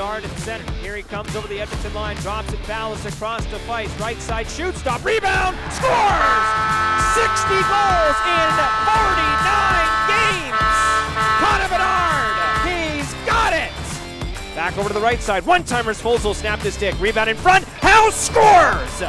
Guard 0.00 0.24
and 0.24 0.38
center. 0.38 0.72
Here 0.80 0.96
he 0.96 1.02
comes 1.02 1.36
over 1.36 1.46
the 1.46 1.60
Edmonton 1.60 1.92
line, 1.92 2.16
drops 2.16 2.50
it, 2.54 2.66
balance 2.66 3.04
across 3.04 3.44
to 3.50 3.56
Feist. 3.68 4.00
Right 4.00 4.16
side 4.16 4.48
shoot, 4.48 4.74
stop, 4.74 5.04
rebound, 5.04 5.58
scores! 5.68 6.46
60 7.12 7.52
goals 7.68 8.16
in 8.24 8.48
49 8.88 9.84
games! 10.08 10.56
Connor 11.36 11.68
Bedard, 11.68 12.32
he's 12.64 13.12
got 13.26 13.52
it! 13.52 13.70
Back 14.56 14.78
over 14.78 14.88
to 14.88 14.94
the 14.94 15.02
right 15.02 15.20
side, 15.20 15.44
one-timers, 15.44 16.00
Svozil 16.00 16.34
snapped 16.34 16.62
his 16.62 16.72
stick, 16.72 16.98
rebound 16.98 17.28
in 17.28 17.36
front, 17.36 17.66
House 17.82 18.16
scores! 18.16 19.00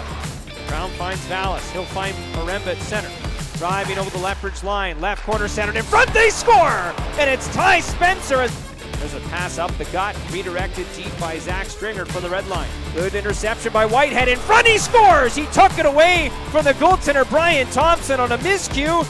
Brown 0.68 0.90
finds 0.98 1.22
Vallis, 1.28 1.72
he'll 1.72 1.86
find 1.86 2.14
Maremba 2.34 2.76
at 2.76 2.78
center. 2.80 3.10
Driving 3.58 3.98
over 3.98 4.10
the 4.10 4.18
Lethbridge 4.18 4.62
line, 4.62 5.00
left 5.00 5.24
corner 5.24 5.48
centered 5.48 5.78
in 5.78 5.84
front, 5.84 6.14
they 6.14 6.32
score! 6.32 6.94
And 7.18 7.30
it's 7.30 7.48
Ty 7.54 7.80
Spencer 7.80 8.42
there's 9.02 9.16
a 9.16 9.20
pass 9.30 9.58
up 9.58 9.76
the 9.80 9.86
gut, 9.86 10.16
redirected 10.32 10.86
deep 10.96 11.12
by 11.20 11.40
Zach 11.40 11.66
Stringer 11.66 12.06
for 12.06 12.20
the 12.20 12.30
red 12.30 12.48
line. 12.48 12.70
Good 12.94 13.16
interception 13.16 13.74
by 13.74 13.84
Whitehead 13.84 14.28
in 14.28 14.38
front. 14.38 14.68
He 14.68 14.78
scores. 14.78 15.36
He 15.36 15.48
took 15.48 15.76
it 15.80 15.88
away 15.88 16.30
from 16.52 16.66
the 16.66 16.74
goaltender 16.74 17.28
Brian 17.28 17.66
Thompson 17.72 18.20
on 18.20 18.32
a 18.32 18.38
miscue. 18.38 19.04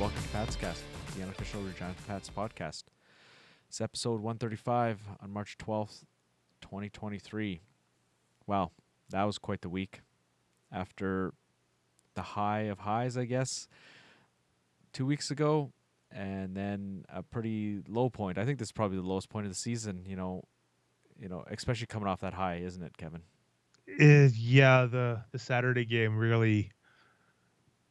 Welcome 0.00 0.22
to 0.22 0.28
Pat's 0.28 0.56
Cast, 0.56 0.82
the 1.14 1.24
unofficial 1.24 1.60
Regina 1.60 1.94
Pats 2.06 2.30
podcast. 2.34 2.84
It's 3.68 3.82
episode 3.82 4.22
135 4.22 5.02
on 5.20 5.30
March 5.30 5.58
12th, 5.58 6.04
2023. 6.62 7.60
Wow, 8.46 8.70
that 9.10 9.24
was 9.24 9.36
quite 9.36 9.60
the 9.60 9.68
week. 9.68 10.00
After 10.72 11.34
the 12.16 12.22
high 12.22 12.62
of 12.62 12.80
highs, 12.80 13.16
I 13.16 13.24
guess, 13.24 13.68
two 14.92 15.06
weeks 15.06 15.30
ago, 15.30 15.72
and 16.10 16.56
then 16.56 17.04
a 17.08 17.22
pretty 17.22 17.82
low 17.86 18.10
point. 18.10 18.38
I 18.38 18.44
think 18.44 18.58
this 18.58 18.68
is 18.68 18.72
probably 18.72 18.96
the 18.96 19.04
lowest 19.04 19.28
point 19.28 19.46
of 19.46 19.52
the 19.52 19.58
season. 19.58 20.04
You 20.06 20.16
know, 20.16 20.42
you 21.20 21.28
know, 21.28 21.44
especially 21.48 21.86
coming 21.86 22.08
off 22.08 22.20
that 22.22 22.34
high, 22.34 22.56
isn't 22.56 22.82
it, 22.82 22.96
Kevin? 22.96 23.22
Yeah, 23.86 24.86
the 24.86 25.22
the 25.30 25.38
Saturday 25.38 25.84
game 25.84 26.16
really, 26.16 26.72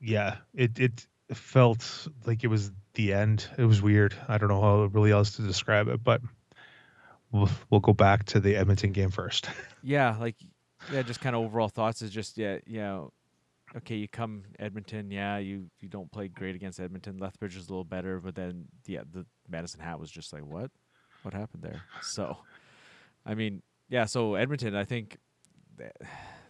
yeah, 0.02 0.38
it 0.54 0.78
it 0.78 1.08
felt 1.34 2.08
like 2.26 2.44
it 2.44 2.48
was 2.48 2.72
the 2.96 3.14
end. 3.14 3.48
It 3.58 3.66
was 3.66 3.82
weird. 3.82 4.16
I 4.28 4.38
don't 4.38 4.50
know 4.50 4.62
how 4.62 4.84
really 4.86 5.12
else 5.12 5.38
to 5.38 5.42
describe 5.42 5.88
it, 5.88 6.04
but 6.04 6.22
we'll 7.32 7.50
we'll 7.70 7.80
go 7.80 7.94
back 7.94 8.26
to 8.26 8.40
the 8.40 8.56
Edmonton 8.56 8.92
game 8.92 9.12
first. 9.12 9.50
yeah, 9.84 10.18
like 10.20 10.36
yeah, 10.92 11.02
just 11.02 11.22
kind 11.22 11.36
of 11.36 11.44
overall 11.44 11.70
thoughts 11.70 12.02
is 12.02 12.12
just 12.12 12.38
yeah, 12.38 12.58
yeah, 12.66 13.06
okay, 13.78 13.96
you 13.96 14.08
come 14.08 14.44
Edmonton, 14.60 15.12
yeah, 15.12 15.38
you 15.38 15.70
you 15.80 15.90
don't 15.90 16.12
play 16.12 16.28
great 16.28 16.56
against 16.56 16.80
Edmonton. 16.80 17.18
Lethbridge 17.18 17.56
is 17.56 17.68
a 17.68 17.70
little 17.70 17.84
better, 17.84 18.20
but 18.20 18.36
then 18.36 18.66
yeah, 18.86 19.02
the 19.12 19.26
Medicine 19.50 19.82
Hat 19.82 20.00
was 20.00 20.10
just 20.10 20.34
like 20.34 20.46
what, 20.46 20.72
what 21.24 21.34
happened 21.34 21.64
there? 21.64 21.84
So, 22.02 22.38
I 23.26 23.36
mean, 23.36 23.62
yeah, 23.90 24.06
so 24.06 24.36
Edmonton, 24.36 24.76
I 24.76 24.86
think 24.86 25.18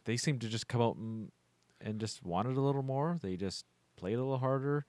they, 0.06 0.18
seem 0.18 0.40
to 0.40 0.48
just 0.48 0.68
come 0.68 0.82
out 0.82 0.98
and, 0.98 1.32
and 1.82 2.00
just 2.00 2.24
wanted 2.24 2.58
a 2.58 2.62
little 2.62 2.84
more. 2.84 3.18
They 3.22 3.36
just 3.36 3.66
played 3.98 4.16
a 4.16 4.22
little 4.22 4.38
harder. 4.38 4.86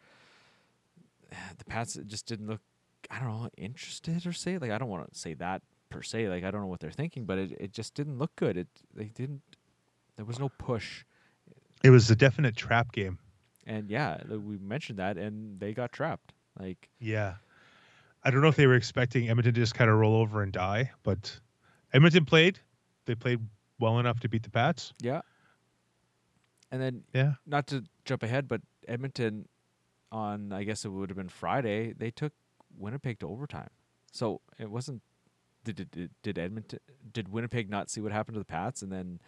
The 1.59 1.65
Pats 1.65 1.99
just 2.07 2.27
didn't 2.27 2.47
look, 2.49 2.61
I 3.11 3.19
don't 3.19 3.29
know, 3.29 3.49
interested 3.57 4.27
or 4.27 4.33
say 4.33 4.59
like 4.59 4.71
I 4.71 4.79
don't 4.79 4.89
want 4.89 5.13
to 5.13 5.19
say 5.19 5.35
that 5.35 5.63
per 5.91 6.03
se. 6.03 6.29
Like 6.29 6.45
I 6.45 6.51
don't 6.51 6.61
know 6.61 6.67
what 6.67 6.81
they're 6.81 6.91
thinking, 6.91 7.25
but 7.25 7.39
it, 7.39 7.53
it 7.59 7.73
just 7.73 7.95
didn't 7.95 8.19
look 8.19 8.37
good. 8.37 8.57
It 8.57 8.69
they 8.95 9.07
didn't. 9.07 9.43
There 10.17 10.25
was 10.25 10.39
no 10.39 10.49
push 10.49 11.05
it 11.83 11.91
was 11.91 12.11
a 12.11 12.17
definite 12.17 12.57
trap 12.57 12.93
game. 12.93 13.19
And 13.67 13.91
yeah, 13.91 14.23
we 14.29 14.59
mentioned 14.59 14.99
that, 14.99 15.17
and 15.17 15.59
they 15.59 15.73
got 15.73 15.93
trapped. 15.93 16.33
Like 16.59 16.89
yeah, 16.99 17.35
I 18.25 18.31
don't 18.31 18.41
know 18.43 18.49
if 18.49 18.57
they 18.57 18.67
were 18.67 18.75
expecting 18.75 19.29
Edmonton 19.29 19.55
to 19.55 19.61
just 19.61 19.75
kind 19.75 19.91
of 19.91 19.99
roll 19.99 20.17
over 20.17 20.43
and 20.43 20.53
die, 20.53 20.91
but 21.03 21.39
Edmonton 21.93 22.25
played. 22.25 22.59
They 23.05 23.15
played 23.15 23.41
well 23.79 23.99
enough 23.99 24.21
to 24.21 24.29
beat 24.29 24.43
the 24.43 24.51
Pats. 24.51 24.95
Yeah. 25.01 25.21
And 26.73 26.83
then 26.83 27.05
yeah, 27.13 27.35
not 27.47 27.67
to 27.69 27.85
jump 28.05 28.23
ahead, 28.23 28.49
but 28.49 28.61
Edmonton 28.89 29.49
on 30.11 30.53
I 30.53 30.65
guess 30.65 30.85
it 30.85 30.89
would 30.89 31.11
have 31.11 31.17
been 31.17 31.29
Friday. 31.29 31.93
They 31.93 32.11
took 32.11 32.33
Winnipeg 32.77 33.21
to 33.21 33.29
overtime, 33.29 33.71
so 34.13 34.41
it 34.59 34.71
wasn't. 34.71 35.03
Did, 35.65 35.91
did, 35.91 36.11
did 36.23 36.39
Edmonton 36.39 36.79
did 37.13 37.29
Winnipeg 37.29 37.69
not 37.69 37.91
see 37.91 38.01
what 38.01 38.13
happened 38.13 38.37
to 38.37 38.39
the 38.39 38.45
Pats 38.45 38.83
and 38.83 38.93
then 38.93 39.21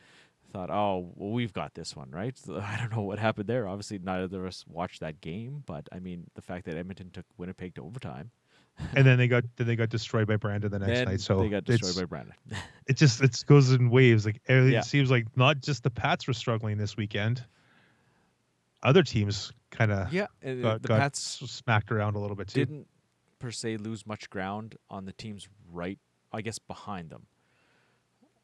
thought, 0.53 0.71
oh, 0.71 1.13
well, 1.15 1.31
we've 1.31 1.53
got 1.53 1.75
this 1.75 1.95
one, 1.95 2.11
right? 2.11 2.37
So 2.37 2.57
I 2.65 2.77
don't 2.79 2.93
know 2.93 3.03
what 3.03 3.19
happened 3.19 3.49
there. 3.49 3.69
Obviously, 3.69 3.99
neither 3.99 4.41
of 4.41 4.47
us 4.47 4.65
watched 4.69 5.01
that 5.01 5.21
game, 5.21 5.63
but 5.67 5.89
I 5.93 5.99
mean, 5.99 6.25
the 6.35 6.43
fact 6.43 6.67
that 6.67 6.77
Edmonton 6.77 7.11
took 7.11 7.27
Winnipeg 7.37 7.75
to 7.77 7.83
overtime. 7.83 8.31
and 8.95 9.05
then 9.05 9.19
they 9.19 9.27
got 9.27 9.43
then 9.57 9.67
they 9.67 9.75
got 9.75 9.89
destroyed 9.89 10.29
by 10.29 10.37
Brandon 10.37 10.71
the 10.71 10.79
next 10.79 10.93
then 10.93 11.05
night. 11.07 11.21
So 11.21 11.41
they 11.41 11.49
got 11.49 11.65
destroyed 11.65 11.97
by 11.97 12.05
Brandon. 12.05 12.35
it 12.87 12.97
just 12.97 13.21
it 13.21 13.43
goes 13.47 13.73
in 13.73 13.91
waves. 13.91 14.25
Like 14.25 14.41
it 14.47 14.73
yeah. 14.73 14.83
seems 14.83 15.11
like 15.11 15.27
not 15.37 15.61
just 15.61 15.83
the 15.83 15.91
Pats 15.91 16.29
were 16.29 16.33
struggling 16.33 16.79
this 16.79 16.97
weekend. 16.97 17.45
Other 18.81 19.03
teams 19.03 19.53
kind 19.71 19.91
of 19.91 20.13
yeah, 20.13 20.27
got, 20.41 20.83
the 20.83 20.89
got 20.89 21.01
Pats 21.01 21.21
smacked 21.51 21.91
around 21.91 22.15
a 22.15 22.21
little 22.21 22.37
bit 22.37 22.49
too. 22.49 22.65
Didn't 22.65 22.87
per 23.39 23.51
se 23.51 23.79
lose 23.79 24.07
much 24.07 24.31
ground 24.31 24.77
on 24.89 25.05
the 25.05 25.13
teams 25.13 25.49
right, 25.73 25.99
I 26.33 26.41
guess, 26.43 26.59
behind 26.59 27.11
them. 27.11 27.27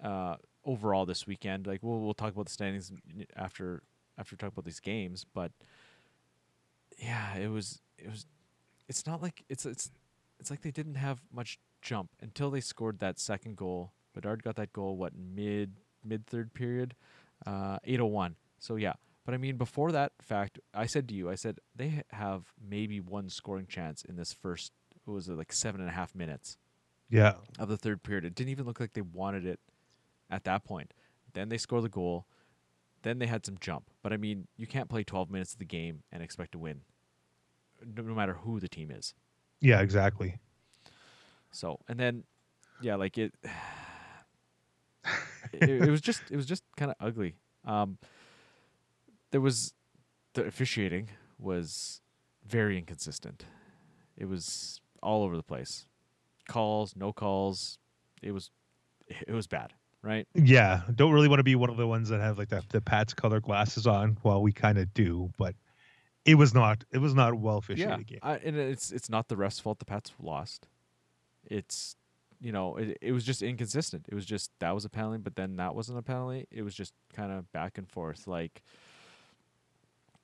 Uh, 0.03 0.37
overall 0.65 1.07
this 1.07 1.27
weekend. 1.27 1.67
Like 1.67 1.83
we'll 1.83 2.01
we'll 2.01 2.15
talk 2.15 2.33
about 2.33 2.47
the 2.47 2.53
standings 2.53 2.93
after 3.37 3.83
after 4.19 4.37
talk 4.37 4.53
about 4.53 4.65
these 4.65 4.81
games, 4.81 5.25
but 5.35 5.53
yeah, 6.99 7.37
it 7.37 7.49
was 7.49 7.81
it 7.99 8.09
was 8.09 8.27
it's 8.89 9.07
not 9.07 9.23
like 9.23 9.45
it's 9.49 9.67
it's 9.67 9.91
it's 10.39 10.51
like 10.51 10.63
they 10.63 10.71
didn't 10.71 10.97
have 10.97 11.21
much 11.33 11.59
jump 11.83 12.11
until 12.21 12.51
they 12.51 12.61
scored 12.61 12.99
that 13.01 13.19
second 13.19 13.57
goal. 13.57 13.93
Bedard 14.15 14.43
got 14.43 14.57
that 14.57 14.73
goal 14.73 14.97
what 14.97 15.13
mid 15.17 15.73
mid 16.05 16.27
third 16.27 16.55
period, 16.55 16.95
uh, 17.47 17.79
801. 17.85 18.37
So 18.59 18.77
yeah, 18.77 18.95
but 19.25 19.35
I 19.35 19.39
mean 19.39 19.57
before 19.57 19.93
that 19.93 20.13
fact, 20.23 20.59
I 20.73 20.87
said 20.87 21.09
to 21.09 21.15
you, 21.15 21.31
I 21.31 21.35
said 21.35 21.59
they 21.75 22.03
have 22.11 22.53
maybe 22.67 23.01
one 23.01 23.29
scoring 23.29 23.67
chance 23.67 24.05
in 24.05 24.17
this 24.17 24.33
first. 24.33 24.73
was 25.07 25.29
it 25.29 25.37
like 25.37 25.53
seven 25.53 25.81
and 25.81 25.91
a 25.91 25.93
half 25.93 26.15
minutes? 26.15 26.57
Yeah. 27.11 27.35
Of 27.59 27.69
the 27.69 27.77
third 27.77 28.03
period, 28.03 28.25
it 28.25 28.35
didn't 28.35 28.51
even 28.51 28.65
look 28.65 28.81
like 28.81 28.95
they 28.95 29.03
wanted 29.03 29.45
it 29.45 29.61
at 30.35 30.45
that 30.45 30.65
point. 30.65 30.93
Then 31.33 31.49
they 31.49 31.59
score 31.59 31.81
the 31.81 31.89
goal. 31.89 32.27
Then 33.03 33.19
they 33.21 33.27
had 33.27 33.47
some 33.47 33.57
jump. 33.61 33.89
But 34.03 34.13
I 34.13 34.17
mean, 34.17 34.49
you 34.57 34.67
can't 34.67 34.89
play 34.89 35.05
12 35.05 35.31
minutes 35.31 35.53
of 35.53 35.61
the 35.61 35.65
game 35.65 36.03
and 36.11 36.23
expect 36.23 36.53
to 36.53 36.59
win, 36.59 36.81
no, 37.97 38.03
no 38.03 38.15
matter 38.15 38.35
who 38.35 38.59
the 38.59 38.69
team 38.69 38.91
is. 38.91 39.15
Yeah, 39.61 39.81
exactly. 39.81 40.39
So, 41.53 41.79
and 41.89 41.99
then, 41.99 42.25
yeah, 42.83 42.97
like 42.97 43.17
it, 43.17 43.33
it, 45.53 45.71
it 45.71 45.91
was 45.91 46.01
just, 46.01 46.23
it 46.31 46.37
was 46.37 46.47
just 46.47 46.65
kind 46.77 46.91
of 46.91 46.97
ugly. 47.01 47.37
Um, 47.65 47.99
there 49.31 49.41
was 49.41 49.73
the 50.35 50.45
officiating 50.45 51.11
was 51.39 52.01
very 52.47 52.77
inconsistent. 52.77 53.45
It 54.17 54.27
was 54.27 54.81
all 55.03 55.23
over 55.23 55.37
the 55.37 55.43
place. 55.43 55.87
Calls, 56.49 56.95
no 56.97 57.13
calls. 57.13 57.79
It 58.23 58.33
was, 58.33 58.51
it 59.09 59.33
was 59.33 59.47
bad 59.47 59.75
right? 60.05 60.29
Yeah, 60.35 60.83
don't 60.95 61.13
really 61.13 61.29
want 61.29 61.41
to 61.41 61.45
be 61.45 61.55
one 61.55 61.71
of 61.71 61.77
the 61.77 61.87
ones 61.87 62.09
that 62.11 62.21
have 62.21 62.39
like 62.39 62.49
the 62.49 62.63
the 62.71 62.81
Pats 62.81 63.15
color 63.15 63.41
glasses 63.41 63.87
on. 63.87 64.19
Well, 64.23 64.43
we 64.43 64.53
kind 64.53 64.79
of 64.79 64.93
do, 64.95 65.31
but 65.39 65.55
it 66.25 66.37
was 66.37 66.55
not 66.55 66.85
it 66.93 66.99
was 66.99 67.15
not 67.15 67.35
well 67.35 67.59
officiated 67.59 68.11
yeah, 68.11 68.19
I, 68.23 68.37
and 68.37 68.57
it's 68.57 68.93
it's 68.93 69.09
not 69.09 69.29
the 69.29 69.37
refs' 69.37 69.61
fault. 69.61 69.79
The 69.79 69.85
Pats 69.85 70.13
lost. 70.21 70.67
It's 71.45 71.97
you 72.41 72.53
know 72.53 72.77
it, 72.77 72.99
it 73.01 73.13
was 73.13 73.25
just 73.25 73.43
inconsistent. 73.43 74.07
It 74.09 74.15
was 74.15 74.27
just 74.27 74.51
that 74.61 74.75
was 74.75 74.85
a 74.85 74.89
penalty, 74.91 75.19
but 75.19 75.37
then 75.37 75.57
that 75.57 75.75
wasn't 75.75 75.99
a 75.99 76.03
penalty. 76.03 76.47
It 76.51 76.63
was 76.63 76.75
just 76.75 76.93
kind 77.15 77.33
of 77.33 77.51
back 77.53 77.79
and 77.79 77.89
forth. 77.89 78.27
Like, 78.27 78.63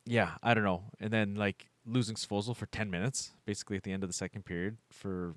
yeah, 0.07 0.33
I 0.43 0.55
don't 0.55 0.65
know. 0.65 0.85
And 1.01 1.11
then 1.11 1.35
like 1.35 1.67
losing 1.87 2.17
Svozil 2.17 2.57
for 2.57 2.67
ten 2.67 2.91
minutes, 2.91 3.33
basically 3.45 3.77
at 3.77 3.83
the 3.83 3.93
end 3.93 4.03
of 4.03 4.09
the 4.09 4.15
second 4.15 4.45
period 4.45 4.77
for 4.91 5.35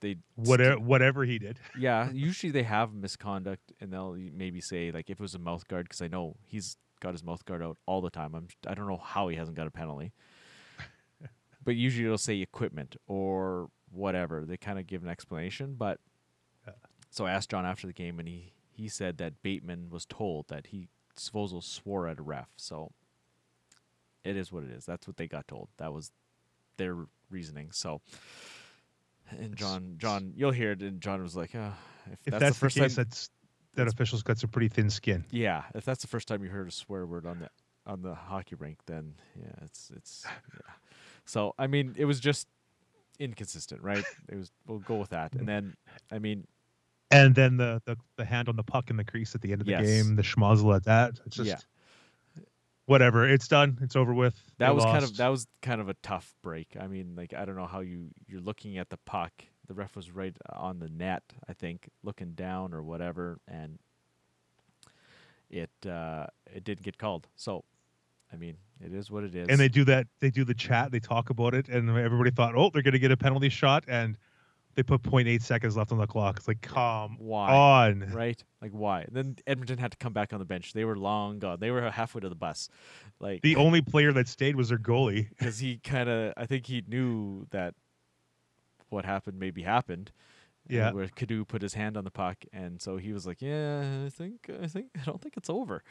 they 0.00 0.16
whatever 0.34 0.74
st- 0.74 0.82
whatever 0.82 1.24
he 1.24 1.38
did. 1.38 1.58
yeah, 1.78 2.10
usually 2.10 2.50
they 2.50 2.62
have 2.62 2.92
misconduct, 2.92 3.72
and 3.80 3.92
they'll 3.92 4.16
maybe 4.34 4.60
say 4.60 4.90
like 4.90 5.10
if 5.10 5.18
it 5.18 5.22
was 5.22 5.34
a 5.34 5.38
mouth 5.38 5.66
guard 5.68 5.86
because 5.86 6.02
I 6.02 6.08
know 6.08 6.36
he's 6.46 6.76
got 7.00 7.12
his 7.12 7.24
mouth 7.24 7.44
guard 7.44 7.62
out 7.62 7.78
all 7.86 8.00
the 8.00 8.10
time. 8.10 8.34
I'm 8.34 8.48
I 8.66 8.74
don't 8.74 8.88
know 8.88 9.00
how 9.02 9.28
he 9.28 9.36
hasn't 9.36 9.56
got 9.56 9.66
a 9.66 9.70
penalty, 9.70 10.12
but 11.64 11.76
usually 11.76 12.04
it'll 12.04 12.18
say 12.18 12.40
equipment 12.40 12.96
or 13.06 13.68
whatever. 13.90 14.44
They 14.44 14.56
kind 14.56 14.78
of 14.78 14.86
give 14.86 15.02
an 15.02 15.08
explanation, 15.08 15.74
but 15.78 16.00
yeah. 16.66 16.74
so 17.10 17.26
I 17.26 17.32
asked 17.32 17.50
John 17.50 17.66
after 17.66 17.86
the 17.86 17.92
game, 17.92 18.18
and 18.18 18.28
he 18.28 18.52
he 18.72 18.88
said 18.88 19.18
that 19.18 19.42
Bateman 19.42 19.88
was 19.90 20.04
told 20.04 20.48
that 20.48 20.68
he 20.68 20.88
Svozil 21.18 21.62
swore 21.62 22.06
at 22.08 22.18
a 22.18 22.22
ref, 22.22 22.48
so 22.56 22.92
it 24.24 24.36
is 24.36 24.52
what 24.52 24.64
it 24.64 24.70
is. 24.70 24.84
That's 24.84 25.06
what 25.06 25.16
they 25.16 25.26
got 25.26 25.48
told. 25.48 25.68
That 25.78 25.92
was 25.92 26.10
their 26.76 27.06
reasoning. 27.30 27.70
So 27.72 28.00
and 29.30 29.56
John, 29.56 29.94
John, 29.98 30.32
you'll 30.36 30.52
hear 30.52 30.72
it. 30.72 30.82
And 30.82 31.00
John 31.00 31.22
was 31.22 31.36
like, 31.36 31.54
oh, 31.54 31.72
if, 32.06 32.12
if 32.12 32.30
that's, 32.32 32.40
that's, 32.40 32.54
the 32.56 32.60
first 32.60 32.74
the 32.76 32.80
case, 32.82 32.96
time, 32.96 33.04
that's 33.04 33.30
that 33.74 33.88
officials 33.88 34.22
got 34.22 34.38
some 34.38 34.50
pretty 34.50 34.68
thin 34.68 34.88
skin. 34.90 35.24
Yeah, 35.30 35.64
if 35.74 35.84
that's 35.84 36.00
the 36.02 36.08
first 36.08 36.28
time 36.28 36.42
you 36.42 36.50
heard 36.50 36.68
a 36.68 36.72
swear 36.72 37.06
word 37.06 37.26
on 37.26 37.40
the 37.40 37.48
on 37.86 38.02
the 38.02 38.14
hockey 38.14 38.54
rink, 38.56 38.78
then 38.86 39.14
yeah, 39.38 39.52
it's 39.64 39.90
it's 39.94 40.24
yeah. 40.24 40.72
So 41.24 41.54
I 41.58 41.66
mean, 41.66 41.94
it 41.96 42.04
was 42.04 42.20
just 42.20 42.48
inconsistent, 43.18 43.82
right? 43.82 44.04
It 44.28 44.36
was. 44.36 44.50
We'll 44.66 44.78
go 44.78 44.96
with 44.96 45.10
that. 45.10 45.34
And 45.34 45.46
then, 45.46 45.76
I 46.10 46.18
mean, 46.18 46.46
And 47.10 47.34
then 47.34 47.56
the, 47.56 47.80
the 47.84 47.96
the 48.16 48.24
hand 48.24 48.48
on 48.48 48.56
the 48.56 48.62
puck 48.62 48.90
in 48.90 48.96
the 48.96 49.04
crease 49.04 49.34
at 49.34 49.40
the 49.40 49.52
end 49.52 49.60
of 49.60 49.66
the 49.66 49.72
Yes. 49.72 49.86
game, 49.86 50.16
the 50.16 50.22
schmozzle 50.22 50.74
at 50.74 50.84
that. 50.84 51.20
It's 51.26 51.36
just 51.36 51.48
Yeah. 51.48 51.58
Whatever. 52.86 53.28
It's 53.28 53.46
done. 53.48 53.78
It's 53.82 53.96
over 53.96 54.14
with. 54.14 54.34
that 54.58 54.68
They 54.68 54.74
was 54.74 54.84
kind 54.84 55.04
of 55.04 55.16
that 55.18 55.28
was 55.28 55.46
kind 55.60 55.80
of 55.80 55.88
a 55.88 55.94
tough 56.02 56.34
break. 56.42 56.76
I 56.80 56.86
mean, 56.86 57.14
like 57.16 57.34
I 57.34 57.44
don't 57.44 57.56
know 57.56 57.66
how 57.66 57.80
you 57.80 58.08
you're 58.26 58.40
looking 58.40 58.78
at 58.78 58.88
the 58.88 58.96
puck. 58.96 59.32
The 59.66 59.74
ref 59.74 59.96
was 59.96 60.12
right 60.12 60.36
on 60.52 60.78
the 60.78 60.88
net, 60.88 61.24
I 61.48 61.52
think, 61.52 61.90
looking 62.02 62.32
down 62.32 62.72
or 62.72 62.82
whatever, 62.82 63.38
and 63.48 63.78
it 65.50 65.70
uh, 65.86 66.26
it 66.46 66.64
didn't 66.64 66.82
get 66.82 66.98
called. 66.98 67.26
So, 67.34 67.64
I 68.32 68.36
mean, 68.36 68.56
it 68.80 68.94
is 68.94 69.10
what 69.10 69.24
it 69.24 69.34
is. 69.34 69.48
and 69.48 69.58
they 69.58 69.68
do 69.68 69.84
that. 69.84 70.06
They 70.20 70.30
do 70.30 70.44
the 70.44 70.54
chat. 70.54 70.92
They 70.92 71.00
talk 71.00 71.30
about 71.30 71.54
it, 71.54 71.68
and 71.68 71.90
everybody 71.90 72.30
thought, 72.30 72.54
oh, 72.56 72.70
they're 72.72 72.82
gonna 72.82 72.98
get 72.98 73.10
a 73.10 73.16
penalty 73.16 73.48
shot, 73.48 73.84
and 73.88 74.16
they 74.76 74.82
put 74.84 75.02
0.8 75.02 75.42
seconds 75.42 75.76
left 75.76 75.90
on 75.90 75.98
the 75.98 76.06
clock. 76.06 76.36
It's 76.36 76.46
like, 76.46 76.60
come 76.60 77.16
Why? 77.18 77.50
on. 77.52 78.12
right? 78.12 78.42
Like 78.62 78.70
why? 78.70 79.00
And 79.02 79.16
then 79.16 79.36
Edmonton 79.46 79.78
had 79.78 79.90
to 79.90 79.96
come 79.96 80.12
back 80.12 80.32
on 80.32 80.38
the 80.38 80.44
bench. 80.44 80.72
They 80.72 80.84
were 80.84 80.96
long 80.96 81.38
gone. 81.40 81.58
They 81.60 81.70
were 81.70 81.90
halfway 81.90 82.20
to 82.20 82.28
the 82.28 82.34
bus, 82.36 82.68
like 83.18 83.42
The 83.42 83.56
only 83.56 83.82
player 83.82 84.12
that 84.12 84.28
stayed 84.28 84.54
was 84.54 84.68
their 84.68 84.78
goalie. 84.78 85.28
because 85.30 85.58
he 85.58 85.78
kind 85.78 86.08
of 86.08 86.34
I 86.36 86.46
think 86.46 86.66
he 86.66 86.84
knew 86.86 87.46
that 87.50 87.74
what 88.90 89.04
happened 89.04 89.38
maybe 89.40 89.62
happened. 89.62 90.12
Yeah. 90.68 90.90
Where 90.92 91.06
Cadu 91.08 91.44
put 91.46 91.62
his 91.62 91.74
hand 91.74 91.96
on 91.96 92.02
the 92.04 92.10
puck, 92.10 92.38
and 92.52 92.82
so 92.82 92.96
he 92.96 93.12
was 93.12 93.24
like, 93.24 93.40
"Yeah, 93.40 94.02
I 94.04 94.08
think, 94.10 94.50
I 94.60 94.66
think, 94.66 94.86
I 95.00 95.04
don't 95.04 95.20
think 95.20 95.36
it's 95.36 95.48
over, 95.48 95.84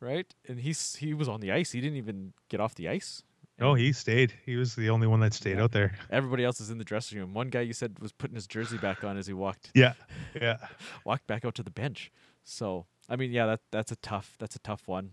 right?" 0.00 0.32
And 0.48 0.60
he's 0.60 0.94
he 0.94 1.12
was 1.12 1.28
on 1.28 1.40
the 1.40 1.50
ice. 1.50 1.72
He 1.72 1.80
didn't 1.80 1.96
even 1.96 2.32
get 2.48 2.60
off 2.60 2.76
the 2.76 2.88
ice. 2.88 3.24
No, 3.62 3.74
he 3.74 3.92
stayed. 3.92 4.34
He 4.44 4.56
was 4.56 4.74
the 4.74 4.90
only 4.90 5.06
one 5.06 5.20
that 5.20 5.32
stayed 5.34 5.56
Yeah. 5.56 5.64
out 5.64 5.72
there. 5.72 5.94
Everybody 6.10 6.44
else 6.44 6.60
is 6.60 6.70
in 6.70 6.78
the 6.78 6.84
dressing 6.84 7.18
room. 7.18 7.32
One 7.32 7.48
guy 7.48 7.60
you 7.62 7.72
said 7.72 7.98
was 8.00 8.12
putting 8.12 8.34
his 8.34 8.46
jersey 8.46 8.76
back 8.78 9.04
on 9.04 9.16
as 9.16 9.26
he 9.26 9.32
walked 9.32 9.70
Yeah, 9.74 9.94
yeah. 10.34 10.58
walked 11.04 11.26
back 11.26 11.44
out 11.44 11.54
to 11.56 11.62
the 11.62 11.70
bench. 11.70 12.10
So 12.44 12.86
I 13.08 13.16
mean, 13.16 13.30
yeah, 13.32 13.46
that 13.46 13.60
that's 13.70 13.92
a 13.92 13.96
tough 13.96 14.36
that's 14.38 14.56
a 14.56 14.60
tough 14.60 14.88
one. 14.88 15.12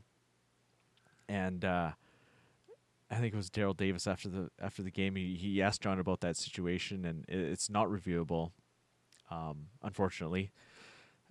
And 1.28 1.63
uh, 1.63 1.92
I 3.12 3.16
think 3.16 3.34
it 3.34 3.38
was 3.38 3.50
Daryl 3.50 3.78
Davis 3.78 4.07
after 4.07 4.30
the 4.30 4.50
after 4.60 4.81
the 4.81 4.92
game. 4.92 5.16
He 5.16 5.36
he 5.36 5.62
asked 5.62 5.81
John 5.81 6.00
about 6.00 6.22
that 6.22 6.38
situation, 6.38 7.06
and 7.06 7.25
i 7.30 7.34
it's 7.34 7.69
not 7.69 7.88
reviewable, 7.88 8.51
um, 9.30 9.68
unfortunately. 9.84 10.51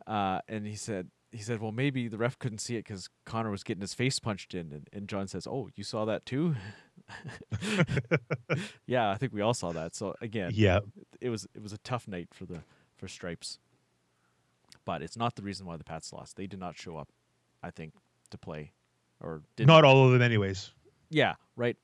Uh, 0.07 0.41
and 0.49 0.67
he 0.67 0.77
said 0.77 1.09
he 1.33 1.39
said, 1.39 1.61
well, 1.61 1.73
maybe 1.73 2.09
the 2.09 2.17
ref 2.17 2.39
couldn't 2.39 2.59
see 2.59 2.77
it 2.77 2.85
because 2.85 3.09
Connor 3.27 3.51
was 3.51 3.63
getting 3.63 3.81
his 3.83 3.93
face 3.93 4.19
punched 4.19 4.55
in, 4.55 4.73
and, 4.73 4.89
and 4.93 5.09
John 5.09 5.27
says, 5.29 5.47
oh, 5.47 5.69
you 5.75 5.85
saw 5.85 6.05
that 6.05 6.25
too. 6.25 6.55
yeah, 8.87 9.11
I 9.11 9.17
think 9.17 9.33
we 9.33 9.41
all 9.41 9.55
saw 9.55 9.73
that. 9.73 9.95
So 9.95 10.15
again, 10.21 10.51
Yeah. 10.55 10.81
it 11.21 11.31
was 11.31 11.47
it 11.55 11.63
was 11.63 11.73
a 11.73 11.79
tough 11.79 12.07
night 12.09 12.29
for 12.33 12.45
the 12.47 12.61
for 12.97 13.09
Stripes. 13.09 13.59
But 14.85 15.03
it's 15.03 15.17
not 15.17 15.35
the 15.37 15.43
reason 15.43 15.67
why 15.67 15.77
the 15.77 15.85
Pats 15.85 16.13
lost. 16.13 16.37
They 16.37 16.47
did 16.47 16.59
not 16.59 16.77
show 16.77 16.97
up, 16.97 17.09
I 17.63 17.71
think, 17.71 17.93
to 18.31 18.39
play, 18.39 18.73
or 19.21 19.43
did 19.57 19.67
Not 19.67 19.85
all 19.85 20.07
of 20.07 20.13
them, 20.13 20.23
anyways. 20.23 20.73
Yeah, 21.11 21.35
right, 21.57 21.77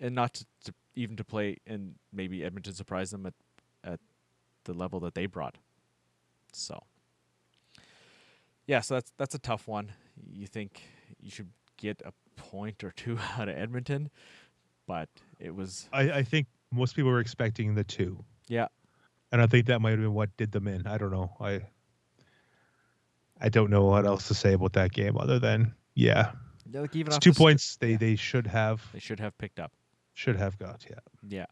and 0.00 0.14
not 0.14 0.34
to, 0.34 0.46
to 0.64 0.74
even 0.94 1.16
to 1.16 1.24
play, 1.24 1.56
and 1.66 1.94
maybe 2.12 2.44
Edmonton 2.44 2.74
surprised 2.74 3.12
them 3.12 3.26
at 3.26 3.34
at 3.84 4.00
the 4.64 4.72
level 4.72 5.00
that 5.00 5.14
they 5.14 5.26
brought. 5.26 5.56
So, 6.52 6.82
yeah, 8.66 8.80
so 8.80 8.94
that's 8.94 9.12
that's 9.16 9.34
a 9.34 9.38
tough 9.40 9.66
one. 9.68 9.92
You 10.32 10.46
think 10.46 10.82
you 11.20 11.30
should 11.30 11.48
get 11.76 12.02
a 12.04 12.12
point 12.36 12.84
or 12.84 12.90
two 12.92 13.18
out 13.38 13.48
of 13.48 13.56
Edmonton, 13.56 14.10
but 14.88 15.08
it 15.38 15.54
was 15.54 15.88
I, 15.92 16.10
I 16.10 16.22
think 16.24 16.48
most 16.72 16.96
people 16.96 17.12
were 17.12 17.20
expecting 17.20 17.74
the 17.76 17.84
two. 17.84 18.24
yeah 18.48 18.66
And 19.30 19.40
I 19.40 19.46
think 19.46 19.66
that 19.66 19.80
might 19.80 19.90
have 19.92 20.00
been 20.00 20.14
what 20.14 20.34
did 20.36 20.50
them 20.52 20.66
in. 20.66 20.86
I 20.86 20.98
don't 20.98 21.12
know. 21.12 21.30
I 21.40 21.60
I 23.40 23.48
don't 23.50 23.70
know 23.70 23.84
what 23.84 24.04
else 24.04 24.26
to 24.28 24.34
say 24.34 24.54
about 24.54 24.72
that 24.72 24.90
game 24.92 25.16
other 25.16 25.38
than 25.38 25.74
yeah. 25.94 26.32
Like 26.72 26.96
even 26.96 27.08
It's 27.12 27.18
two 27.18 27.30
the 27.30 27.34
st- 27.34 27.44
points 27.44 27.76
they, 27.76 27.90
yeah. 27.92 27.96
they 27.98 28.16
should 28.16 28.46
have 28.48 28.82
they 28.92 28.98
should 29.00 29.20
have 29.20 29.36
picked 29.38 29.60
up. 29.60 29.72
should 30.14 30.36
have 30.36 30.58
got, 30.58 30.84
yeah. 30.90 31.00
Yeah. 31.28 31.46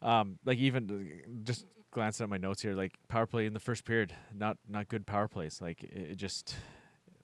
Um, 0.00 0.38
like 0.44 0.58
even 0.58 0.88
uh, 0.90 1.28
just 1.44 1.66
glancing 1.90 2.24
at 2.24 2.30
my 2.30 2.38
notes 2.38 2.62
here, 2.62 2.74
like 2.74 2.94
power 3.08 3.26
play 3.26 3.46
in 3.46 3.52
the 3.52 3.60
first 3.60 3.84
period, 3.84 4.12
not 4.34 4.56
not 4.68 4.88
good 4.88 5.06
power 5.06 5.28
plays. 5.28 5.60
Like 5.60 5.82
it, 5.84 6.12
it 6.12 6.16
just 6.16 6.54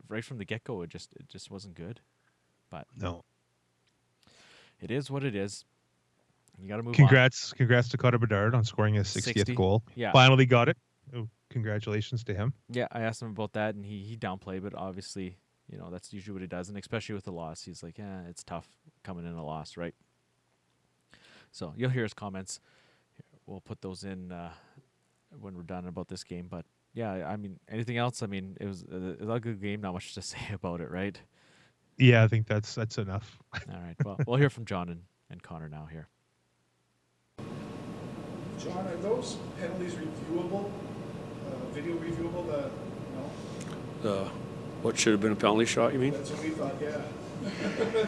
right 0.08 0.24
from 0.24 0.38
the 0.38 0.44
get 0.44 0.64
go, 0.64 0.82
it 0.82 0.90
just 0.90 1.14
it 1.14 1.28
just 1.28 1.50
wasn't 1.50 1.74
good. 1.74 2.00
But 2.70 2.86
No. 2.96 3.24
It 4.80 4.90
is 4.90 5.10
what 5.10 5.24
it 5.24 5.34
is. 5.34 5.64
You 6.60 6.68
got 6.68 6.76
to 6.76 6.82
move 6.82 6.90
on. 6.90 6.94
Congrats 6.94 7.52
congrats 7.52 7.88
to 7.88 7.96
Connor 7.96 8.18
Bedard 8.18 8.54
on 8.54 8.64
scoring 8.64 8.94
his 8.94 9.08
60th 9.08 9.34
60. 9.34 9.54
goal. 9.54 9.82
Yeah, 9.96 10.12
Finally 10.12 10.46
got 10.46 10.68
it. 10.68 10.76
Oh, 11.14 11.28
congratulations 11.50 12.22
to 12.24 12.34
him. 12.34 12.52
yeah. 12.70 12.86
I 12.92 13.00
asked 13.02 13.22
him 13.22 13.30
about 13.30 13.52
that, 13.54 13.74
and 13.74 13.84
he 13.84 13.98
he 14.02 14.16
downplayed, 14.16 14.62
but 14.62 14.74
obviously, 14.74 15.36
you 15.68 15.78
know, 15.78 15.90
that's 15.90 16.12
usually 16.12 16.32
what 16.34 16.42
he 16.42 16.48
does, 16.48 16.68
and 16.68 16.78
especially 16.78 17.14
with 17.14 17.24
the 17.24 17.32
loss, 17.32 17.62
he's 17.62 17.82
like, 17.82 17.98
yeah, 17.98 18.20
it's 18.28 18.44
tough 18.44 18.68
coming 19.02 19.26
in 19.26 19.32
a 19.32 19.44
loss, 19.44 19.76
right? 19.76 19.94
So 21.50 21.72
you'll 21.76 21.90
hear 21.90 22.02
his 22.02 22.14
comments. 22.14 22.60
We'll 23.46 23.60
put 23.60 23.80
those 23.82 24.04
in 24.04 24.32
uh, 24.32 24.50
when 25.38 25.56
we're 25.56 25.62
done 25.62 25.86
about 25.86 26.08
this 26.08 26.24
game. 26.24 26.46
But 26.48 26.64
yeah, 26.94 27.28
I 27.28 27.36
mean, 27.36 27.58
anything 27.68 27.96
else? 27.96 28.22
I 28.22 28.26
mean, 28.26 28.56
it 28.60 28.66
was 28.66 28.84
a, 28.90 29.10
it 29.10 29.20
was 29.20 29.36
a 29.36 29.40
good 29.40 29.60
game. 29.60 29.80
Not 29.80 29.92
much 29.94 30.14
to 30.14 30.22
say 30.32 30.38
about 30.52 30.80
it, 30.80 30.90
right? 30.90 31.18
Yeah, 31.96 32.24
I 32.24 32.28
think 32.28 32.46
that's 32.46 32.74
that's 32.74 32.98
enough. 32.98 33.38
All 33.72 33.80
right. 33.80 33.96
Well, 34.04 34.18
we'll 34.26 34.38
hear 34.38 34.50
from 34.50 34.64
John 34.64 34.88
and, 34.88 35.02
and 35.30 35.42
Connor 35.42 35.68
now 35.68 35.86
here. 35.90 36.08
John, 38.58 38.86
are 38.86 38.96
those 38.96 39.36
penalties 39.58 39.94
reviewable, 39.94 40.70
uh, 41.46 41.72
video 41.72 41.96
reviewable, 41.96 42.46
the, 42.46 42.70
no? 43.14 43.30
The, 44.02 44.30
what 44.82 44.98
should 44.98 45.12
have 45.12 45.20
been 45.20 45.32
a 45.32 45.36
penalty 45.36 45.66
shot, 45.66 45.92
you 45.92 45.98
mean? 45.98 46.12
That's 46.12 46.30
what 46.30 46.42
we 46.42 46.50
thought, 46.50 46.74
yeah. 46.80 47.00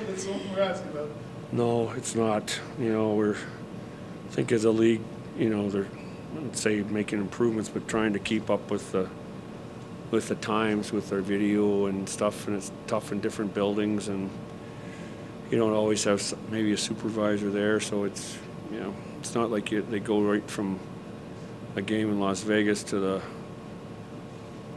That's 0.06 0.24
what 0.24 0.40
we're 0.50 0.62
asking 0.62 0.90
about. 0.92 1.10
No, 1.52 1.90
it's 1.90 2.14
not. 2.14 2.58
You 2.78 2.92
know, 2.92 3.14
we're, 3.14 3.34
I 3.34 4.32
think 4.32 4.52
as 4.52 4.64
a 4.64 4.70
league, 4.70 5.02
you 5.36 5.50
know, 5.50 5.68
they're, 5.68 5.88
I'd 6.38 6.56
say 6.56 6.82
making 6.82 7.18
improvements, 7.18 7.68
but 7.68 7.86
trying 7.88 8.12
to 8.14 8.18
keep 8.18 8.48
up 8.48 8.70
with 8.70 8.92
the, 8.92 9.08
with 10.10 10.28
the 10.28 10.34
times, 10.36 10.92
with 10.92 11.10
their 11.10 11.20
video 11.20 11.86
and 11.86 12.08
stuff, 12.08 12.46
and 12.46 12.56
it's 12.56 12.70
tough 12.86 13.12
in 13.12 13.20
different 13.20 13.54
buildings, 13.54 14.08
and 14.08 14.30
you 15.50 15.58
don't 15.58 15.72
always 15.72 16.04
have 16.04 16.22
maybe 16.50 16.72
a 16.72 16.76
supervisor 16.76 17.50
there, 17.50 17.80
so 17.80 18.04
it's, 18.04 18.38
you 18.72 18.80
know, 18.80 18.94
it's 19.18 19.34
not 19.34 19.50
like 19.50 19.70
you, 19.70 19.82
they 19.82 20.00
go 20.00 20.20
right 20.20 20.48
from 20.48 20.78
a 21.74 21.82
game 21.82 22.10
in 22.10 22.20
Las 22.20 22.42
Vegas 22.42 22.82
to 22.84 22.98
the 22.98 23.22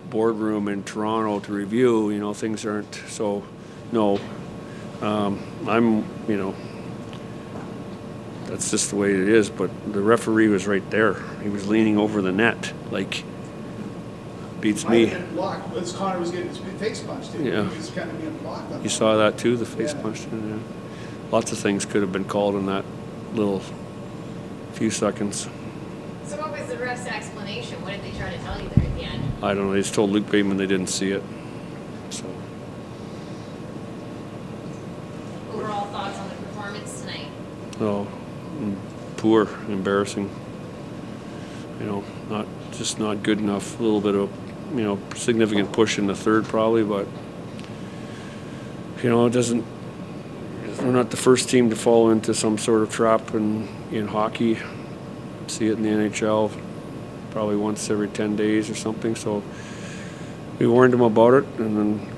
boardroom 0.10 0.68
in 0.68 0.84
Toronto 0.84 1.40
to 1.40 1.54
review, 1.54 2.10
you 2.10 2.20
know, 2.20 2.34
things 2.34 2.66
aren't, 2.66 2.96
so, 3.08 3.44
no. 3.92 4.20
Um, 5.02 5.40
I'm, 5.68 6.06
you 6.28 6.38
know, 6.38 6.56
that's 8.46 8.72
just 8.72 8.90
the 8.90 8.96
way 8.96 9.14
it 9.14 9.30
is, 9.30 9.50
but 9.50 9.70
the 9.94 10.02
referee 10.02 10.48
was 10.48 10.68
right 10.68 10.88
there. 10.90 11.16
He 11.44 11.50
was 11.50 11.68
leaning 11.68 11.98
over 11.98 12.22
the 12.22 12.32
net, 12.32 12.74
like, 12.92 13.24
beats 14.62 14.84
Might 14.84 14.92
me. 14.92 15.06
have 15.08 15.32
blocked, 15.34 15.74
but 15.74 15.94
Connor 15.96 16.20
was 16.20 16.32
getting 16.32 16.50
his 16.50 16.58
face 16.80 17.00
punched 17.02 17.34
in. 17.36 17.46
Yeah. 17.46 17.70
He 17.70 17.78
was 17.78 17.90
kind 17.92 18.10
of 18.10 18.20
being 18.20 18.38
blocked 18.38 18.84
You 18.84 18.90
saw 18.90 19.18
that 19.18 19.38
too, 19.38 19.58
the 19.58 19.66
face 19.66 19.94
Yeah. 19.94 20.02
punch 20.02 20.26
in 20.32 20.50
there. 20.50 20.60
Lots 21.32 21.52
of 21.52 21.58
things 21.60 21.86
could 21.86 22.02
have 22.02 22.12
been 22.12 22.26
called 22.26 22.56
in 22.56 22.66
that 22.68 22.84
little 23.34 23.62
few 24.74 24.90
seconds. 24.90 25.48
So 26.26 26.38
what 26.38 26.52
was 26.52 26.68
the 26.68 26.78
ref's 26.78 27.06
explanation? 27.08 27.82
What 27.84 27.92
did 27.94 28.04
they 28.04 28.18
try 28.18 28.32
to 28.32 28.38
tell 28.40 28.60
you 28.62 28.70
there 28.70 28.86
at 28.86 28.96
the 28.96 29.04
end? 29.04 29.24
I 29.44 29.54
don't 29.54 29.68
know, 29.68 29.74
they 29.74 29.80
just 29.82 29.94
told 29.94 30.10
Luke 30.12 30.30
Bateman 30.30 30.58
they 30.58 30.68
didn't 30.68 30.88
see 30.90 31.12
it, 31.12 31.24
so. 32.10 32.26
Overall 35.54 35.86
thoughts 35.88 36.18
on 36.20 36.30
the 36.30 36.36
performance 36.36 37.02
tonight? 37.02 37.28
No, 37.80 38.08
mm, 38.60 38.76
poor, 39.18 39.48
embarrassing. 39.68 40.30
You 41.80 41.86
know, 41.86 42.04
not 42.30 42.46
just 42.74 43.00
not 43.00 43.24
good 43.24 43.40
enough. 43.40 43.80
A 43.80 43.84
little 43.84 44.02
bit 44.02 44.16
of, 44.16 44.30
you 44.74 44.84
know, 44.84 45.00
significant 45.16 45.72
push 45.72 45.98
in 45.98 46.08
the 46.08 46.16
third 46.16 46.46
probably, 46.46 46.84
but 46.84 47.08
you 49.04 49.10
know, 49.10 49.26
it 49.26 49.34
doesn't. 49.34 49.66
We're 50.80 50.92
not 50.92 51.10
the 51.10 51.18
first 51.18 51.50
team 51.50 51.70
to 51.72 51.76
fall 51.76 52.12
into 52.12 52.34
some 52.34 52.58
sort 52.58 52.84
of 52.84 52.92
trap 52.92 53.34
in 53.34 53.68
in 53.92 54.08
hockey. 54.08 54.60
See 55.48 55.68
it 55.68 55.74
in 55.74 55.84
the 55.84 55.90
NHL, 55.90 56.52
probably 57.32 57.56
once 57.56 57.90
every 57.90 58.08
ten 58.10 58.36
days 58.36 58.70
or 58.70 58.76
something. 58.76 59.16
So 59.16 59.44
we 60.60 60.68
warned 60.68 60.94
them 60.94 61.02
about 61.02 61.34
it, 61.34 61.46
and 61.58 61.78
then 61.78 62.14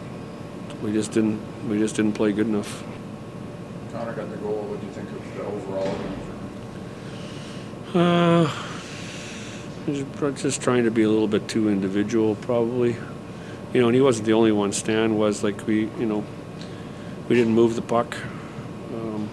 we 0.81 0.91
just 0.91 1.11
didn't. 1.11 1.39
We 1.69 1.77
just 1.77 1.95
didn't 1.95 2.13
play 2.13 2.31
good 2.31 2.47
enough. 2.47 2.83
Connor 3.91 4.13
got 4.13 4.29
the 4.29 4.37
goal. 4.37 4.63
What 4.63 4.79
do 4.79 4.87
you 4.87 4.93
think 4.93 5.09
of 5.11 5.35
the 5.35 5.43
overall 5.43 5.95
Uh, 7.93 8.70
just 9.85 10.41
just 10.41 10.61
trying 10.61 10.83
to 10.83 10.91
be 10.91 11.03
a 11.03 11.09
little 11.09 11.27
bit 11.27 11.47
too 11.47 11.69
individual, 11.69 12.35
probably. 12.35 12.95
You 13.73 13.81
know, 13.81 13.87
and 13.87 13.95
he 13.95 14.01
wasn't 14.01 14.25
the 14.25 14.33
only 14.33 14.51
one. 14.51 14.73
Stan 14.73 15.17
was 15.17 15.43
like 15.43 15.65
we, 15.65 15.89
you 15.97 16.05
know, 16.05 16.23
we 17.29 17.35
didn't 17.35 17.53
move 17.53 17.75
the 17.75 17.81
puck 17.81 18.17
um, 18.93 19.29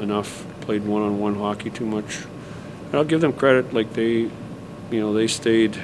enough. 0.00 0.46
Played 0.60 0.84
one-on-one 0.84 1.36
hockey 1.36 1.70
too 1.70 1.86
much. 1.86 2.24
And 2.86 2.94
I'll 2.94 3.04
give 3.04 3.20
them 3.20 3.32
credit. 3.32 3.72
Like 3.74 3.92
they, 3.92 4.12
you 4.12 4.30
know, 4.90 5.12
they 5.12 5.26
stayed. 5.26 5.78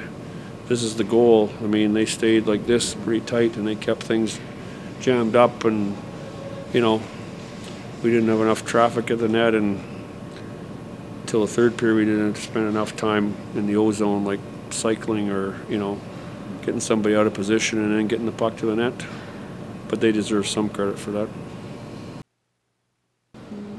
This 0.67 0.81
is 0.81 0.95
the 0.95 1.03
goal. 1.03 1.51
I 1.59 1.65
mean, 1.65 1.93
they 1.93 2.05
stayed 2.05 2.47
like 2.47 2.65
this 2.65 2.95
pretty 2.95 3.25
tight, 3.25 3.57
and 3.57 3.67
they 3.67 3.75
kept 3.75 4.03
things 4.03 4.39
jammed 5.01 5.35
up. 5.35 5.65
And 5.65 5.95
you 6.73 6.81
know, 6.81 7.01
we 8.01 8.11
didn't 8.11 8.29
have 8.29 8.41
enough 8.41 8.65
traffic 8.65 9.11
at 9.11 9.19
the 9.19 9.27
net, 9.27 9.53
and 9.53 9.92
until 11.33 11.47
the 11.47 11.51
third 11.51 11.75
period, 11.77 11.95
we 11.95 12.05
didn't 12.05 12.35
spend 12.35 12.67
enough 12.67 12.95
time 12.95 13.35
in 13.55 13.65
the 13.65 13.75
ozone, 13.75 14.23
like 14.23 14.39
cycling 14.69 15.31
or 15.31 15.59
you 15.67 15.79
know, 15.79 15.99
getting 16.61 16.79
somebody 16.79 17.15
out 17.15 17.25
of 17.25 17.33
position 17.33 17.79
and 17.83 17.91
then 17.91 18.07
getting 18.07 18.27
the 18.27 18.31
puck 18.31 18.55
to 18.55 18.67
the 18.67 18.75
net. 18.75 18.93
But 19.87 19.99
they 19.99 20.11
deserve 20.11 20.47
some 20.47 20.69
credit 20.69 20.99
for 20.99 21.09
that. 21.09 21.27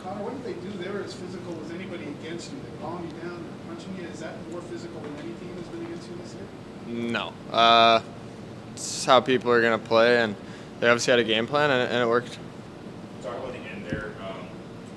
Connor, 0.02 0.24
what 0.24 0.32
did 0.32 0.44
they 0.44 0.68
do 0.68 0.76
there 0.78 1.00
as 1.04 1.14
physical 1.14 1.56
as 1.64 1.70
anybody 1.70 2.08
against 2.20 2.50
you? 2.50 2.58
They 2.58 2.76
palm 2.82 3.06
you 3.06 3.12
down, 3.22 3.44
punching 3.68 3.96
you. 4.00 4.08
Is 4.08 4.18
that 4.18 4.34
more 4.50 4.60
physical 4.62 5.00
than 5.00 5.14
any 5.18 5.34
team 5.34 5.54
has 5.54 5.68
been 5.68 5.86
against 5.86 6.10
you 6.10 6.16
this 6.16 6.34
year? 6.34 7.08
No. 7.08 7.32
Uh, 7.52 8.00
it's 8.72 9.04
how 9.04 9.20
people 9.20 9.52
are 9.52 9.60
going 9.60 9.78
to 9.78 9.86
play, 9.86 10.18
and 10.18 10.34
they 10.80 10.88
obviously 10.88 11.12
had 11.12 11.20
a 11.20 11.24
game 11.24 11.46
plan, 11.46 11.70
and, 11.70 11.88
and 11.88 12.02
it 12.02 12.08
worked. 12.08 12.36
talk 13.22 13.38
about 13.38 13.52
the 13.52 13.58
end 13.58 13.86
there. 13.86 14.10
Um, 14.26 14.48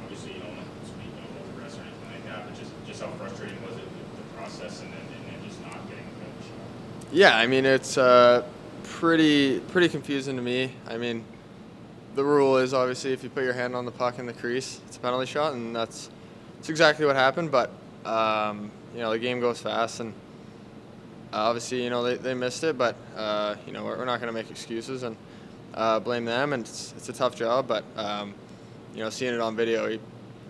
obviously, 0.04 0.34
you 0.34 0.40
don't 0.40 0.58
want 0.58 0.66
to 0.66 0.88
speak 0.88 1.14
about 1.14 1.56
the 1.56 1.62
rest 1.62 1.78
or 1.78 1.82
anything 1.82 2.10
like 2.12 2.26
that, 2.26 2.46
but 2.46 2.58
just, 2.58 2.72
just 2.86 3.02
how 3.02 3.10
frustrating 3.18 3.62
was 3.66 3.76
it 3.78 3.86
the, 3.86 4.22
the 4.22 4.28
process 4.38 4.82
and 4.82 4.92
then, 4.92 5.02
and 5.02 5.26
then 5.26 5.48
just 5.48 5.62
not 5.62 5.78
getting 5.88 6.06
the 6.18 6.30
shot? 6.46 7.07
Yeah, 7.18 7.36
I 7.36 7.48
mean 7.48 7.66
it's 7.66 7.98
uh, 7.98 8.44
pretty 8.84 9.60
pretty 9.60 9.90
confusing 9.90 10.36
to 10.36 10.42
me. 10.44 10.72
I 10.88 10.98
mean, 10.98 11.26
the 12.14 12.24
rule 12.24 12.58
is 12.58 12.76
obviously 12.76 13.12
if 13.12 13.24
you 13.24 13.32
put 13.32 13.44
your 13.44 13.54
hand 13.54 13.76
on 13.76 13.86
the 13.86 13.92
puck 13.92 14.20
in 14.20 14.28
the 14.28 14.34
crease, 14.34 14.80
it's 14.86 14.98
a 14.98 15.00
penalty 15.00 15.26
shot, 15.26 15.54
and 15.54 15.76
that's 15.76 16.12
that's 16.58 16.70
exactly 16.70 17.08
what 17.08 17.16
happened. 17.16 17.50
But 17.50 17.72
um, 18.06 18.70
you 18.94 19.00
know 19.00 19.10
the 19.10 19.18
game 19.18 19.40
goes 19.40 19.60
fast, 19.60 20.00
and 20.00 20.14
uh, 21.34 21.38
obviously 21.38 21.84
you 21.84 21.90
know 21.90 22.04
they, 22.04 22.18
they 22.18 22.36
missed 22.36 22.64
it, 22.64 22.78
but 22.78 22.96
uh, 23.16 23.56
you 23.66 23.74
know 23.74 23.84
we're, 23.84 23.98
we're 23.98 24.06
not 24.06 24.22
going 24.22 24.32
to 24.32 24.40
make 24.40 24.52
excuses 24.52 25.02
and 25.02 25.18
uh, 25.74 26.00
blame 26.00 26.24
them. 26.24 26.54
And 26.54 26.64
it's, 26.64 26.94
it's 26.98 27.10
a 27.10 27.14
tough 27.14 27.36
job, 27.36 27.68
but 27.68 27.84
um, 27.96 28.36
you 28.94 29.04
know 29.04 29.10
seeing 29.10 29.34
it 29.34 29.42
on 29.42 29.56
video, 29.56 29.90
he 29.90 30.00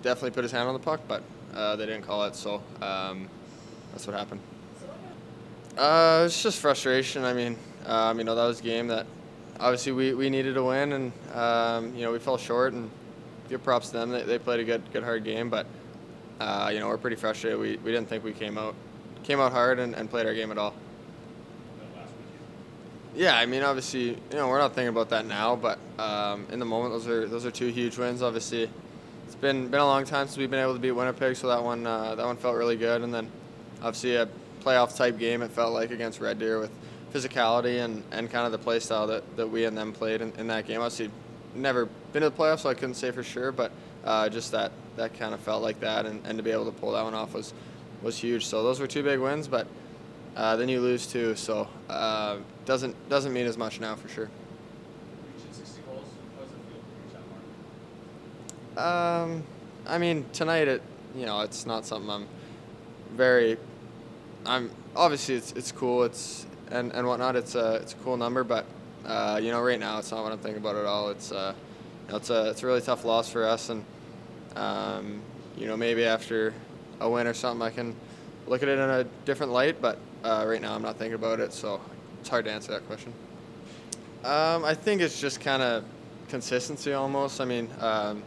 definitely 0.02 0.32
put 0.32 0.44
his 0.44 0.52
hand 0.52 0.68
on 0.68 0.74
the 0.74 0.82
puck, 0.82 1.00
but 1.08 1.24
uh, 1.56 1.78
they 1.78 1.86
didn't 1.86 2.04
call 2.04 2.26
it, 2.26 2.36
so 2.36 2.62
um, 2.82 3.30
that's 3.94 4.06
what 4.06 4.18
happened. 4.18 4.42
Uh, 5.78 6.24
it's 6.26 6.42
just 6.42 6.60
frustration. 6.60 7.24
I 7.24 7.34
mean, 7.34 7.56
um, 7.86 8.18
you 8.18 8.24
know, 8.24 8.34
that 8.34 8.46
was 8.46 8.60
a 8.60 8.64
game 8.64 8.88
that 8.88 9.06
obviously 9.60 9.92
we, 9.92 10.14
we 10.14 10.30
needed 10.30 10.56
to 10.56 10.64
win, 10.64 10.92
and 10.94 11.12
um, 11.34 11.96
you 11.96 12.02
know 12.02 12.12
we 12.12 12.20
fell 12.20 12.38
short. 12.38 12.74
And 12.74 12.90
give 13.48 13.64
props 13.64 13.90
to 13.90 13.98
them; 13.98 14.10
they, 14.10 14.24
they 14.24 14.40
played 14.40 14.60
a 14.60 14.64
good 14.64 14.82
good 14.92 15.04
hard 15.04 15.24
game. 15.24 15.50
But 15.50 15.68
uh, 16.40 16.72
you 16.74 16.80
know 16.80 16.88
we're 16.88 16.98
pretty 16.98 17.16
frustrated. 17.16 17.60
We, 17.60 17.78
we 17.78 17.92
didn't 17.92 18.10
think 18.10 18.24
we 18.24 18.34
came 18.34 18.58
out 18.58 18.74
came 19.24 19.40
out 19.40 19.52
hard 19.52 19.78
and, 19.78 19.94
and 19.94 20.10
played 20.10 20.26
our 20.26 20.34
game 20.34 20.52
at 20.52 20.58
all. 20.58 20.74
Yeah, 23.16 23.36
I 23.36 23.46
mean, 23.46 23.64
obviously, 23.64 24.10
you 24.10 24.18
know, 24.34 24.48
we're 24.48 24.60
not 24.60 24.74
thinking 24.74 24.90
about 24.90 25.10
that 25.10 25.26
now, 25.26 25.56
but 25.56 25.80
um, 25.98 26.46
in 26.52 26.60
the 26.60 26.66
moment, 26.66 26.94
those 26.94 27.08
are 27.08 27.28
those 27.28 27.46
are 27.46 27.52
two 27.52 27.68
huge 27.68 28.00
wins. 28.00 28.24
Obviously, 28.24 28.68
it's 29.26 29.36
been 29.36 29.68
been 29.68 29.80
a 29.80 29.86
long 29.86 30.06
time 30.06 30.26
since 30.26 30.38
we've 30.38 30.50
been 30.50 30.60
able 30.60 30.74
to 30.74 30.80
beat 30.80 30.92
Winnipeg, 30.92 31.36
so 31.36 31.48
that 31.48 31.64
one 31.64 31.86
uh, 31.86 32.16
that 32.16 32.26
one 32.26 32.38
felt 32.38 32.56
really 32.56 32.78
good. 32.78 33.04
And 33.04 33.14
then, 33.14 33.30
obviously, 33.84 34.16
a 34.16 34.28
playoff 34.64 34.96
type 34.96 35.18
game. 35.18 35.42
It 35.42 35.52
felt 35.52 35.74
like 35.74 35.92
against 35.92 36.20
Red 36.20 36.40
Deer 36.40 36.60
with 36.60 36.72
physicality 37.14 37.84
and, 37.84 38.04
and 38.12 38.30
kind 38.30 38.46
of 38.46 38.52
the 38.52 38.58
play 38.58 38.80
style 38.80 39.08
that, 39.08 39.38
that 39.38 39.48
we 39.48 39.66
and 39.66 39.78
them 39.78 39.94
played 39.94 40.22
in, 40.22 40.32
in 40.38 40.48
that 40.48 40.68
game. 40.68 40.82
Obviously, 40.82 41.10
never 41.56 41.88
been 42.14 42.22
to 42.22 42.30
the 42.30 42.36
playoffs, 42.36 42.60
so 42.60 42.70
I 42.70 42.74
couldn't 42.74 42.96
say 42.96 43.12
for 43.12 43.24
sure, 43.24 43.52
but 43.52 43.72
uh, 44.04 44.30
just 44.30 44.52
that 44.52 44.72
that 44.96 45.14
kind 45.14 45.34
of 45.34 45.40
felt 45.40 45.62
like 45.62 45.80
that, 45.82 46.06
and, 46.06 46.26
and 46.26 46.38
to 46.38 46.44
be 46.44 46.52
able 46.52 46.66
to 46.66 46.72
pull 46.72 46.92
that 46.94 47.04
one 47.04 47.14
off 47.14 47.34
was 47.34 47.54
was 48.02 48.18
huge. 48.18 48.46
So 48.46 48.64
those 48.64 48.80
were 48.80 48.88
two 48.88 49.04
big 49.04 49.20
wins, 49.20 49.48
but 49.48 49.68
uh, 50.36 50.56
then 50.56 50.70
you 50.70 50.80
lose 50.82 51.08
two, 51.08 51.36
so 51.36 51.68
uh, 51.90 52.38
doesn't 52.66 52.96
doesn't 53.10 53.34
mean 53.34 53.46
as 53.46 53.58
much 53.58 53.80
now 53.80 53.96
for 53.96 54.08
sure. 54.08 54.30
Reaching 55.36 55.54
60 55.54 55.82
goals, 55.86 56.06
how 56.36 56.44
does 56.44 56.52
it 56.52 56.58
feel 56.70 56.80
to 56.80 56.94
reach 57.04 57.14
that 58.76 58.84
mark? 58.84 59.32
Um, 59.32 59.44
I 59.86 59.98
mean 59.98 60.26
tonight 60.34 60.68
it 60.68 60.82
you 61.16 61.26
know 61.26 61.42
it's 61.42 61.66
not 61.66 61.86
something 61.86 62.10
I'm 62.10 62.28
very. 63.16 63.58
I'm 64.48 64.72
obviously 64.96 65.36
it's 65.36 65.52
it's 65.52 65.72
cool 65.72 66.04
it's 66.04 66.46
and 66.72 66.92
and 66.94 67.06
whatnot 67.06 67.36
it's 67.36 67.56
a 67.56 67.76
it's 67.76 67.94
a 67.94 67.96
cool 67.98 68.18
number 68.18 68.44
but 68.44 68.66
uh, 69.06 69.40
you 69.42 69.52
know 69.52 69.62
right 69.62 69.80
now 69.80 70.00
it's 70.00 70.12
not 70.12 70.24
what 70.24 70.32
I'm 70.32 70.40
thinking 70.40 70.62
about 70.62 70.76
at 70.76 70.86
all 70.86 71.10
it's 71.10 71.32
uh, 71.32 71.54
you 72.06 72.12
know, 72.12 72.18
it's 72.18 72.30
a 72.30 72.50
it's 72.50 72.64
a 72.64 72.66
really 72.66 72.82
tough 72.82 73.04
loss 73.06 73.30
for 73.30 73.46
us 73.46 73.70
and 73.70 73.84
um, 74.56 75.22
you 75.58 75.68
know 75.68 75.76
maybe 75.76 76.06
after 76.06 76.54
a 77.00 77.10
win 77.10 77.28
or 77.28 77.34
something 77.34 77.62
I 77.62 77.70
can 77.70 77.96
look 78.48 78.64
at 78.64 78.70
it 78.70 78.80
in 78.80 78.90
a 78.90 79.04
different 79.26 79.52
light 79.52 79.82
but 79.82 80.00
uh, 80.24 80.46
right 80.48 80.62
now 80.62 80.74
I'm 80.74 80.82
not 80.82 80.98
thinking 80.98 81.16
about 81.16 81.40
it 81.40 81.52
so 81.54 81.82
it's 82.20 82.30
hard 82.30 82.46
to 82.46 82.52
answer 82.52 82.72
that 82.72 82.86
question. 82.88 83.14
Um, 84.24 84.66
I 84.66 84.74
think 84.74 85.02
it's 85.02 85.22
just 85.22 85.40
kind 85.40 85.62
of 85.62 85.86
consistency 86.28 86.92
almost. 86.94 87.40
I 87.40 87.46
mean, 87.46 87.70
um, 87.80 88.24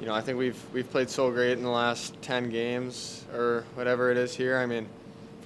you 0.00 0.06
know, 0.06 0.14
I 0.14 0.20
think 0.20 0.38
we've 0.38 0.60
we've 0.72 0.90
played 0.90 1.10
so 1.10 1.30
great 1.30 1.52
in 1.52 1.62
the 1.62 1.70
last 1.70 2.20
ten 2.22 2.50
games 2.50 3.24
or 3.34 3.64
whatever 3.74 4.10
it 4.10 4.16
is 4.16 4.34
here. 4.34 4.58
I 4.58 4.66
mean, 4.66 4.88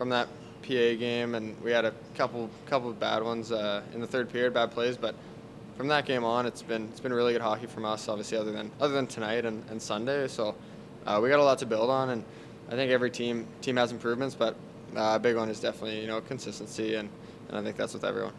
from 0.02 0.08
that 0.08 0.26
PA 0.62 0.98
game, 0.98 1.36
and 1.36 1.56
we 1.62 1.70
had 1.70 1.84
a 1.84 1.94
couple 2.16 2.50
couple 2.66 2.90
of 2.90 2.98
bad 2.98 3.22
ones 3.22 3.52
uh, 3.52 3.82
in 3.94 4.00
the 4.00 4.06
third 4.06 4.28
period, 4.28 4.52
bad 4.52 4.72
plays, 4.72 4.96
but 4.96 5.14
from 5.76 5.86
that 5.86 6.06
game 6.06 6.24
on, 6.24 6.44
it's 6.44 6.60
been 6.60 6.88
it's 6.88 6.98
been 6.98 7.12
really 7.12 7.32
good 7.32 7.40
hockey 7.40 7.66
from 7.66 7.84
us. 7.84 8.08
Obviously, 8.08 8.36
other 8.36 8.50
than 8.50 8.68
other 8.80 8.94
than 8.94 9.06
tonight 9.06 9.44
and, 9.44 9.62
and 9.70 9.80
Sunday, 9.80 10.26
so 10.26 10.56
uh, 11.06 11.20
we 11.22 11.28
got 11.28 11.38
a 11.38 11.44
lot 11.44 11.56
to 11.60 11.66
build 11.66 11.88
on, 11.88 12.10
and 12.10 12.24
I 12.68 12.72
think 12.72 12.90
every 12.90 13.12
team 13.12 13.46
team 13.60 13.76
has 13.76 13.92
improvements, 13.92 14.34
but 14.34 14.56
uh, 14.96 15.12
a 15.14 15.20
big 15.20 15.36
one 15.36 15.48
is 15.48 15.60
definitely 15.60 16.00
you 16.00 16.08
know 16.08 16.20
consistency, 16.20 16.96
and, 16.96 17.08
and 17.48 17.56
I 17.56 17.62
think 17.62 17.76
that's 17.76 17.94
with 17.94 18.04
everyone. 18.04 18.32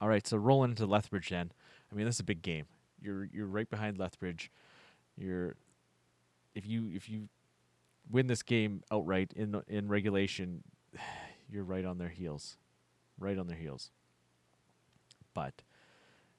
All 0.00 0.08
right, 0.08 0.26
so 0.26 0.38
rolling 0.38 0.70
into 0.70 0.86
Lethbridge 0.86 1.28
then. 1.28 1.52
I 1.92 1.94
mean, 1.94 2.06
this 2.06 2.16
is 2.16 2.20
a 2.20 2.24
big 2.24 2.40
game. 2.40 2.64
You're 2.98 3.28
you're 3.30 3.46
right 3.46 3.68
behind 3.68 3.98
Lethbridge. 3.98 4.50
You're 5.18 5.54
if 6.54 6.64
you 6.66 6.90
if 6.94 7.10
you 7.10 7.28
win 8.10 8.26
this 8.26 8.42
game 8.42 8.82
outright 8.90 9.32
in 9.34 9.60
in 9.68 9.88
regulation, 9.88 10.62
you're 11.50 11.64
right 11.64 11.84
on 11.84 11.98
their 11.98 12.08
heels, 12.08 12.56
right 13.18 13.38
on 13.38 13.46
their 13.46 13.56
heels. 13.56 13.90
But 15.34 15.62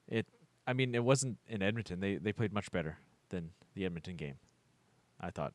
it, 0.08 0.28
I 0.68 0.74
mean, 0.74 0.94
it 0.96 1.04
wasn't 1.04 1.38
in 1.48 1.62
Edmonton. 1.62 2.00
They 2.00 2.16
they 2.18 2.34
played 2.34 2.54
much 2.54 2.72
better 2.72 2.98
than 3.30 3.52
the 3.76 3.86
Edmonton 3.86 4.16
game. 4.16 4.36
I 5.20 5.30
thought. 5.32 5.54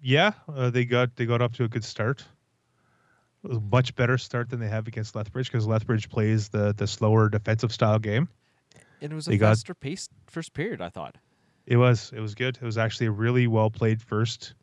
Yeah, 0.00 0.32
uh, 0.52 0.70
they 0.70 0.84
got 0.84 1.14
they 1.16 1.26
got 1.26 1.42
off 1.42 1.52
to 1.54 1.64
a 1.64 1.68
good 1.68 1.84
start. 1.84 2.24
It 3.44 3.48
was 3.48 3.58
a 3.58 3.60
much 3.60 3.94
better 3.96 4.18
start 4.18 4.50
than 4.50 4.60
they 4.60 4.68
have 4.68 4.86
against 4.86 5.16
Lethbridge 5.16 5.50
because 5.50 5.66
Lethbridge 5.66 6.08
plays 6.08 6.48
the 6.48 6.72
the 6.76 6.86
slower 6.86 7.28
defensive 7.28 7.72
style 7.72 7.98
game. 7.98 8.28
And 9.00 9.12
it 9.12 9.14
was 9.16 9.26
a 9.26 9.30
They 9.30 9.38
got- 9.38 9.48
faster 9.50 9.74
paced 9.74 10.10
first 10.26 10.52
period. 10.54 10.80
I 10.80 10.88
thought. 10.90 11.16
It 11.66 11.76
was 11.76 12.12
it 12.14 12.20
was 12.20 12.34
good. 12.34 12.56
It 12.60 12.64
was 12.64 12.78
actually 12.78 13.06
a 13.06 13.10
really 13.12 13.46
well 13.46 13.70
played 13.70 14.00
first, 14.02 14.54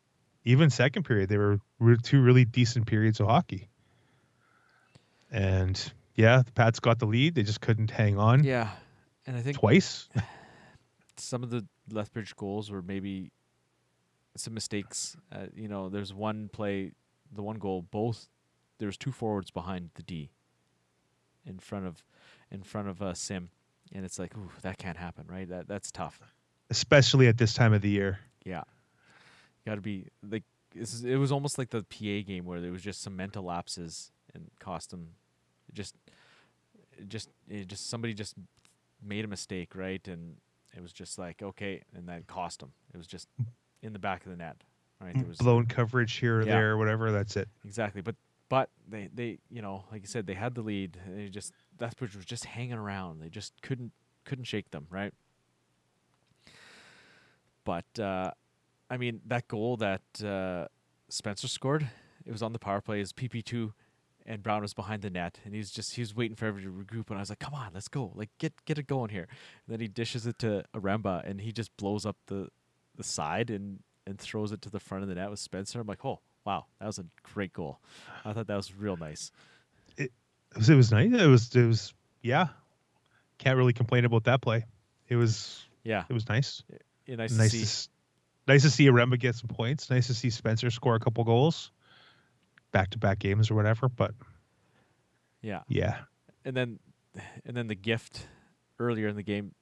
even 0.44 0.70
second 0.70 1.04
period. 1.04 1.28
They 1.28 1.38
were 1.38 1.60
two 2.02 2.22
really 2.22 2.44
decent 2.44 2.86
periods 2.86 3.20
of 3.20 3.26
hockey. 3.26 3.68
And 5.30 5.92
yeah, 6.14 6.42
the 6.44 6.52
Pats 6.52 6.80
got 6.80 6.98
the 6.98 7.06
lead. 7.06 7.34
They 7.34 7.42
just 7.42 7.60
couldn't 7.60 7.90
hang 7.90 8.18
on 8.18 8.44
Yeah, 8.44 8.70
and 9.26 9.36
I 9.36 9.42
think 9.42 9.58
twice. 9.58 10.08
some 11.16 11.42
of 11.42 11.50
the 11.50 11.66
Lethbridge 11.90 12.34
goals 12.36 12.70
were 12.70 12.82
maybe 12.82 13.30
some 14.36 14.54
mistakes. 14.54 15.16
Uh, 15.32 15.46
you 15.54 15.68
know, 15.68 15.88
there's 15.88 16.12
one 16.12 16.48
play, 16.52 16.92
the 17.32 17.42
one 17.42 17.58
goal. 17.58 17.82
Both 17.82 18.28
there's 18.78 18.96
two 18.96 19.12
forwards 19.12 19.50
behind 19.50 19.90
the 19.94 20.02
D. 20.02 20.30
In 21.46 21.58
front 21.58 21.86
of, 21.86 22.04
in 22.50 22.62
front 22.62 22.88
of 22.88 23.00
uh, 23.00 23.14
Sim, 23.14 23.48
and 23.92 24.04
it's 24.04 24.18
like, 24.18 24.36
ooh, 24.36 24.50
that 24.60 24.76
can't 24.76 24.98
happen, 24.98 25.24
right? 25.26 25.48
That 25.48 25.68
that's 25.68 25.90
tough. 25.90 26.20
especially 26.68 27.28
at 27.28 27.38
this 27.38 27.54
time 27.54 27.72
of 27.72 27.80
the 27.80 27.88
year. 27.88 28.18
Yeah, 28.44 28.62
got 29.66 29.76
to 29.76 29.80
be 29.80 30.06
like 30.28 30.44
this 30.74 30.94
is, 30.94 31.04
it 31.04 31.16
was 31.16 31.32
almost 31.32 31.58
like 31.58 31.70
the 31.70 31.82
PA 31.82 32.26
game 32.26 32.44
where 32.44 32.60
there 32.60 32.70
was 32.72 32.82
just 32.82 33.02
some 33.02 33.16
mental 33.16 33.42
lapses 33.44 34.12
and 34.34 34.50
cost 34.60 34.90
them. 34.90 35.08
Just, 35.72 35.96
just, 37.08 37.28
it 37.48 37.66
just 37.68 37.88
somebody 37.90 38.14
just 38.14 38.34
made 39.02 39.24
a 39.24 39.28
mistake, 39.28 39.74
right? 39.74 40.06
And 40.06 40.36
it 40.76 40.82
was 40.82 40.92
just 40.92 41.18
like 41.18 41.42
okay, 41.42 41.82
and 41.94 42.08
that 42.08 42.26
cost 42.26 42.60
them. 42.60 42.72
It 42.94 42.96
was 42.98 43.06
just 43.06 43.28
in 43.82 43.92
the 43.92 43.98
back 43.98 44.24
of 44.24 44.30
the 44.30 44.36
net, 44.36 44.56
right? 45.00 45.14
There 45.14 45.24
was 45.26 45.38
Blown 45.38 45.66
coverage 45.66 46.14
here 46.14 46.38
or 46.40 46.42
Yeah. 46.42 46.54
there, 46.58 46.76
whatever. 46.76 47.10
That's 47.10 47.36
it. 47.36 47.48
exactly, 47.64 48.00
but 48.02 48.14
but 48.48 48.68
they 48.88 49.08
they 49.12 49.38
you 49.50 49.62
know 49.62 49.84
like 49.90 50.02
you 50.02 50.08
said 50.08 50.26
they 50.26 50.34
had 50.34 50.54
the 50.54 50.62
lead. 50.62 50.96
They 51.08 51.28
just 51.28 51.52
Lethbridge 51.80 52.14
was 52.14 52.24
just 52.24 52.44
hanging 52.44 52.74
around. 52.74 53.20
They 53.20 53.28
just 53.28 53.54
couldn't 53.62 53.92
couldn't 54.24 54.44
shake 54.44 54.70
them, 54.70 54.86
right? 54.90 55.12
But 57.64 57.98
uh, 57.98 58.32
I 58.90 58.96
mean 58.96 59.20
that 59.26 59.48
goal 59.48 59.76
that 59.78 60.02
uh, 60.22 60.66
Spencer 61.08 61.48
scored, 61.48 61.88
it 62.26 62.32
was 62.32 62.42
on 62.42 62.52
the 62.52 62.58
power 62.58 62.80
play. 62.80 62.98
His 62.98 63.12
PP 63.12 63.44
two 63.44 63.72
and 64.26 64.42
Brown 64.42 64.62
was 64.62 64.74
behind 64.74 65.02
the 65.02 65.10
net, 65.10 65.38
and 65.44 65.54
he's 65.54 65.70
just 65.70 65.94
he 65.94 66.02
was 66.02 66.14
waiting 66.14 66.36
for 66.36 66.46
everybody 66.46 66.66
to 66.66 66.84
regroup, 66.84 67.08
and 67.08 67.18
I 67.18 67.20
was 67.20 67.30
like, 67.30 67.38
"Come 67.38 67.54
on, 67.54 67.70
let's 67.72 67.88
go! 67.88 68.12
Like 68.14 68.30
get 68.38 68.52
get 68.64 68.78
it 68.78 68.86
going 68.86 69.10
here." 69.10 69.26
And 69.66 69.72
then 69.72 69.80
he 69.80 69.88
dishes 69.88 70.26
it 70.26 70.38
to 70.40 70.64
Aremba, 70.74 71.28
and 71.28 71.40
he 71.40 71.52
just 71.52 71.74
blows 71.76 72.04
up 72.04 72.16
the 72.26 72.48
the 72.96 73.04
side 73.04 73.50
and 73.50 73.80
and 74.06 74.18
throws 74.18 74.52
it 74.52 74.62
to 74.62 74.70
the 74.70 74.80
front 74.80 75.02
of 75.02 75.08
the 75.08 75.14
net 75.14 75.30
with 75.30 75.38
Spencer. 75.38 75.80
I'm 75.80 75.86
like, 75.86 76.04
"Oh 76.04 76.20
wow, 76.44 76.66
that 76.80 76.86
was 76.86 76.98
a 76.98 77.06
great 77.22 77.52
goal." 77.52 77.80
I 78.24 78.32
thought 78.32 78.46
that 78.48 78.56
was 78.56 78.74
real 78.74 78.96
nice. 78.96 79.30
It 79.96 80.12
was, 80.54 80.68
it 80.68 80.76
was 80.76 80.92
nice. 80.92 81.12
It 81.12 81.26
was 81.26 81.54
it 81.54 81.66
was 81.66 81.94
yeah. 82.22 82.48
Can't 83.38 83.56
really 83.56 83.72
complain 83.72 84.04
about 84.04 84.24
that 84.24 84.42
play. 84.42 84.66
It 85.08 85.16
was 85.16 85.64
Yeah, 85.82 86.04
it 86.08 86.12
was 86.12 86.28
nice. 86.28 86.62
yeah, 87.06 87.16
nice, 87.16 87.32
nice 87.32 87.50
to, 87.52 87.66
see. 87.66 87.88
Nice 88.50 88.62
to 88.62 88.70
see 88.70 88.86
Aremba 88.86 89.18
get 89.18 89.36
some 89.36 89.48
points. 89.48 89.90
Nice 89.90 90.08
to 90.08 90.14
see 90.14 90.28
Spencer 90.28 90.70
score 90.70 90.96
a 90.96 91.00
couple 91.00 91.22
goals, 91.22 91.70
back 92.72 92.90
to 92.90 92.98
back 92.98 93.20
games 93.20 93.50
or 93.50 93.54
whatever. 93.54 93.88
But 93.88 94.12
Yeah, 95.40 95.62
yeah, 95.68 95.98
and 96.44 96.56
then 96.56 96.80
and 97.46 97.56
then 97.56 97.68
the 97.68 97.74
gift 97.74 98.26
earlier 98.78 99.08
in 99.08 99.16
the 99.16 99.22
game 99.22 99.54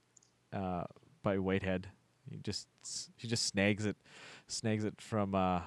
uh, 0.53 0.85
by 1.23 1.39
Whitehead. 1.39 1.89
He 2.31 2.39
just 2.39 2.67
he 3.17 3.29
just 3.29 3.47
snags 3.47 3.87
it, 3.87 3.97
snags 4.47 4.85
it 4.85 5.01
from 5.01 5.35
uh, 5.35 5.61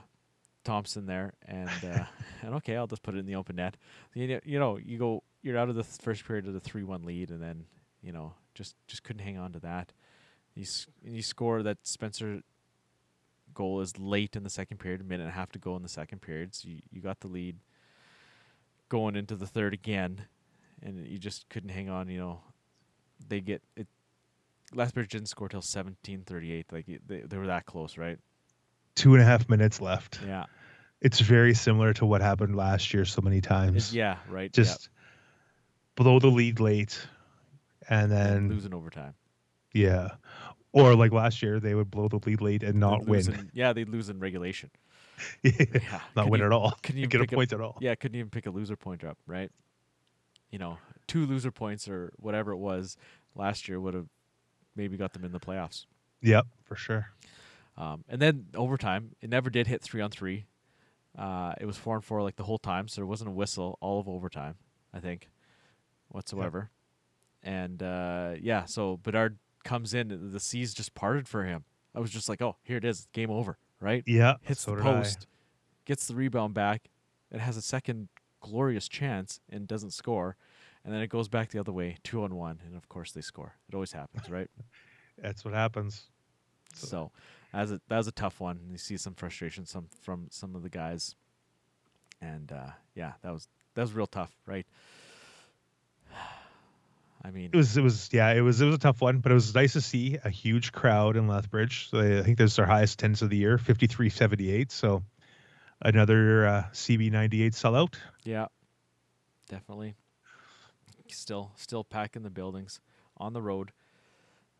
Thompson 0.63 1.05
there, 1.05 1.33
and 1.47 1.69
uh, 1.69 2.05
and 2.41 2.55
okay, 2.55 2.75
I'll 2.75 2.87
just 2.87 3.03
put 3.03 3.15
it 3.15 3.19
in 3.19 3.25
the 3.25 3.35
open 3.35 3.55
net. 3.55 3.77
You 4.13 4.27
know, 4.27 4.39
you 4.43 4.59
know, 4.59 4.77
you 4.77 4.97
go, 4.97 5.23
you're 5.43 5.57
out 5.57 5.69
of 5.69 5.75
the 5.75 5.83
first 5.83 6.25
period 6.25 6.47
of 6.47 6.53
the 6.53 6.59
three-one 6.59 7.03
lead, 7.03 7.29
and 7.29 7.41
then 7.41 7.65
you 8.01 8.11
know, 8.11 8.33
just 8.55 8.75
just 8.87 9.03
couldn't 9.03 9.23
hang 9.23 9.37
on 9.37 9.53
to 9.53 9.59
that. 9.59 9.93
You 10.55 10.63
s- 10.63 10.87
you 11.03 11.21
score 11.21 11.63
that 11.63 11.77
Spencer 11.83 12.41
goal 13.53 13.81
is 13.81 13.97
late 13.99 14.35
in 14.35 14.43
the 14.43 14.49
second 14.49 14.77
period, 14.77 15.01
a 15.01 15.03
minute 15.03 15.23
and 15.23 15.29
a 15.31 15.35
half 15.35 15.51
to 15.53 15.59
go 15.59 15.75
in 15.75 15.83
the 15.83 15.89
second 15.89 16.21
period. 16.21 16.53
So 16.55 16.69
you, 16.69 16.79
you 16.91 17.01
got 17.01 17.19
the 17.19 17.27
lead 17.27 17.57
going 18.89 19.15
into 19.15 19.35
the 19.35 19.47
third 19.47 19.73
again, 19.73 20.25
and 20.81 21.05
you 21.07 21.17
just 21.17 21.47
couldn't 21.49 21.69
hang 21.69 21.89
on. 21.89 22.09
You 22.09 22.19
know, 22.19 22.41
they 23.27 23.39
get 23.41 23.61
it. 23.75 23.87
Lethbridge 24.73 25.09
didn't 25.09 25.27
score 25.27 25.49
till 25.49 25.61
seventeen 25.61 26.23
thirty 26.25 26.51
eight. 26.51 26.71
Like 26.71 26.87
it- 26.87 27.07
they 27.07 27.21
they 27.21 27.37
were 27.37 27.47
that 27.47 27.65
close, 27.65 27.97
right? 27.97 28.17
two 28.93 29.13
and 29.13 29.21
a 29.23 29.25
half 29.25 29.47
minutes 29.47 29.79
left. 29.79 30.19
Yeah, 30.27 30.45
It's 30.99 31.21
very 31.21 31.53
similar 31.53 31.93
to 31.93 32.05
what 32.05 32.19
happened 32.21 32.57
last 32.57 32.93
year 32.93 33.05
so 33.05 33.21
many 33.21 33.37
It's- 33.37 33.49
times. 33.49 33.95
yeah, 33.95 34.17
right. 34.29 34.51
Just 34.51 34.89
blow 35.95 36.19
the 36.19 36.27
lead 36.27 36.59
late, 36.59 36.99
and 37.89 38.11
And 38.11 38.11
then 38.11 38.49
lose 38.49 38.65
in 38.65 38.73
overtime. 38.73 39.13
yeah, 39.73 40.09
or 40.73 40.95
like 40.95 41.11
last 41.11 41.41
year 41.41 41.59
they 41.59 41.75
would 41.75 41.91
blow 41.91 42.07
the 42.07 42.19
lead 42.25 42.41
late 42.41 42.63
and 42.63 42.79
not 42.79 43.05
win. 43.05 43.31
in- 43.33 43.51
yeah, 43.53 43.73
they'd 43.73 43.89
lose 43.89 44.09
in 44.09 44.19
regulation. 44.19 44.69
Yeah, 45.43 45.51
Yeah, 45.73 46.01
not 46.15 46.29
win 46.29 46.39
even- 46.39 46.47
at 46.47 46.51
all. 46.55 46.71
couldn't 46.81 46.99
even 46.99 47.09
get 47.09 47.21
a 47.21 47.27
point 47.27 47.53
at 47.53 47.61
all. 47.61 47.77
Yeah, 47.79 47.93
couldn't 47.95 48.17
even 48.17 48.29
pick 48.31 48.45
a 48.47 48.49
loser 48.49 48.75
point 48.75 49.03
up, 49.03 49.17
right? 49.27 49.51
You 50.49 50.57
know, 50.59 50.77
two 51.07 51.25
loser 51.27 51.51
points 51.51 51.87
or 51.87 52.11
whatever 52.17 52.51
it 52.51 52.57
was 52.57 52.97
last 53.35 53.67
year 53.69 53.79
would 53.79 53.93
have 53.93 54.07
maybe 54.75 54.97
got 54.97 55.13
them 55.13 55.23
in 55.23 55.31
the 55.31 55.39
playoffs. 55.39 55.85
Yep, 56.21 56.47
for 56.63 56.75
sure. 56.75 57.11
Um, 57.77 58.03
and 58.09 58.21
then 58.21 58.47
overtime, 58.55 59.11
it 59.21 59.29
never 59.29 59.49
did 59.49 59.67
hit 59.67 59.81
three 59.81 60.01
on 60.01 60.09
three. 60.11 60.45
Uh, 61.17 61.53
it 61.61 61.65
was 61.65 61.77
four 61.77 61.95
and 61.95 62.03
four 62.03 62.21
like 62.23 62.35
the 62.37 62.43
whole 62.43 62.57
time, 62.57 62.87
so 62.87 63.01
there 63.01 63.05
wasn't 63.05 63.29
a 63.29 63.33
whistle 63.33 63.77
all 63.81 63.99
of 63.99 64.07
overtime, 64.09 64.55
I 64.93 64.99
think, 64.99 65.29
whatsoever. 66.09 66.69
And 67.43 67.81
uh, 67.83 68.33
yeah, 68.41 68.65
so 68.65 68.97
Bedard 68.97 69.37
comes 69.63 69.93
in, 69.93 70.11
and 70.11 70.31
the 70.31 70.39
seas 70.39 70.73
just 70.73 70.93
parted 70.93 71.27
for 71.27 71.43
him. 71.43 71.65
I 71.93 71.99
was 71.99 72.09
just 72.09 72.29
like, 72.29 72.41
oh, 72.41 72.55
here 72.63 72.77
it 72.77 72.85
is, 72.85 73.07
game 73.13 73.29
over, 73.29 73.57
right? 73.79 74.03
Yeah, 74.05 74.35
Hits 74.41 74.61
so 74.61 74.75
the 74.75 74.81
post, 74.81 75.27
gets 75.85 76.07
the 76.07 76.15
rebound 76.15 76.53
back, 76.53 76.89
and 77.31 77.41
has 77.41 77.57
a 77.57 77.61
second 77.61 78.09
glorious 78.39 78.87
chance 78.87 79.39
and 79.49 79.67
doesn't 79.67 79.91
score. 79.91 80.35
And 80.83 80.93
then 80.93 81.01
it 81.01 81.07
goes 81.07 81.27
back 81.27 81.49
the 81.49 81.59
other 81.59 81.71
way, 81.71 81.97
two 82.03 82.23
on 82.23 82.35
one, 82.35 82.59
and 82.65 82.75
of 82.75 82.89
course 82.89 83.11
they 83.11 83.21
score. 83.21 83.55
It 83.69 83.75
always 83.75 83.91
happens, 83.91 84.29
right? 84.29 84.49
That's 85.21 85.45
what 85.45 85.53
happens. 85.53 86.07
So 86.73 87.11
that 87.53 87.61
was 87.61 87.71
a 87.71 87.81
that 87.89 87.97
was 87.97 88.07
a 88.07 88.11
tough 88.11 88.39
one. 88.39 88.59
You 88.71 88.77
see 88.77 88.97
some 88.97 89.13
frustration 89.13 89.65
some 89.65 89.87
from 90.01 90.27
some 90.31 90.55
of 90.55 90.63
the 90.63 90.69
guys, 90.69 91.15
and 92.21 92.51
uh, 92.51 92.71
yeah, 92.95 93.13
that 93.21 93.31
was 93.31 93.47
that 93.75 93.81
was 93.81 93.93
real 93.93 94.07
tough, 94.07 94.35
right? 94.45 94.65
I 97.23 97.29
mean, 97.31 97.51
It 97.53 97.55
was 97.55 97.77
it 97.77 97.81
was 97.83 98.09
yeah 98.11 98.31
it 98.33 98.41
was 98.41 98.61
it 98.61 98.65
was 98.65 98.75
a 98.75 98.79
tough 98.79 99.01
one, 99.01 99.19
but 99.19 99.31
it 99.31 99.35
was 99.35 99.53
nice 99.53 99.73
to 99.73 99.81
see 99.81 100.17
a 100.23 100.29
huge 100.29 100.71
crowd 100.71 101.15
in 101.17 101.27
Lethbridge. 101.27 101.89
So 101.89 101.99
I 101.99 102.23
think 102.23 102.37
this 102.37 102.51
is 102.51 102.55
their 102.57 102.65
highest 102.65 102.95
attendance 102.95 103.21
of 103.21 103.29
the 103.29 103.37
year, 103.37 103.57
fifty 103.57 103.85
three 103.87 104.09
seventy 104.09 104.49
eight. 104.51 104.71
So 104.71 105.03
another 105.81 106.47
uh, 106.47 106.63
CB 106.73 107.11
ninety 107.11 107.43
eight 107.43 107.53
sellout. 107.53 107.93
yeah, 108.23 108.47
definitely. 109.49 109.95
Still, 111.09 111.51
still 111.57 111.83
packing 111.83 112.23
the 112.23 112.29
buildings 112.29 112.79
on 113.17 113.33
the 113.33 113.41
road. 113.41 113.71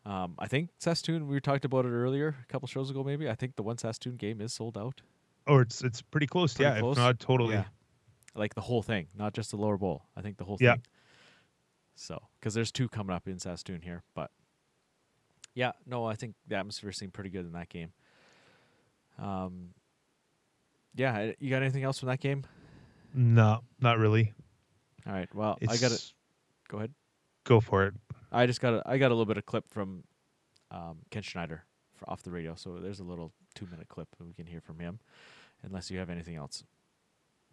Um, 0.04 0.34
I 0.38 0.48
think 0.48 0.68
Saskatoon. 0.78 1.26
We 1.26 1.40
talked 1.40 1.64
about 1.64 1.86
it 1.86 1.90
earlier, 1.90 2.36
a 2.42 2.46
couple 2.52 2.68
shows 2.68 2.90
ago, 2.90 3.02
maybe. 3.02 3.28
I 3.30 3.34
think 3.34 3.56
the 3.56 3.62
one 3.62 3.78
Saskatoon 3.78 4.16
game 4.16 4.40
is 4.42 4.52
sold 4.52 4.76
out. 4.76 5.00
Or 5.46 5.62
it's 5.62 5.82
it's 5.82 6.02
pretty 6.02 6.26
close, 6.26 6.54
Pretty 6.54 6.70
yeah, 6.74 6.80
close? 6.80 6.96
if 6.96 7.02
not 7.02 7.18
totally. 7.18 7.54
Yeah. 7.54 7.64
Like 8.34 8.54
the 8.54 8.60
whole 8.60 8.82
thing, 8.82 9.06
not 9.16 9.32
just 9.32 9.50
the 9.50 9.56
lower 9.56 9.78
bowl. 9.78 10.04
I 10.16 10.20
think 10.20 10.36
the 10.36 10.44
whole 10.44 10.58
Yeah. 10.60 10.74
thing. 10.74 10.82
So, 11.94 12.20
because 12.38 12.54
there's 12.54 12.72
two 12.72 12.88
coming 12.88 13.14
up 13.14 13.28
in 13.28 13.38
Saskatoon 13.38 13.82
here, 13.82 14.02
but 14.14 14.30
yeah, 15.54 15.72
no, 15.86 16.04
I 16.04 16.14
think 16.14 16.34
the 16.48 16.56
atmosphere 16.56 16.92
seemed 16.92 17.12
pretty 17.12 17.30
good 17.30 17.44
in 17.44 17.52
that 17.52 17.68
game. 17.68 17.92
Um, 19.18 19.70
yeah, 20.94 21.32
you 21.38 21.50
got 21.50 21.62
anything 21.62 21.84
else 21.84 21.98
from 21.98 22.08
that 22.08 22.20
game? 22.20 22.44
No, 23.14 23.60
not 23.80 23.98
really. 23.98 24.32
All 25.06 25.12
right, 25.12 25.32
well, 25.34 25.58
It's, 25.60 25.72
I 25.72 25.76
got 25.76 25.92
it. 25.94 26.12
Go 26.68 26.78
ahead. 26.78 26.92
Go 27.44 27.60
for 27.60 27.86
it. 27.86 27.94
I 28.30 28.46
just 28.46 28.60
got 28.60 28.74
a, 28.74 28.82
I 28.86 28.98
got 28.98 29.08
a 29.08 29.14
little 29.14 29.26
bit 29.26 29.36
of 29.36 29.44
clip 29.44 29.68
from 29.68 30.04
um, 30.70 30.98
Ken 31.10 31.22
Schneider 31.22 31.64
for 31.96 32.08
off 32.08 32.22
the 32.22 32.30
radio, 32.30 32.54
so 32.54 32.78
there's 32.78 33.00
a 33.00 33.04
little 33.04 33.32
two 33.54 33.66
minute 33.70 33.88
clip 33.88 34.08
that 34.16 34.26
we 34.26 34.32
can 34.32 34.46
hear 34.46 34.60
from 34.60 34.78
him, 34.78 34.98
unless 35.62 35.90
you 35.90 35.98
have 35.98 36.08
anything 36.08 36.36
else. 36.36 36.64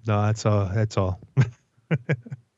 No, 0.07 0.21
that's 0.21 0.45
all. 0.45 0.65
That's 0.73 0.95
all. 0.95 1.19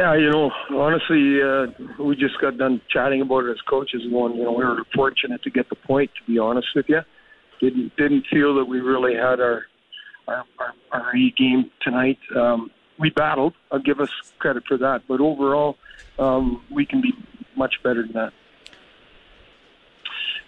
Yeah, 0.00 0.14
you 0.14 0.30
know, 0.30 0.50
honestly, 0.70 1.42
uh, 1.42 1.66
we 2.02 2.16
just 2.16 2.40
got 2.40 2.56
done 2.56 2.80
chatting 2.88 3.20
about 3.20 3.44
it 3.44 3.50
as 3.50 3.60
coaches. 3.68 4.00
One, 4.08 4.34
you 4.34 4.44
know, 4.44 4.52
we 4.52 4.64
were 4.64 4.82
fortunate 4.94 5.42
to 5.42 5.50
get 5.50 5.68
the 5.68 5.74
point. 5.74 6.10
To 6.14 6.32
be 6.32 6.38
honest 6.38 6.68
with 6.74 6.86
you, 6.88 7.02
didn't 7.60 7.94
didn't 7.98 8.24
feel 8.30 8.54
that 8.54 8.64
we 8.64 8.80
really 8.80 9.14
had 9.14 9.40
our 9.40 9.66
our 10.26 10.44
our, 10.58 10.74
our 10.92 11.14
A 11.14 11.30
game 11.36 11.70
tonight. 11.82 12.18
Um, 12.34 12.70
we 12.98 13.10
battled. 13.10 13.52
I'll 13.70 13.78
give 13.78 14.00
us 14.00 14.08
credit 14.38 14.62
for 14.66 14.78
that. 14.78 15.02
But 15.06 15.20
overall, 15.20 15.76
um, 16.18 16.64
we 16.70 16.86
can 16.86 17.02
be 17.02 17.12
much 17.54 17.74
better 17.84 18.00
than 18.00 18.12
that. 18.12 18.32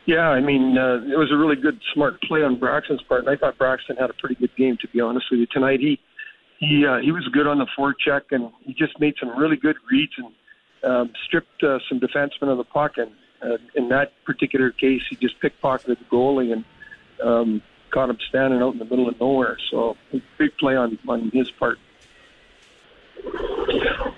Yeah, 0.06 0.30
I 0.30 0.40
mean, 0.40 0.78
uh, 0.78 1.02
it 1.12 1.18
was 1.18 1.30
a 1.30 1.36
really 1.36 1.56
good, 1.56 1.78
smart 1.92 2.22
play 2.22 2.42
on 2.42 2.58
Braxton's 2.58 3.02
part, 3.02 3.26
and 3.26 3.28
I 3.28 3.36
thought 3.36 3.58
Braxton 3.58 3.96
had 3.96 4.08
a 4.08 4.14
pretty 4.14 4.34
good 4.34 4.56
game. 4.56 4.78
To 4.80 4.88
be 4.88 5.02
honest 5.02 5.26
with 5.30 5.40
you, 5.40 5.46
tonight 5.52 5.80
he 5.80 6.00
he 6.62 6.87
uh, 6.87 6.98
he 6.98 7.11
was 7.11 7.27
good 7.33 7.48
on 7.48 7.59
the 7.59 7.66
forecheck, 7.77 8.22
and 8.31 8.51
he 8.61 8.72
just 8.72 8.98
made 9.01 9.14
some 9.18 9.37
really 9.37 9.57
good 9.57 9.77
reads 9.90 10.12
and 10.16 10.33
um, 10.90 11.12
stripped 11.27 11.62
uh, 11.64 11.79
some 11.88 11.98
defensemen 11.98 12.48
of 12.51 12.57
the 12.57 12.64
puck. 12.64 12.92
And 12.96 13.11
uh, 13.42 13.59
in 13.75 13.88
that 13.88 14.12
particular 14.25 14.70
case, 14.70 15.03
he 15.11 15.16
just 15.16 15.40
pickpocketed 15.40 15.98
the 15.98 16.05
goalie 16.11 16.53
and 16.53 16.64
um, 17.22 17.62
caught 17.90 18.11
him 18.11 18.18
standing 18.29 18.62
out 18.62 18.72
in 18.75 18.79
the 18.79 18.85
middle 18.85 19.09
of 19.09 19.18
nowhere. 19.20 19.59
So 19.72 19.96
big 20.38 20.57
play 20.59 20.77
on 20.77 20.98
on 21.09 21.31
his 21.31 21.51
part. 21.51 21.79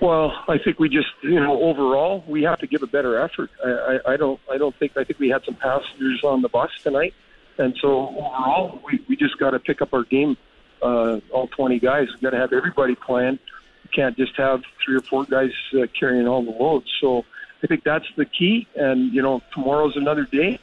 Well, 0.01 0.31
I 0.47 0.57
think 0.63 0.79
we 0.79 0.89
just, 0.89 1.09
you 1.23 1.39
know, 1.39 1.61
overall 1.61 2.23
we 2.27 2.43
have 2.43 2.59
to 2.59 2.67
give 2.67 2.83
a 2.83 2.87
better 2.87 3.19
effort. 3.19 3.49
I, 3.63 3.69
I, 3.69 4.13
I 4.13 4.17
don't, 4.17 4.39
I 4.51 4.57
don't 4.57 4.75
think, 4.77 4.97
I 4.97 5.03
think 5.03 5.19
we 5.19 5.29
had 5.29 5.43
some 5.45 5.55
passengers 5.55 6.21
on 6.23 6.41
the 6.41 6.49
bus 6.49 6.71
tonight, 6.83 7.13
and 7.57 7.75
so 7.81 8.09
overall 8.09 8.81
we, 8.85 9.03
we 9.07 9.15
just 9.15 9.37
got 9.37 9.51
to 9.51 9.59
pick 9.59 9.81
up 9.81 9.93
our 9.93 10.03
game. 10.03 10.37
Uh, 10.81 11.19
all 11.31 11.47
20 11.47 11.79
guys, 11.79 12.07
We've 12.11 12.21
got 12.21 12.31
to 12.31 12.37
have 12.37 12.53
everybody 12.53 12.95
playing. 12.95 13.39
You 13.83 13.89
can't 13.93 14.15
just 14.17 14.35
have 14.35 14.61
three 14.83 14.95
or 14.95 15.01
four 15.01 15.25
guys 15.25 15.51
uh, 15.73 15.87
carrying 15.97 16.27
all 16.27 16.43
the 16.43 16.51
loads. 16.51 16.91
So 17.01 17.25
I 17.63 17.67
think 17.67 17.83
that's 17.83 18.05
the 18.17 18.25
key. 18.25 18.67
And 18.75 19.13
you 19.13 19.21
know, 19.21 19.41
tomorrow's 19.53 19.95
another 19.95 20.25
day, 20.25 20.59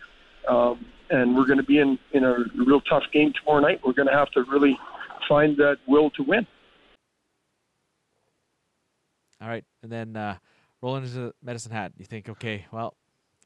um, 0.49 0.85
and 1.11 1.37
we're 1.37 1.47
going 1.47 1.59
to 1.59 1.65
be 1.65 1.79
in 1.79 1.99
in 2.13 2.25
a 2.25 2.37
real 2.57 2.81
tough 2.81 3.05
game 3.13 3.33
tomorrow 3.33 3.61
night. 3.61 3.81
We're 3.85 3.93
going 3.93 4.09
to 4.09 4.15
have 4.15 4.31
to 4.33 4.43
really 4.45 4.79
find 5.29 5.57
that 5.57 5.79
will 5.87 6.11
to 6.11 6.23
win. 6.23 6.47
All 9.41 9.49
right, 9.49 9.65
and 9.83 9.91
then 9.91 10.17
uh, 10.17 10.37
rolling 10.81 11.05
into 11.05 11.35
Medicine 11.43 11.73
Hat, 11.73 11.93
you 11.99 12.05
think, 12.05 12.29
okay, 12.29 12.67
well, 12.71 12.95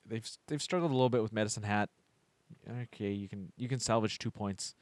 they've 0.05 0.29
they've 0.47 0.61
struggled 0.61 0.91
a 0.91 0.95
little 0.95 1.09
bit 1.09 1.23
with 1.23 1.33
Medicine 1.33 1.63
Hat. 1.63 1.89
Okay, 2.83 3.13
you 3.13 3.29
can 3.29 3.53
you 3.57 3.69
can 3.69 3.79
salvage 3.79 4.19
two 4.19 4.31
points. 4.31 4.75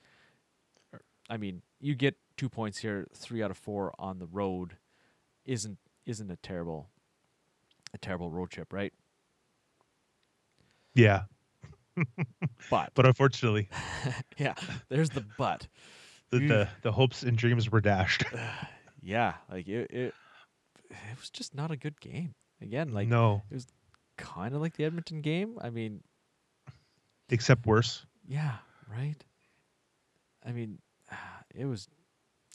I 1.30 1.36
mean, 1.36 1.62
you 1.84 1.94
get 1.94 2.16
two 2.36 2.48
points 2.48 2.78
here, 2.78 3.06
three 3.14 3.42
out 3.42 3.50
of 3.50 3.58
four 3.58 3.92
on 3.98 4.18
the 4.18 4.26
road, 4.26 4.76
isn't 5.44 5.78
isn't 6.06 6.30
a 6.30 6.36
terrible 6.36 6.88
a 7.92 7.98
terrible 7.98 8.30
road 8.30 8.50
trip, 8.50 8.72
right? 8.72 8.92
Yeah, 10.94 11.24
But 12.70 12.90
but 12.94 13.06
unfortunately, 13.06 13.68
yeah, 14.38 14.54
there's 14.88 15.10
the 15.10 15.24
but. 15.36 15.68
the 16.30 16.38
the, 16.38 16.68
the 16.82 16.92
hopes 16.92 17.22
and 17.22 17.36
dreams 17.36 17.70
were 17.70 17.80
dashed. 17.80 18.24
yeah, 19.02 19.34
like 19.50 19.68
it, 19.68 19.90
it, 19.90 20.14
it 20.90 21.18
was 21.18 21.30
just 21.30 21.54
not 21.54 21.70
a 21.70 21.76
good 21.76 22.00
game. 22.00 22.34
Again, 22.62 22.92
like 22.92 23.08
no, 23.08 23.42
it 23.50 23.54
was 23.54 23.66
kind 24.16 24.54
of 24.54 24.62
like 24.62 24.76
the 24.76 24.84
Edmonton 24.84 25.20
game. 25.20 25.58
I 25.60 25.68
mean, 25.70 26.00
except 27.28 27.66
worse. 27.66 28.06
yeah, 28.26 28.56
right. 28.90 29.22
I 30.46 30.52
mean, 30.52 30.78
it 31.54 31.64
was. 31.66 31.88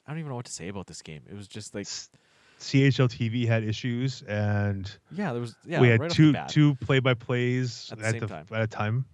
I 0.07 0.11
don't 0.11 0.19
even 0.19 0.29
know 0.29 0.35
what 0.35 0.45
to 0.45 0.51
say 0.51 0.67
about 0.69 0.87
this 0.87 1.01
game. 1.01 1.21
It 1.29 1.35
was 1.35 1.47
just 1.47 1.75
like, 1.75 1.85
CHL 1.85 3.07
TV 3.09 3.47
had 3.47 3.63
issues, 3.63 4.21
and 4.23 4.89
yeah, 5.11 5.31
there 5.33 5.41
was 5.41 5.55
yeah. 5.65 5.79
we 5.81 5.87
had 5.89 5.99
right 5.99 6.11
two 6.11 6.33
two 6.47 6.75
play 6.75 6.99
by 6.99 7.13
plays 7.13 7.89
At 7.91 7.99
at 7.99 8.13
the 8.13 8.19
the, 8.21 8.27
same 8.27 8.29
time. 8.29 8.45
at 8.51 8.61
a 8.61 8.67
time, 8.67 9.05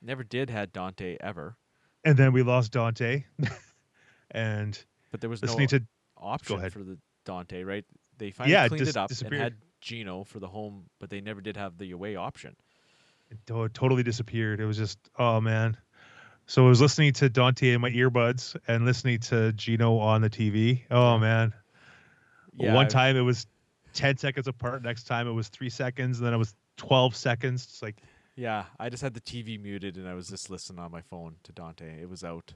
Never 0.00 0.24
did 0.24 0.48
had 0.50 0.72
Dante 0.72 1.16
ever, 1.20 1.56
and 2.04 2.16
then 2.16 2.32
we 2.32 2.42
lost 2.42 2.72
Dante, 2.72 3.24
and 4.30 4.78
but 5.10 5.20
there 5.20 5.30
was 5.30 5.42
no 5.42 5.54
to 5.66 5.82
option 6.16 6.58
ahead. 6.58 6.72
for 6.72 6.82
the 6.82 6.98
Dante. 7.24 7.62
Right? 7.64 7.84
They 8.18 8.30
finally 8.30 8.52
Yeah, 8.52 8.68
cleaned 8.68 8.80
dis- 8.86 8.90
it 8.90 8.96
up 8.96 9.10
and 9.10 9.34
had 9.34 9.54
Gino 9.80 10.24
for 10.24 10.38
the 10.38 10.48
home, 10.48 10.84
but 11.00 11.10
they 11.10 11.20
never 11.20 11.40
did 11.40 11.56
have 11.56 11.78
the 11.78 11.90
away 11.92 12.16
option. 12.16 12.56
it 13.30 13.38
to- 13.46 13.68
totally 13.70 14.02
disappeared. 14.02 14.60
It 14.60 14.66
was 14.66 14.76
just 14.76 14.98
oh 15.18 15.40
man. 15.40 15.76
So 16.52 16.66
I 16.66 16.68
was 16.68 16.82
listening 16.82 17.14
to 17.14 17.30
Dante 17.30 17.70
in 17.70 17.80
my 17.80 17.88
earbuds 17.92 18.54
and 18.68 18.84
listening 18.84 19.20
to 19.20 19.54
Gino 19.54 19.96
on 19.96 20.20
the 20.20 20.28
TV. 20.28 20.82
Oh 20.90 21.16
man. 21.16 21.54
Yeah, 22.52 22.74
One 22.74 22.84
I- 22.84 22.88
time 22.90 23.16
it 23.16 23.22
was 23.22 23.46
10 23.94 24.18
seconds 24.18 24.46
apart. 24.46 24.82
Next 24.82 25.04
time 25.04 25.26
it 25.26 25.32
was 25.32 25.48
three 25.48 25.70
seconds. 25.70 26.18
And 26.18 26.26
then 26.26 26.34
it 26.34 26.36
was 26.36 26.54
12 26.76 27.16
seconds. 27.16 27.64
It's 27.64 27.80
like, 27.80 28.02
Yeah, 28.36 28.66
I 28.78 28.90
just 28.90 29.02
had 29.02 29.14
the 29.14 29.20
TV 29.22 29.58
muted 29.58 29.96
and 29.96 30.06
I 30.06 30.12
was 30.12 30.28
just 30.28 30.50
listening 30.50 30.78
on 30.78 30.90
my 30.92 31.00
phone 31.00 31.36
to 31.44 31.52
Dante. 31.52 32.02
It 32.02 32.10
was 32.10 32.22
out. 32.22 32.52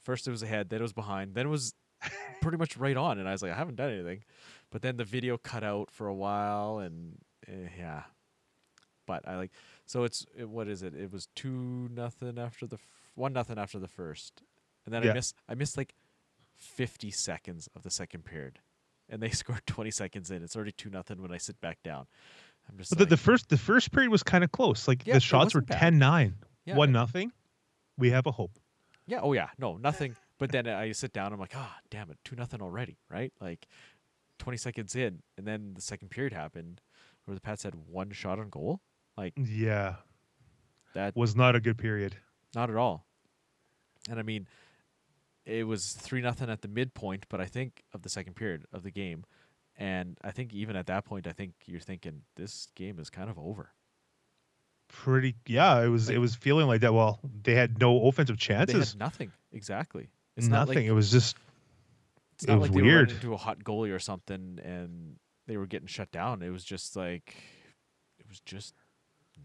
First 0.00 0.26
it 0.26 0.32
was 0.32 0.42
ahead, 0.42 0.68
then 0.68 0.80
it 0.80 0.82
was 0.82 0.92
behind, 0.92 1.36
then 1.36 1.46
it 1.46 1.50
was 1.50 1.72
pretty 2.42 2.58
much 2.58 2.76
right 2.76 2.96
on, 2.96 3.20
and 3.20 3.28
I 3.28 3.32
was 3.32 3.42
like, 3.42 3.52
I 3.52 3.56
haven't 3.56 3.76
done 3.76 3.92
anything. 3.92 4.24
But 4.72 4.82
then 4.82 4.96
the 4.96 5.04
video 5.04 5.38
cut 5.38 5.62
out 5.62 5.92
for 5.92 6.08
a 6.08 6.14
while, 6.14 6.80
and 6.80 7.16
eh, 7.46 7.68
yeah. 7.78 8.02
But 9.06 9.28
I 9.28 9.36
like 9.36 9.52
so 9.86 10.02
it's 10.02 10.26
it, 10.36 10.48
what 10.48 10.66
is 10.66 10.82
it? 10.82 10.94
It 10.94 11.12
was 11.12 11.28
two 11.36 11.88
nothing 11.92 12.36
after 12.36 12.66
the 12.66 12.78
one 13.14 13.32
nothing 13.32 13.58
after 13.58 13.78
the 13.78 13.88
first, 13.88 14.42
and 14.84 14.94
then 14.94 15.02
I 15.02 15.06
Yeah. 15.06 15.12
missed 15.14 15.34
I 15.48 15.54
missed 15.54 15.76
like 15.76 15.94
fifty 16.56 17.10
seconds 17.10 17.68
of 17.74 17.82
the 17.82 17.90
second 17.90 18.24
period, 18.24 18.58
and 19.08 19.22
they 19.22 19.30
scored 19.30 19.66
twenty 19.66 19.90
seconds 19.90 20.30
in. 20.30 20.42
It's 20.42 20.56
already 20.56 20.72
two 20.72 20.90
nothing 20.90 21.20
when 21.22 21.32
I 21.32 21.38
sit 21.38 21.60
back 21.60 21.82
down. 21.82 22.06
I'm 22.68 22.76
just 22.78 22.90
but 22.90 22.98
the, 22.98 23.04
like, 23.04 23.10
the 23.10 23.16
first 23.16 23.48
the 23.48 23.56
first 23.58 23.90
period 23.92 24.10
was 24.10 24.22
kind 24.22 24.44
of 24.44 24.52
close. 24.52 24.86
Like 24.86 25.06
Yeah, 25.06 25.14
the 25.14 25.20
shots 25.20 25.54
were 25.54 25.60
wasn't 25.62 25.78
10 25.80 25.98
9, 25.98 26.36
Yeah, 26.66 26.76
1 26.76 26.92
nothing. 26.92 27.32
We 27.98 28.10
have 28.10 28.26
a 28.26 28.30
hope. 28.32 28.52
Yeah. 29.06 29.20
Oh 29.22 29.32
yeah. 29.32 29.48
No, 29.58 29.76
nothing. 29.76 30.16
But 30.38 30.52
then 30.52 30.66
I 30.66 30.92
sit 30.92 31.12
down. 31.12 31.32
I'm 31.34 31.40
like, 31.40 31.52
ah, 31.54 31.76
damn 31.90 32.10
it, 32.10 32.16
two 32.24 32.34
nothing 32.36 32.62
already, 32.62 32.96
right? 33.10 33.30
Like, 33.40 33.66
twenty 34.38 34.56
seconds 34.56 34.96
in, 34.96 35.22
and 35.36 35.46
then 35.46 35.74
the 35.74 35.82
second 35.82 36.08
period 36.10 36.32
happened, 36.32 36.80
where 37.24 37.34
the 37.34 37.40
Pats 37.42 37.62
had 37.62 37.74
one 37.74 38.10
shot 38.12 38.38
on 38.38 38.48
goal. 38.48 38.80
Like 39.18 39.34
Yeah. 39.36 39.96
that, 40.94 41.14
Was 41.16 41.36
not 41.36 41.56
a 41.56 41.60
good 41.60 41.76
period. 41.76 42.16
Not 42.54 42.70
at 42.70 42.76
all. 42.76 43.06
And 44.08 44.18
I 44.18 44.22
mean, 44.22 44.46
it 45.44 45.64
was 45.66 45.92
three 45.92 46.20
nothing 46.20 46.50
at 46.50 46.62
the 46.62 46.68
midpoint, 46.68 47.26
but 47.28 47.40
I 47.40 47.46
think 47.46 47.82
of 47.92 48.02
the 48.02 48.08
second 48.08 48.34
period 48.34 48.64
of 48.72 48.82
the 48.82 48.90
game, 48.90 49.24
and 49.78 50.16
I 50.22 50.30
think 50.30 50.52
even 50.52 50.76
at 50.76 50.86
that 50.86 51.04
point, 51.04 51.26
I 51.26 51.32
think 51.32 51.52
you're 51.66 51.80
thinking 51.80 52.22
this 52.36 52.68
game 52.74 52.98
is 52.98 53.10
kind 53.10 53.30
of 53.30 53.38
over. 53.38 53.70
Pretty 54.88 55.36
yeah, 55.46 55.80
it 55.82 55.88
was 55.88 56.10
it 56.10 56.18
was 56.18 56.34
feeling 56.34 56.66
like 56.66 56.80
that. 56.80 56.92
Well, 56.92 57.20
they 57.44 57.54
had 57.54 57.78
no 57.78 58.06
offensive 58.08 58.36
They 58.36 58.40
chances. 58.40 58.90
had 58.92 58.98
nothing 58.98 59.30
exactly. 59.52 60.08
It's 60.36 60.48
not 60.48 60.60
Nothing. 60.68 60.76
like 60.76 60.84
it 60.86 60.92
was 60.92 61.10
just 61.12 61.36
It's 62.34 62.44
It 62.44 62.52
was 62.54 62.62
like 62.62 62.72
they 62.72 62.78
were 62.82 62.86
weird. 62.86 63.00
running 63.08 63.14
into 63.16 63.34
a 63.34 63.36
hot 63.36 63.62
goalie 63.62 63.94
or 63.94 63.98
something 64.00 64.58
and 64.64 65.16
they 65.46 65.56
were 65.56 65.66
getting 65.66 65.86
shut 65.86 66.10
down. 66.10 66.42
It 66.42 66.50
was 66.50 66.64
just 66.64 66.96
like 66.96 67.36
it 68.18 68.26
was 68.28 68.40
just 68.40 68.74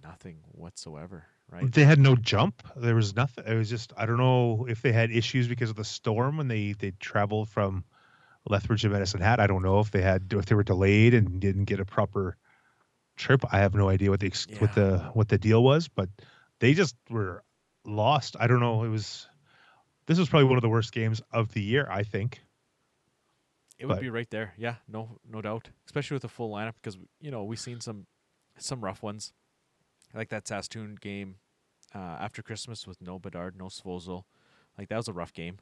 nothing 0.04 0.38
whatsoever, 0.52 1.26
right? 1.50 1.72
They 1.72 1.84
had 1.84 2.00
no 2.00 2.16
jump. 2.16 2.64
There 2.76 2.96
was 2.96 3.16
nothing. 3.16 3.46
It 3.48 3.56
was 3.56 3.70
just 3.70 3.94
I 3.98 4.06
don't 4.06 4.18
know 4.18 4.66
if 4.70 4.82
they 4.82 4.92
had 4.92 5.12
issues 5.12 5.48
because 5.48 5.70
of 5.70 5.76
the 5.76 5.84
storm 5.84 6.38
when 6.38 6.48
they 6.48 6.74
they 6.74 6.92
traveled 6.92 7.50
from 7.50 7.84
Lethbridge 8.48 8.82
to 8.84 8.90
Medicine 8.90 9.22
Hat. 9.22 9.40
I 9.40 9.48
don't 9.48 9.64
know 9.64 9.80
if 9.80 9.92
they 9.92 10.02
had 10.02 10.32
if 10.32 10.46
they 10.46 10.56
were 10.56 10.64
delayed 10.64 11.14
and 11.14 11.40
didn't 11.40 11.66
get 11.66 11.80
a 11.80 11.86
proper 11.86 12.38
trip. 13.16 13.42
I 13.52 13.60
have 13.60 13.74
no 13.74 13.90
idea 13.90 14.10
what 14.10 14.20
the 14.20 14.28
ex 14.28 14.48
what 14.60 14.74
the 14.76 15.10
what 15.14 15.30
the 15.30 15.38
deal 15.38 15.64
was, 15.64 15.88
but 15.88 16.10
they 16.60 16.74
just 16.74 16.96
were 17.10 17.44
lost. 17.86 18.36
I 18.40 18.48
don't 18.48 18.60
know. 18.60 18.84
It 18.84 18.90
was 18.90 19.28
this 20.06 20.20
was 20.20 20.30
probably 20.30 20.48
one 20.48 20.58
of 20.58 20.62
the 20.62 20.70
worst 20.70 20.92
games 20.92 21.22
of 21.32 21.54
the 21.54 21.62
year. 21.62 21.88
I 21.90 22.04
think. 22.04 22.42
It 23.78 23.88
would 23.88 23.96
but- 23.96 24.02
be 24.02 24.10
right 24.10 24.30
there. 24.30 24.54
Yeah, 24.58 24.76
no 24.88 25.20
no 25.30 25.42
doubt. 25.42 25.70
Especially 25.86 26.16
with 26.16 26.24
a 26.24 26.30
full 26.30 26.52
lineup 26.52 26.76
because 26.76 26.98
you 27.20 27.32
know, 27.32 27.44
we've 27.44 27.60
seen 27.60 27.82
some 27.82 28.06
some 28.58 28.84
rough 28.84 29.02
ones. 29.02 29.34
Like 30.16 30.30
that 30.30 30.48
Saskatoon 30.48 30.98
game 31.00 31.36
uh, 31.94 31.98
after 32.20 32.42
Christmas 32.42 32.88
with 32.88 33.02
no 33.02 33.20
Bedard, 33.20 33.56
no 33.58 33.66
Svozil. 33.66 34.24
Like 34.78 34.90
that 34.90 34.98
was 34.98 35.08
a 35.08 35.14
rough 35.14 35.34
game. 35.34 35.58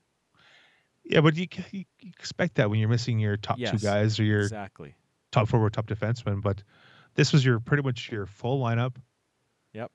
Yeah, 1.04 1.22
but 1.22 1.36
you, 1.36 1.48
you 1.72 1.84
you 2.00 2.12
expect 2.18 2.56
that 2.56 2.70
when 2.70 2.80
you're 2.80 2.88
missing 2.90 3.20
your 3.20 3.36
top 3.36 3.58
Yes, 3.60 3.72
two 3.72 3.78
guys 3.86 4.20
or 4.20 4.24
your 4.24 4.42
Exactly. 4.42 4.96
top 5.32 5.48
forward, 5.50 5.74
top 5.74 5.88
defenseman. 5.88 6.42
But 6.42 6.64
this 7.16 7.34
was 7.34 7.44
your 7.44 7.60
pretty 7.60 7.84
much 7.84 8.12
your 8.12 8.26
full 8.26 8.62
lineup. 8.64 8.96
Yep. 9.74 9.92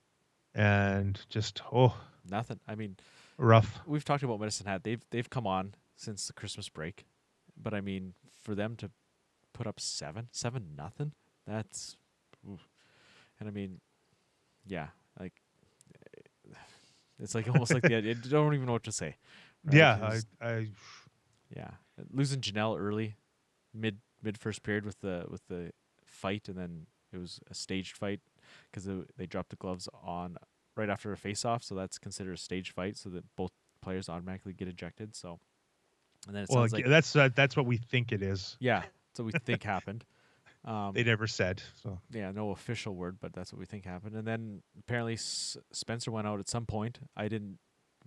And 0.55 1.18
just 1.31 1.62
oh 1.73 1.94
Nothing. 2.31 2.61
I 2.68 2.75
mean, 2.75 2.97
rough. 3.38 3.79
we've 3.87 4.05
talked 4.05 4.23
about 4.23 4.38
Medicine 4.38 4.66
Hat. 4.66 4.85
They've 4.85 5.03
they've 5.11 5.31
come 5.31 5.47
on 5.47 5.75
since 5.97 6.27
the 6.27 6.33
Christmas 6.35 6.68
break, 6.68 7.07
but 7.57 7.73
I 7.73 7.81
mean, 7.81 8.12
for 8.42 8.55
them 8.55 8.77
to 8.77 8.90
put 9.55 9.66
up 9.66 9.81
seven, 9.81 10.29
seven 10.31 10.75
nothing, 10.77 11.12
that's, 11.47 11.97
oof. 12.49 12.68
and 13.40 13.49
I 13.49 13.53
mean, 13.53 13.81
yeah, 14.68 14.88
like 15.18 15.33
eh, 16.07 16.54
it's 17.20 17.35
like 17.35 17.48
almost 17.48 17.74
like 17.74 17.83
the 17.83 17.96
I 17.96 18.00
don't 18.28 18.54
even 18.54 18.66
know 18.66 18.72
what 18.72 18.85
to 18.85 18.92
say. 18.92 19.16
right? 19.64 19.74
Yeah, 19.76 19.98
'Cause, 19.98 20.26
I, 20.40 20.48
I 20.48 20.66
yeah, 21.54 21.70
losing 22.12 22.40
Ginnell 22.40 22.78
early, 22.78 23.16
mid 23.74 23.98
mid 24.22 24.38
first 24.38 24.62
period 24.62 24.85
with 24.85 25.00
the 25.00 25.24
with 25.28 25.46
the 25.48 25.72
fight, 26.04 26.48
and 26.48 26.57
then 26.57 26.87
it 27.12 27.18
was 27.18 27.40
a 27.50 27.54
staged 27.54 27.96
fight 27.96 28.20
because 28.70 28.88
they 29.16 29.26
dropped 29.26 29.50
the 29.50 29.57
gloves 29.57 29.88
on 30.02 30.37
right 30.76 30.90
after 30.90 31.11
a 31.12 31.16
face 31.16 31.44
off, 31.44 31.62
so 31.64 31.74
that's 31.74 31.98
considered 31.98 32.35
a 32.35 32.38
staged 32.38 32.72
fight, 32.72 32.96
so 32.96 33.09
that 33.11 33.24
both 33.37 33.50
players 33.83 34.09
automatically 34.09 34.52
get 34.52 34.68
ejected. 34.68 35.16
So, 35.16 35.40
and 36.26 36.37
then 36.37 36.44
it 36.44 36.50
well, 36.50 36.61
sounds 36.61 36.72
like 36.72 36.87
that's 36.87 37.16
uh, 37.16 37.28
that's 37.35 37.57
what 37.57 37.66
we 37.66 37.78
think 37.78 38.12
it 38.12 38.22
is. 38.22 38.57
yeah, 38.61 38.83
so 39.14 39.24
we 39.24 39.33
think 39.33 39.62
happened. 39.64 40.04
Um, 40.64 40.92
They 40.92 41.05
never 41.05 41.27
said 41.27 41.62
so. 41.83 42.01
yeah, 42.11 42.31
no 42.33 42.51
official 42.51 42.94
word, 42.94 43.18
but 43.21 43.33
that's 43.33 43.53
what 43.53 43.61
we 43.61 43.64
think 43.66 43.85
happened. 43.85 44.16
And 44.16 44.27
then 44.27 44.62
apparently 44.79 45.14
S- 45.14 45.57
Spencer 45.73 46.11
went 46.11 46.27
out 46.27 46.40
at 46.40 46.49
some 46.49 46.66
point. 46.66 46.99
I 47.16 47.29
didn't 47.29 47.59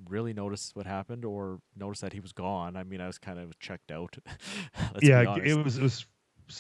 really 0.10 0.34
notice 0.34 0.72
what 0.74 0.86
happened 0.86 1.24
or 1.26 1.60
notice 1.76 2.02
that 2.02 2.14
he 2.14 2.20
was 2.20 2.34
gone. 2.34 2.76
I 2.76 2.84
mean, 2.84 3.02
I 3.02 3.08
was 3.08 3.18
kind 3.18 3.40
of 3.40 3.58
checked 3.60 3.92
out. 3.92 4.18
Yeah, 5.02 5.38
it 5.38 5.64
was 5.64 5.78
it 5.78 5.82
was 5.84 6.06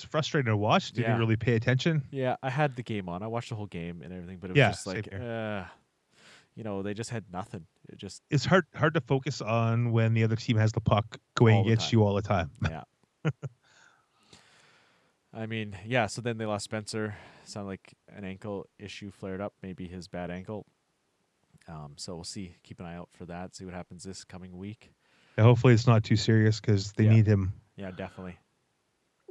frustrating 0.10 0.50
to 0.50 0.58
watch. 0.58 0.94
Didn't 0.94 1.12
Yeah. 1.12 1.18
really 1.18 1.36
pay 1.36 1.56
attention. 1.56 2.04
Yeah, 2.12 2.36
I 2.42 2.50
had 2.50 2.76
the 2.78 2.84
game 2.84 3.10
on. 3.10 3.22
I 3.24 3.28
watched 3.28 3.50
the 3.50 3.56
whole 3.56 3.68
game 3.68 4.02
and 4.02 4.14
everything, 4.14 4.38
but 4.40 4.50
it 4.50 4.54
was 4.54 4.58
Yeah, 4.58 4.70
just 4.70 4.88
like, 4.88 5.14
uh, 5.14 5.66
you 6.56 6.64
know, 6.64 6.82
they 6.82 6.94
just 6.94 7.10
had 7.10 7.26
nothing. 7.32 7.66
It 7.90 7.98
just, 7.98 8.24
It's 8.30 8.46
hard 8.46 8.66
hard 8.76 8.94
to 8.94 9.02
focus 9.02 9.42
on 9.42 9.92
when 9.92 10.14
the 10.14 10.24
other 10.24 10.36
team 10.38 10.56
has 10.58 10.72
the 10.72 10.82
puck 10.82 11.18
going 11.36 11.58
against 11.66 11.92
you 11.92 12.04
all 12.04 12.14
the 12.16 12.22
time. 12.22 12.50
yeah. 12.70 12.84
I 15.34 15.46
mean, 15.46 15.78
yeah. 15.86 16.08
So 16.08 16.22
then 16.22 16.38
they 16.38 16.46
lost 16.46 16.66
Spencer. 16.66 17.16
Sounded 17.46 17.68
like 17.68 17.94
an 18.10 18.26
ankle 18.26 18.68
issue 18.80 19.12
flared 19.12 19.42
up. 19.42 19.54
Maybe 19.64 19.88
his 19.88 20.08
bad 20.08 20.30
ankle. 20.30 20.66
Um, 21.68 21.94
so 21.96 22.16
we'll 22.16 22.24
see. 22.24 22.56
Keep 22.64 22.80
an 22.80 22.86
eye 22.86 22.96
out 22.96 23.10
for 23.14 23.26
that. 23.26 23.56
See 23.56 23.66
what 23.66 23.74
happens 23.74 24.04
this 24.04 24.24
coming 24.24 24.58
week. 24.58 24.92
And 25.38 25.46
hopefully, 25.46 25.74
it's 25.74 25.88
not 25.88 26.04
too 26.04 26.18
serious 26.18 26.60
because 26.60 26.92
they 26.94 27.06
Yeah. 27.06 27.12
need 27.14 27.28
him. 27.28 27.54
Yeah, 27.78 27.92
definitely. 27.92 28.38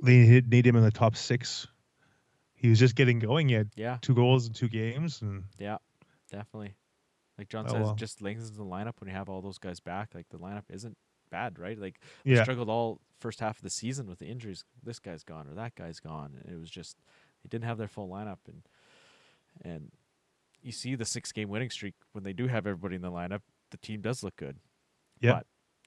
They 0.02 0.18
need- 0.26 0.48
need 0.48 0.66
him 0.66 0.76
in 0.76 0.82
the 0.82 0.90
top 0.90 1.16
six. 1.16 1.66
He 2.54 2.68
was 2.70 2.78
just 2.78 2.94
getting 2.94 3.18
going. 3.18 3.48
He 3.48 3.54
had 3.54 3.70
Yeah, 3.76 3.98
two 4.00 4.14
goals 4.14 4.46
in 4.46 4.54
two 4.54 4.68
games, 4.68 5.20
and 5.22 5.44
yeah, 5.58 5.78
definitely. 6.30 6.74
Like 7.36 7.48
John 7.48 7.66
Oh, 7.68 7.72
says, 7.72 7.82
well. 7.82 7.94
just 7.94 8.20
lengthens 8.22 8.52
the 8.52 8.64
lineup 8.64 9.00
when 9.00 9.08
you 9.08 9.14
have 9.14 9.28
all 9.28 9.40
those 9.42 9.58
guys 9.58 9.80
back. 9.80 10.14
Like 10.14 10.28
the 10.30 10.38
lineup 10.38 10.64
isn't 10.70 10.96
bad, 11.30 11.58
right? 11.58 11.78
Like 11.78 12.00
yeah, 12.24 12.42
struggled 12.42 12.68
all 12.68 13.00
first 13.20 13.40
half 13.40 13.58
of 13.58 13.62
the 13.62 13.70
season 13.70 14.08
with 14.08 14.18
the 14.18 14.26
injuries. 14.26 14.64
This 14.82 14.98
guy's 14.98 15.22
gone 15.22 15.46
or 15.48 15.54
that 15.54 15.74
guy's 15.74 16.00
gone. 16.00 16.38
And 16.42 16.54
it 16.54 16.58
was 16.58 16.70
just 16.70 16.96
they 17.42 17.48
didn't 17.48 17.64
have 17.64 17.78
their 17.78 17.88
full 17.88 18.08
lineup 18.08 18.38
and 18.48 18.62
and 19.62 19.90
you 20.62 20.72
see 20.72 20.94
the 20.94 21.04
six 21.04 21.32
game 21.32 21.48
winning 21.48 21.70
streak 21.70 21.94
when 22.12 22.24
they 22.24 22.32
do 22.32 22.46
have 22.46 22.66
everybody 22.66 22.96
in 22.96 23.02
the 23.02 23.10
lineup, 23.10 23.40
the 23.70 23.76
team 23.78 24.00
does 24.00 24.22
look 24.22 24.36
good. 24.36 24.56
Yeah. 25.20 25.40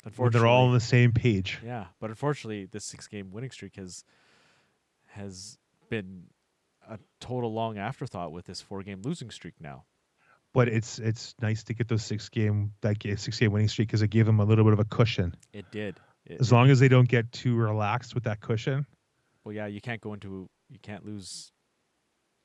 Unfortunately 0.06 0.40
they're 0.40 0.48
all 0.48 0.68
on 0.68 0.74
the 0.74 0.80
same 0.80 1.12
page. 1.12 1.60
Yeah. 1.66 1.86
But 2.00 2.10
unfortunately 2.10 2.66
this 2.66 2.86
six 2.86 3.08
game 3.08 3.32
winning 3.32 3.52
streak 3.52 3.76
has 3.76 4.04
has 5.08 5.58
been 5.90 6.24
a 6.90 7.00
total 7.20 7.54
long 7.54 7.78
afterthought 7.78 8.32
with 8.32 8.46
this 8.46 8.62
four 8.62 8.84
game 8.84 9.02
losing 9.04 9.30
streak 9.32 9.56
now. 9.60 9.86
But 10.54 10.68
it's 10.68 11.00
it's 11.00 11.34
nice 11.42 11.64
to 11.66 11.74
get 11.74 11.88
those 11.88 12.04
six 12.04 12.30
game 12.30 12.74
that 12.82 12.98
six 13.18 13.40
game 13.40 13.52
winning 13.52 13.68
streak 13.68 13.88
because 13.88 14.02
it 14.04 14.10
gave 14.10 14.26
them 14.26 14.40
a 14.40 14.46
little 14.46 14.64
bit 14.64 14.74
of 14.74 14.80
a 14.80 14.86
cushion. 14.86 15.36
It 15.52 15.66
did. 15.72 16.00
it- 16.26 16.40
As 16.40 16.52
long 16.52 16.70
as 16.70 16.80
they 16.80 16.88
don't 16.88 17.08
get 17.10 17.32
too 17.32 17.56
relaxed 17.56 18.14
with 18.14 18.26
that 18.26 18.40
cushion, 18.40 18.86
well, 19.44 19.54
yeah, 19.54 19.66
you 19.68 19.82
can't 19.82 20.00
go 20.02 20.14
into 20.14 20.48
you 20.70 20.80
can't 20.82 21.06
lose. 21.06 21.52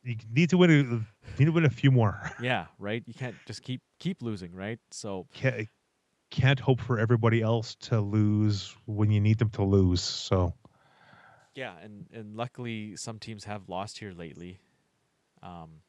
you 0.02 0.16
need 0.32 0.50
to 0.50 0.56
win. 0.58 0.70
A, 0.70 0.74
you 0.74 1.04
need 1.38 1.44
to 1.46 1.52
win 1.52 1.64
a 1.66 1.70
few 1.70 1.90
more. 1.90 2.18
Yeah, 2.40 2.66
right. 2.78 3.02
You 3.06 3.14
can't 3.14 3.36
just 3.46 3.62
keep 3.62 3.82
keep 4.00 4.22
losing, 4.22 4.54
right? 4.54 4.78
So 4.90 5.26
Can't, 5.34 5.68
can't 6.30 6.60
hope 6.60 6.80
for 6.80 6.98
everybody 6.98 7.42
else 7.42 7.74
to 7.88 8.00
lose 8.00 8.74
when 8.86 9.10
you 9.10 9.20
need 9.20 9.38
them 9.38 9.50
to 9.50 9.64
lose. 9.64 10.00
So 10.00 10.54
Yeah, 11.54 11.74
and 11.82 12.06
and 12.12 12.36
luckily 12.36 12.96
some 12.96 13.18
teams 13.18 13.44
have 13.44 13.68
lost 13.68 13.98
here 13.98 14.12
lately. 14.12 14.60
Um, 15.42 15.82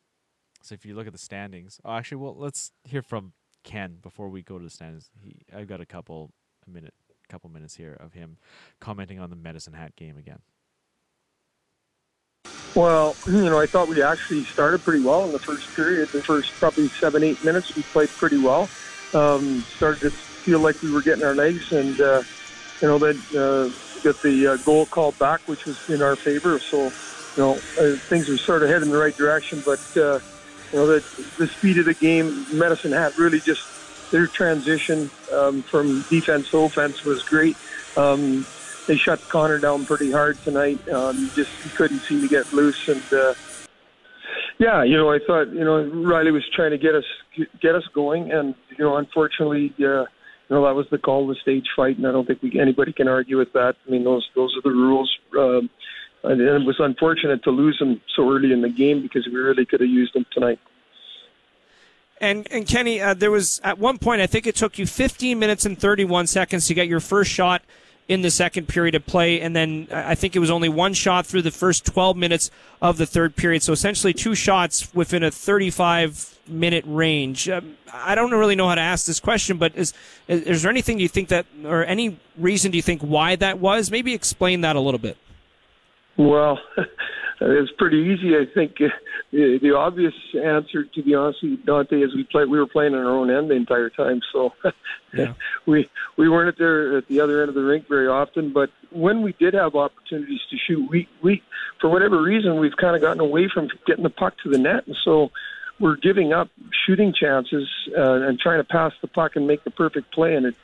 so 0.62 0.74
if 0.74 0.86
you 0.86 0.96
look 0.96 1.08
at 1.08 1.14
the 1.14 1.20
standings, 1.20 1.80
oh, 1.86 1.94
actually, 1.94 2.18
well, 2.18 2.36
let's 2.38 2.72
hear 2.84 3.02
from 3.02 3.34
Ken 3.64 3.98
before 4.02 4.30
we 4.30 4.42
go 4.42 4.58
to 4.58 4.64
the 4.64 4.70
standings. 4.70 5.10
He, 5.22 5.42
I've 5.56 5.68
got 5.68 5.82
a 5.82 5.86
couple 5.86 6.32
a 6.68 6.70
minute, 6.70 6.94
couple 7.30 7.50
minutes 7.50 7.76
here 7.76 7.94
of 8.00 8.14
him 8.14 8.38
commenting 8.80 9.20
on 9.20 9.30
the 9.30 9.36
Medicine 9.36 9.74
Hat 9.74 9.96
game 9.96 10.18
again. 10.18 10.40
Well, 12.76 13.16
you 13.28 13.46
know, 13.46 13.60
I 13.60 13.66
thought 13.66 13.88
we 13.88 14.02
actually 14.02 14.44
started 14.44 14.82
pretty 14.84 15.04
well 15.04 15.26
in 15.26 15.32
the 15.32 15.40
first 15.40 15.74
period. 15.76 16.10
The 16.10 16.22
first 16.22 16.52
probably 16.54 16.88
seven, 16.88 17.24
eight 17.24 17.44
minutes, 17.44 17.76
we 17.76 17.84
played 17.84 18.10
pretty 18.10 18.38
well. 18.38 18.70
Um, 19.14 19.62
started 19.62 20.02
to 20.02 20.12
feel 20.12 20.60
like 20.60 20.82
we 20.82 20.92
were 20.92 21.02
getting 21.02 21.24
our 21.24 21.34
legs, 21.34 21.72
and 21.72 22.00
uh, 22.00 22.22
you 22.82 22.88
know, 22.88 22.98
then 22.98 23.18
uh, 23.38 23.70
got 24.04 24.22
the 24.22 24.48
uh, 24.48 24.58
goal 24.58 24.86
called 24.86 25.18
back, 25.20 25.42
which 25.48 25.66
was 25.66 25.90
in 25.90 26.02
our 26.02 26.16
favor. 26.16 26.60
So, 26.60 26.84
you 26.84 26.92
know, 27.38 27.54
uh, 27.80 27.96
things 27.98 28.30
were 28.30 28.38
sort 28.38 28.64
of 28.64 28.70
heading 28.70 28.88
in 28.88 28.92
the 28.92 28.98
right 28.98 29.16
direction. 29.16 29.62
But 29.66 29.98
uh, 29.98 30.20
you 30.72 30.80
know, 30.80 30.88
the 30.88 31.04
the 31.38 31.48
speed 31.48 31.78
of 31.78 31.86
the 31.86 31.94
game, 31.94 32.46
Medicine 32.54 32.92
Hat 32.92 33.18
really 33.18 33.40
just 33.40 33.64
their 34.12 34.28
transition 34.28 35.10
um, 35.32 35.62
from 35.64 36.02
defense 36.10 36.50
to 36.52 36.60
offense 36.60 37.04
was 37.04 37.24
great. 37.24 37.56
Um, 37.96 38.46
they 38.88 38.98
shut 38.98 39.22
Connor 39.30 39.60
down 39.60 39.86
pretty 39.86 40.12
hard 40.12 40.42
tonight. 40.44 40.88
Um, 40.90 41.30
just 41.36 41.52
couldn't 41.76 42.00
seem 42.00 42.22
to 42.22 42.28
get 42.28 42.52
loose, 42.54 42.88
and 42.88 43.14
uh, 43.14 43.34
yeah, 44.58 44.84
you 44.84 44.98
know, 44.98 45.12
I 45.12 45.20
thought 45.26 45.50
you 45.50 45.64
know 45.64 45.84
Riley 45.84 46.32
was 46.32 46.44
trying 46.56 46.72
to 46.72 46.78
get 46.78 46.96
us 46.96 47.06
get 47.62 47.76
us 47.76 47.86
going, 47.94 48.32
and 48.32 48.56
you 48.78 48.84
know, 48.84 48.98
unfortunately, 48.98 49.74
uh, 49.80 49.84
you 49.84 50.08
know 50.50 50.66
that 50.66 50.76
was 50.76 50.88
the 50.92 50.98
call 50.98 51.24
of 51.24 51.36
the 51.36 51.42
stage 51.42 51.68
fight, 51.76 51.98
and 51.98 52.06
I 52.08 52.12
don't 52.12 52.26
think 52.26 52.42
we, 52.42 52.60
anybody 52.60 52.92
can 52.94 53.08
argue 53.08 53.38
with 53.38 53.54
that. 53.54 53.76
I 53.88 53.92
mean, 53.92 54.04
those 54.04 54.28
those 54.36 54.56
are 54.58 54.62
the 54.62 54.76
rules. 54.76 55.18
Um, 55.38 55.70
and 56.24 56.42
it 56.42 56.66
was 56.66 56.80
unfortunate 56.80 57.44
to 57.44 57.52
lose 57.52 57.78
them 57.80 58.02
so 58.16 58.30
early 58.32 58.52
in 58.52 58.62
the 58.62 58.70
game 58.70 59.02
because 59.02 59.26
we 59.26 59.36
really 59.36 59.66
could 59.66 59.82
have 59.82 59.90
used 59.90 60.14
them 60.14 60.26
tonight. 60.32 60.60
And 62.22 62.48
and 62.52 62.68
Kenny, 62.68 63.02
uh, 63.02 63.14
there 63.14 63.32
was 63.32 63.62
at 63.64 63.80
one 63.80 63.98
point 63.98 64.22
I 64.22 64.28
think 64.28 64.46
it 64.46 64.56
took 64.56 64.78
you 64.78 64.86
15 64.86 65.40
minutes 65.40 65.66
and 65.66 65.80
31 65.80 66.28
seconds 66.28 66.68
to 66.68 66.74
get 66.74 66.88
your 66.88 67.00
first 67.00 67.32
shot 67.32 67.62
in 68.10 68.24
the 68.24 68.32
second 68.32 68.68
period 68.68 68.96
of 68.96 69.06
play, 69.06 69.40
and 69.40 69.56
then 69.56 69.88
uh, 69.92 70.04
I 70.04 70.16
think 70.16 70.36
it 70.36 70.40
was 70.40 70.50
only 70.50 70.68
one 70.68 70.96
shot 70.96 71.28
through 71.28 71.44
the 71.44 71.52
first 71.52 71.86
12 71.86 72.18
minutes 72.18 72.50
of 72.82 72.98
the 72.98 73.06
third 73.06 73.36
period. 73.36 73.62
So 73.62 73.72
essentially, 73.72 74.14
two 74.14 74.34
shots 74.34 74.94
within 74.96 75.24
a 75.24 75.30
35 75.30 76.40
minute 76.48 76.84
range. 76.88 77.48
Um, 77.48 77.78
I 77.94 78.16
don't 78.16 78.32
really 78.32 78.56
know 78.56 78.68
how 78.68 78.76
to 78.76 78.82
ask 78.82 79.06
this 79.06 79.20
question, 79.20 79.58
but 79.58 79.76
is 79.76 79.94
is 80.28 80.64
there 80.64 80.72
anything 80.72 81.00
you 81.00 81.08
think 81.08 81.30
that, 81.30 81.46
or 81.64 81.86
any 81.86 82.20
reason 82.36 82.72
do 82.72 82.78
you 82.78 82.82
think 82.82 83.02
why 83.02 83.36
that 83.38 83.60
was? 83.60 83.92
Maybe 83.92 84.14
explain 84.14 84.62
that 84.62 84.76
a 84.76 84.80
little 84.80 85.00
bit. 85.00 85.16
Well, 86.20 86.60
it's 87.42 87.72
pretty 87.78 88.14
easy. 88.14 88.36
I 88.36 88.44
think 88.54 88.74
uh, 88.82 88.90
the, 89.32 89.58
the 89.62 89.74
obvious 89.74 90.14
answer, 90.36 90.84
to 90.84 91.02
be 91.02 91.16
honest 91.16 91.40
with 91.42 91.52
you, 91.52 91.58
Dante, 91.60 92.02
is 92.02 92.14
we 92.14 92.26
played. 92.26 92.50
We 92.50 92.60
were 92.60 92.68
playing 92.68 92.94
on 92.94 93.06
our 93.06 93.16
own 93.16 93.32
end 93.32 93.50
the 93.50 93.56
entire 93.56 93.90
time, 93.90 94.20
so 94.34 94.52
Yeah. 95.18 95.34
we 95.66 95.90
we 96.18 96.28
weren't 96.28 96.58
there 96.58 96.98
at 96.98 97.08
the 97.08 97.22
other 97.22 97.40
end 97.40 97.48
of 97.48 97.56
the 97.56 97.64
rink 97.64 97.88
very 97.88 98.08
often. 98.08 98.52
But 98.52 98.70
when 98.92 99.22
we 99.22 99.34
did 99.40 99.54
have 99.54 99.76
opportunities 99.76 100.42
to 100.50 100.58
shoot, 100.58 100.90
we 100.90 101.08
we 101.24 101.42
for 101.80 101.90
whatever 101.90 102.22
reason 102.22 102.60
we've 102.60 102.76
kind 102.76 102.98
of 102.98 103.02
gotten 103.02 103.22
away 103.22 103.50
from 103.52 103.70
getting 103.88 104.04
the 104.04 104.10
puck 104.10 104.34
to 104.44 104.50
the 104.50 104.58
net, 104.58 104.86
and 104.88 104.98
so 105.06 105.32
we're 105.80 105.96
giving 105.96 106.34
up 106.34 106.50
shooting 106.86 107.14
chances 107.18 107.66
uh, 107.98 108.28
and 108.28 108.38
trying 108.40 108.60
to 108.60 108.66
pass 108.66 108.92
the 109.02 109.08
puck 109.08 109.38
and 109.38 109.48
make 109.48 109.64
the 109.64 109.72
perfect 109.72 110.14
play, 110.14 110.36
and 110.36 110.46
it 110.46 110.56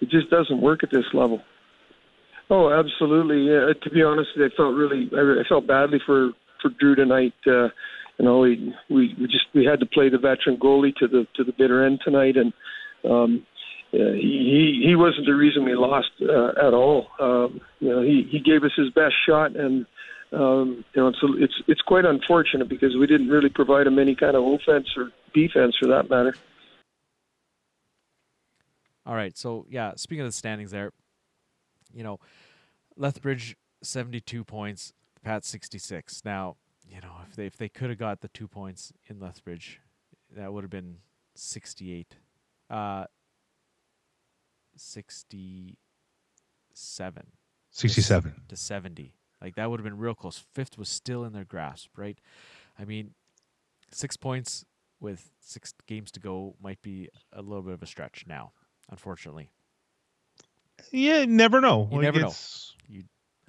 it 0.00 0.10
just 0.10 0.28
doesn't 0.28 0.60
work 0.60 0.82
at 0.82 0.90
this 0.90 1.06
level. 1.14 1.40
Oh, 2.50 2.70
absolutely. 2.70 3.48
Uh, 3.54 3.74
to 3.82 3.90
be 3.90 4.02
honest, 4.02 4.30
I 4.36 4.48
felt 4.56 4.74
really, 4.74 5.10
I, 5.16 5.48
felt 5.48 5.66
badly 5.66 5.98
for 6.04 6.30
for 6.60 6.70
Drew 6.78 6.94
tonight. 6.94 7.34
Uh, 7.46 7.68
you 8.18 8.24
know, 8.24 8.40
we, 8.40 8.74
we 8.90 9.14
we 9.18 9.26
just 9.26 9.46
we 9.54 9.64
had 9.64 9.80
to 9.80 9.86
play 9.86 10.08
the 10.08 10.18
veteran 10.18 10.56
goalie 10.58 10.94
to 10.96 11.08
the 11.08 11.26
to 11.36 11.44
the 11.44 11.52
bitter 11.52 11.84
end 11.84 12.00
tonight, 12.04 12.36
and 12.36 12.52
um, 13.10 13.46
uh, 13.92 14.12
he 14.12 14.80
he 14.82 14.88
he 14.88 14.96
wasn't 14.96 15.26
the 15.26 15.34
reason 15.34 15.64
we 15.64 15.74
lost 15.74 16.10
uh, 16.22 16.66
at 16.66 16.74
all. 16.74 17.08
Um, 17.18 17.60
you 17.80 17.88
know, 17.88 18.02
he 18.02 18.28
he 18.30 18.40
gave 18.40 18.62
us 18.62 18.72
his 18.76 18.90
best 18.90 19.14
shot, 19.26 19.56
and 19.56 19.86
um, 20.32 20.84
you 20.94 21.02
know, 21.02 21.08
it's 21.08 21.18
it's 21.22 21.54
it's 21.66 21.80
quite 21.82 22.04
unfortunate 22.04 22.68
because 22.68 22.96
we 22.96 23.06
didn't 23.06 23.28
really 23.28 23.50
provide 23.50 23.86
him 23.86 23.98
any 23.98 24.14
kind 24.14 24.36
of 24.36 24.44
offense 24.44 24.88
or 24.96 25.10
defense 25.32 25.76
for 25.80 25.88
that 25.88 26.10
matter. 26.10 26.34
All 29.06 29.14
right, 29.14 29.36
so 29.36 29.66
yeah, 29.68 29.92
speaking 29.96 30.22
of 30.22 30.28
the 30.28 30.32
standings, 30.32 30.70
there, 30.70 30.92
you 31.94 32.02
know, 32.02 32.18
Lethbridge 32.96 33.56
seventy 33.82 34.20
two 34.20 34.44
points, 34.44 34.92
Pat 35.22 35.44
sixty 35.44 35.78
six. 35.78 36.22
Now, 36.24 36.56
you 36.88 37.00
know, 37.00 37.16
if 37.28 37.36
they 37.36 37.46
if 37.46 37.56
they 37.56 37.68
could 37.68 37.90
have 37.90 37.98
got 37.98 38.20
the 38.20 38.28
two 38.28 38.48
points 38.48 38.92
in 39.06 39.20
Lethbridge, 39.20 39.80
that 40.34 40.52
would 40.52 40.64
have 40.64 40.70
been 40.70 40.98
sixty 41.34 41.92
eight, 41.92 42.16
uh, 42.70 43.04
sixty 44.76 45.78
seven. 46.72 47.26
67. 47.74 48.34
to 48.46 48.56
70. 48.56 49.14
Like 49.42 49.56
that 49.56 49.68
would 49.68 49.80
have 49.80 49.84
been 49.84 49.98
real 49.98 50.14
close. 50.14 50.38
Fifth 50.54 50.78
was 50.78 50.88
still 50.88 51.24
in 51.24 51.32
their 51.32 51.44
grasp, 51.44 51.90
right? 51.96 52.16
I 52.78 52.84
mean, 52.84 53.14
six 53.90 54.16
points 54.16 54.64
with 55.00 55.30
six 55.40 55.74
games 55.86 56.12
to 56.12 56.20
go 56.20 56.54
might 56.62 56.80
be 56.82 57.08
a 57.32 57.42
little 57.42 57.62
bit 57.62 57.74
of 57.74 57.82
a 57.82 57.86
stretch 57.86 58.24
now, 58.28 58.52
unfortunately. 58.90 59.50
Yeah, 60.90 61.24
never 61.24 61.60
know. 61.60 61.88
You 61.90 61.96
Like, 61.98 62.04
never 62.04 62.20
know. 62.20 62.32
You 62.88 63.04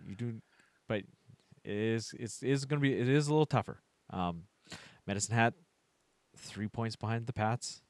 you 0.07 0.15
do, 0.15 0.41
but 0.87 0.99
it 1.63 1.71
is 1.75 2.13
it's 2.19 2.41
it 2.43 2.49
is 2.49 2.65
going 2.65 2.79
to 2.79 2.81
be 2.81 2.93
it 2.93 3.07
is 3.09 3.27
a 3.27 3.31
little 3.31 3.45
tougher. 3.45 3.79
Um, 4.09 4.43
Medicine 5.07 5.35
Hat 5.35 5.53
three 6.37 6.67
points 6.67 6.95
behind 6.95 7.27
the 7.27 7.33
Pats, 7.33 7.81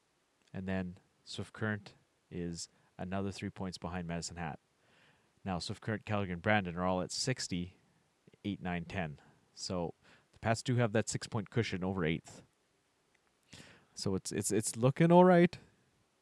and 0.54 0.66
then 0.68 0.96
Swift 1.24 1.52
Current 1.52 1.92
is 2.30 2.68
another 2.98 3.30
three 3.30 3.50
points 3.50 3.78
behind 3.78 4.06
Medicine 4.06 4.36
Hat. 4.36 4.58
Now 5.44 5.58
Swift 5.58 5.80
Current, 5.80 6.04
Calgary, 6.06 6.32
and 6.32 6.42
Brandon 6.42 6.76
are 6.76 6.84
all 6.84 7.02
at 7.02 7.12
60, 7.12 7.74
8, 8.44 8.62
9, 8.62 8.84
10. 8.88 9.18
So 9.54 9.94
the 10.32 10.38
Pats 10.38 10.62
do 10.62 10.76
have 10.76 10.92
that 10.92 11.08
six 11.08 11.26
point 11.26 11.50
cushion 11.50 11.84
over 11.84 12.04
eighth. 12.04 12.42
So 13.94 14.14
it's 14.14 14.32
it's 14.32 14.50
it's 14.50 14.76
looking 14.76 15.10
all 15.10 15.24
right, 15.24 15.56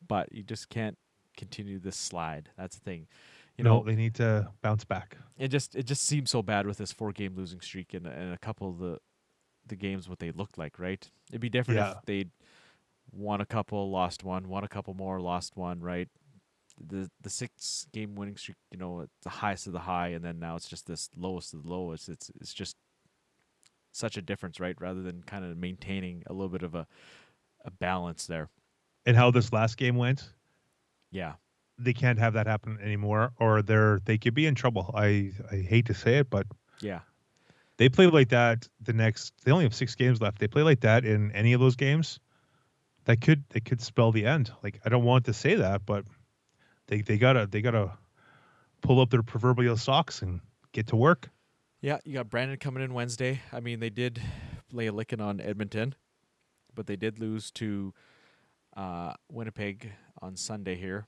but 0.06 0.32
you 0.32 0.42
just 0.42 0.68
can't 0.68 0.96
continue 1.36 1.78
this 1.78 1.96
slide. 1.96 2.50
That's 2.56 2.76
the 2.76 2.82
thing. 2.84 3.06
You 3.56 3.64
no, 3.64 3.78
know, 3.78 3.84
they 3.84 3.94
need 3.94 4.14
to 4.16 4.48
bounce 4.62 4.84
back. 4.84 5.16
it 5.38 5.48
just 5.48 5.76
it 5.76 5.84
just 5.84 6.02
seems 6.02 6.30
so 6.30 6.42
bad 6.42 6.66
with 6.66 6.78
this 6.78 6.92
four 6.92 7.12
game 7.12 7.34
losing 7.36 7.60
streak 7.60 7.94
and, 7.94 8.06
and 8.06 8.32
a 8.34 8.38
couple 8.38 8.68
of 8.68 8.78
the 8.78 8.98
the 9.66 9.76
games 9.76 10.08
what 10.08 10.18
they 10.18 10.30
looked 10.32 10.58
like, 10.58 10.78
right? 10.78 11.08
It'd 11.30 11.40
be 11.40 11.48
different 11.48 11.78
Yeah. 11.78 11.92
if 11.92 12.04
they'd 12.04 12.30
won 13.12 13.40
a 13.40 13.46
couple, 13.46 13.90
lost 13.90 14.24
one, 14.24 14.48
won 14.48 14.64
a 14.64 14.68
couple 14.68 14.92
more, 14.94 15.20
lost 15.20 15.56
one, 15.56 15.80
right? 15.80 16.08
The 16.84 17.08
the 17.22 17.30
six 17.30 17.86
game 17.92 18.16
winning 18.16 18.36
streak, 18.36 18.56
you 18.72 18.78
know, 18.78 19.00
it's 19.02 19.12
the 19.22 19.30
highest 19.30 19.68
of 19.68 19.72
the 19.72 19.78
high, 19.80 20.08
and 20.08 20.24
then 20.24 20.40
now 20.40 20.56
it's 20.56 20.68
just 20.68 20.86
this 20.86 21.08
lowest 21.16 21.54
of 21.54 21.62
the 21.62 21.70
lowest. 21.70 22.08
It's 22.08 22.30
it's 22.40 22.52
just 22.52 22.76
such 23.92 24.16
a 24.16 24.22
difference, 24.22 24.58
right? 24.58 24.74
Rather 24.80 25.00
than 25.02 25.22
kind 25.22 25.44
of 25.44 25.56
maintaining 25.56 26.24
a 26.26 26.32
little 26.32 26.48
bit 26.48 26.62
of 26.64 26.74
a 26.74 26.86
a 27.64 27.70
balance 27.70 28.26
there. 28.26 28.48
And 29.06 29.16
how 29.16 29.30
this 29.30 29.52
last 29.52 29.76
game 29.76 29.96
went, 29.96 30.33
Yeah. 31.14 31.34
they 31.78 31.92
can't 31.92 32.18
have 32.18 32.34
that 32.34 32.46
happen 32.46 32.78
anymore, 32.82 33.32
or 33.38 33.62
they're 33.62 34.00
they 34.04 34.18
could 34.18 34.34
be 34.34 34.46
in 34.46 34.54
trouble. 34.54 34.90
I 34.94 35.32
I 35.50 35.56
hate 35.56 35.86
to 35.86 35.94
say 35.94 36.18
it, 36.18 36.28
but 36.30 36.46
Yeah. 36.80 37.00
they 37.78 37.88
play 37.88 38.06
like 38.06 38.28
that 38.28 38.68
the 38.80 38.92
next. 38.92 39.32
They 39.44 39.50
only 39.52 39.64
have 39.64 39.74
six 39.74 39.94
games 39.94 40.20
left. 40.20 40.38
They 40.38 40.48
play 40.48 40.62
like 40.62 40.80
that 40.80 41.04
in 41.04 41.30
any 41.32 41.52
of 41.52 41.60
those 41.60 41.76
games. 41.76 42.20
That 43.06 43.20
could 43.20 43.44
that 43.50 43.64
could 43.64 43.80
spell 43.80 44.12
the 44.12 44.24
end. 44.26 44.50
Like 44.62 44.80
I 44.84 44.88
don't 44.88 45.04
want 45.04 45.24
to 45.26 45.32
say 45.34 45.54
that, 45.56 45.84
but 45.86 46.04
they 46.86 47.00
they 47.02 47.18
gotta 47.18 47.46
they 47.46 47.60
gotta 47.62 47.92
pull 48.80 49.00
up 49.00 49.10
their 49.10 49.22
proverbial 49.22 49.76
socks 49.76 50.22
and 50.22 50.40
get 50.72 50.86
to 50.88 50.96
work. 50.96 51.30
Yeah, 51.80 51.98
you 52.04 52.14
got 52.14 52.30
Brandon 52.30 52.56
coming 52.58 52.82
in 52.82 52.94
Wednesday. 52.94 53.40
I 53.52 53.60
mean, 53.60 53.80
they 53.80 53.90
did 53.90 54.20
lay 54.72 54.86
a 54.86 54.92
licking 54.92 55.20
on 55.20 55.40
Edmonton, 55.40 55.94
but 56.74 56.86
they 56.86 56.96
did 56.96 57.18
lose 57.18 57.50
to 57.52 57.92
uh, 58.76 59.14
Winnipeg 59.30 59.92
on 60.20 60.36
Sunday 60.36 60.76
here. 60.76 61.06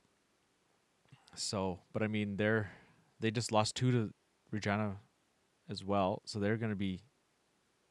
So, 1.35 1.79
but 1.93 2.01
I 2.01 2.07
mean, 2.07 2.37
they're 2.37 2.71
they 3.19 3.31
just 3.31 3.51
lost 3.51 3.75
two 3.75 3.91
to 3.91 4.13
Regina 4.51 4.97
as 5.69 5.83
well, 5.83 6.21
so 6.25 6.39
they're 6.39 6.57
going 6.57 6.71
to 6.71 6.75
be 6.77 7.01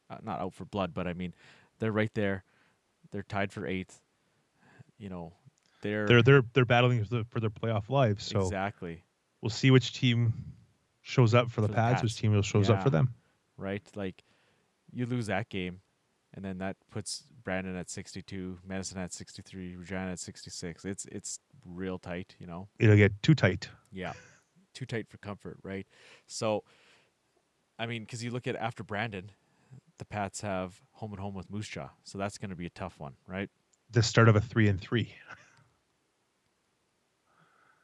uh, 0.09 0.17
not 0.23 0.39
out 0.39 0.53
for 0.53 0.65
blood, 0.65 0.93
but 0.93 1.07
I 1.07 1.13
mean, 1.13 1.33
they're 1.79 1.91
right 1.91 2.13
there. 2.13 2.43
They're 3.11 3.23
tied 3.23 3.53
for 3.53 3.65
eighth. 3.65 4.01
You 4.97 5.09
know, 5.09 5.33
they're 5.81 6.07
They're 6.07 6.23
they're 6.23 6.43
they're 6.53 6.65
battling 6.65 7.03
for, 7.05 7.17
the, 7.17 7.23
for 7.25 7.39
their 7.39 7.49
playoff 7.49 7.89
lives. 7.89 8.25
So 8.25 8.41
exactly. 8.41 9.03
we'll 9.41 9.49
see 9.49 9.71
which 9.71 9.93
team 9.93 10.33
shows 11.01 11.33
up 11.33 11.51
for 11.51 11.61
the 11.61 11.67
For 11.67 11.73
the 11.73 11.75
Pads, 11.75 12.03
which 12.03 12.13
Pats. 12.13 12.21
team 12.21 12.41
shows 12.41 12.69
up 12.69 12.83
for 12.83 12.89
them. 12.89 13.13
right? 13.57 13.83
Like 13.95 14.23
you 14.91 15.05
lose 15.05 15.27
that 15.27 15.49
game, 15.49 15.79
and 16.37 16.45
then 16.45 16.59
that 16.59 16.77
puts 16.91 17.23
Brandon 17.43 17.75
at 17.75 17.89
62, 17.89 18.59
Madison 18.65 18.99
at 18.99 19.11
63, 19.11 19.75
Regina 19.75 20.11
at 20.11 20.19
66. 20.19 20.85
It's 20.85 21.05
it's 21.05 21.39
real 21.65 21.97
tight, 21.97 22.35
you 22.39 22.45
know. 22.45 22.67
It'll 22.77 22.95
get 22.95 23.11
too 23.23 23.33
tight. 23.33 23.69
Yeah, 23.91 24.13
too 24.75 24.85
tight 24.85 25.09
for 25.09 25.17
comfort, 25.17 25.57
right? 25.63 25.87
So, 26.27 26.63
I 27.79 27.87
mean, 27.87 28.03
because 28.03 28.23
you 28.23 28.29
look 28.29 28.45
at 28.45 28.55
after 28.55 28.83
Brandon, 28.83 29.31
the 29.97 30.05
Pats 30.05 30.41
have 30.41 30.79
home 30.91 31.11
and 31.11 31.19
home 31.19 31.33
with 31.33 31.49
Moose 31.49 31.67
Jaw, 31.67 31.89
so 32.03 32.19
that's 32.19 32.37
going 32.37 32.51
to 32.51 32.55
be 32.55 32.67
a 32.67 32.69
tough 32.69 32.99
one, 32.99 33.15
right? 33.27 33.49
The 33.89 34.03
start 34.03 34.29
of 34.29 34.35
a 34.35 34.41
three 34.41 34.67
and 34.67 34.79
three. 34.79 35.15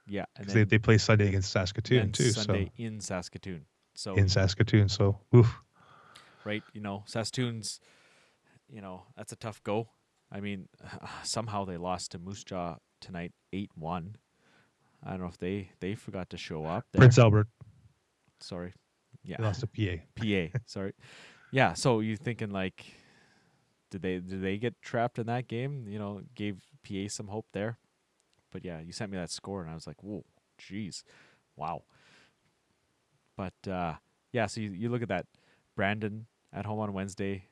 Yeah, 0.06 0.26
and 0.36 0.46
'Cause 0.46 0.54
they, 0.54 0.62
then, 0.62 0.68
they 0.68 0.78
play 0.78 0.98
Sunday 1.00 1.28
against 1.30 1.52
Saskatoon 1.52 1.98
then 2.00 2.12
too. 2.12 2.30
Sunday 2.32 2.72
in 2.78 3.00
Saskatoon. 3.00 3.66
So 3.96 4.16
So 4.16 4.22
in 4.22 4.28
Saskatoon. 4.30 4.90
So 4.90 5.20
oof. 5.34 5.56
right? 6.44 6.64
You 6.74 6.82
know, 6.82 7.04
Saskatoon's, 7.08 7.80
you 8.74 8.82
know, 8.82 9.04
that's 9.16 9.32
a 9.32 9.36
tough 9.36 9.62
go. 9.64 9.88
I 10.32 10.40
mean, 10.40 10.68
somehow 11.24 11.64
they 11.64 11.78
lost 11.78 12.12
to 12.12 12.20
Moose 12.20 12.44
Jaw 12.44 12.78
tonight, 13.00 13.32
eight 13.54 13.72
one. 13.76 14.18
I 15.04 15.12
don't 15.12 15.22
know 15.22 15.28
if 15.28 15.38
they 15.38 15.70
they 15.80 15.96
forgot 15.96 16.30
to 16.32 16.38
show 16.38 16.66
up. 16.66 16.86
There. 16.92 17.02
Prince 17.02 17.20
Albert 17.20 17.48
Sorry, 18.40 18.74
yeah, 19.24 19.38
they 19.38 19.44
lost 19.44 19.62
to 19.62 19.68
PA. 19.68 20.04
PA. 20.16 20.60
Sorry, 20.66 20.94
yeah. 21.52 21.74
So 21.74 22.00
you 22.00 22.18
thinking 22.18 22.50
like, 22.50 22.84
did 23.92 24.02
they 24.02 24.20
did 24.20 24.42
they 24.42 24.58
get 24.58 24.82
trapped 24.82 25.20
in 25.20 25.28
that 25.28 25.48
game? 25.48 25.86
You 25.88 26.00
know, 26.00 26.22
gave 26.36 26.62
PA 26.88 27.08
some 27.08 27.28
hope 27.28 27.46
there. 27.54 27.78
But 28.52 28.66
yeah, 28.66 28.82
you 28.82 28.92
sent 28.92 29.12
me 29.12 29.18
that 29.18 29.30
score, 29.30 29.62
and 29.62 29.70
I 29.70 29.74
was 29.74 29.88
like, 29.88 30.02
whoa, 30.04 30.26
jeez, 30.60 31.04
wow. 31.56 31.84
But 33.36 33.70
uh, 33.70 33.94
yeah, 34.32 34.46
so 34.46 34.62
you, 34.62 34.72
you 34.72 34.90
look 34.90 35.02
at 35.02 35.08
that, 35.08 35.26
Brandon 35.76 36.28
at 36.52 36.66
home 36.66 36.80
on 36.80 36.94
Wednesday, 36.94 37.46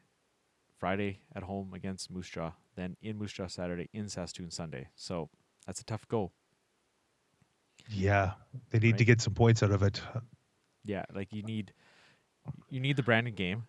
Friday 0.81 1.19
at 1.35 1.43
home 1.43 1.75
against 1.75 2.09
Moose 2.09 2.27
Jaw, 2.27 2.53
then 2.75 2.97
in 3.03 3.15
Moose 3.15 3.33
Jaw 3.33 3.45
Saturday, 3.45 3.87
in 3.93 4.09
Saskatoon 4.09 4.49
Sunday. 4.49 4.87
So 4.95 5.29
that's 5.67 5.79
a 5.79 5.85
tough 5.85 6.07
go. 6.07 6.31
Yeah, 7.87 8.31
they 8.71 8.79
need 8.79 8.97
to 8.97 9.05
get 9.05 9.21
some 9.21 9.35
points 9.35 9.61
out 9.61 9.69
of 9.69 9.83
it. 9.83 10.01
Yeah, 10.83 11.05
like 11.13 11.31
you 11.31 11.43
need 11.43 11.71
you 12.71 12.79
need 12.79 12.97
the 12.97 13.03
Brandon 13.03 13.35
game 13.35 13.65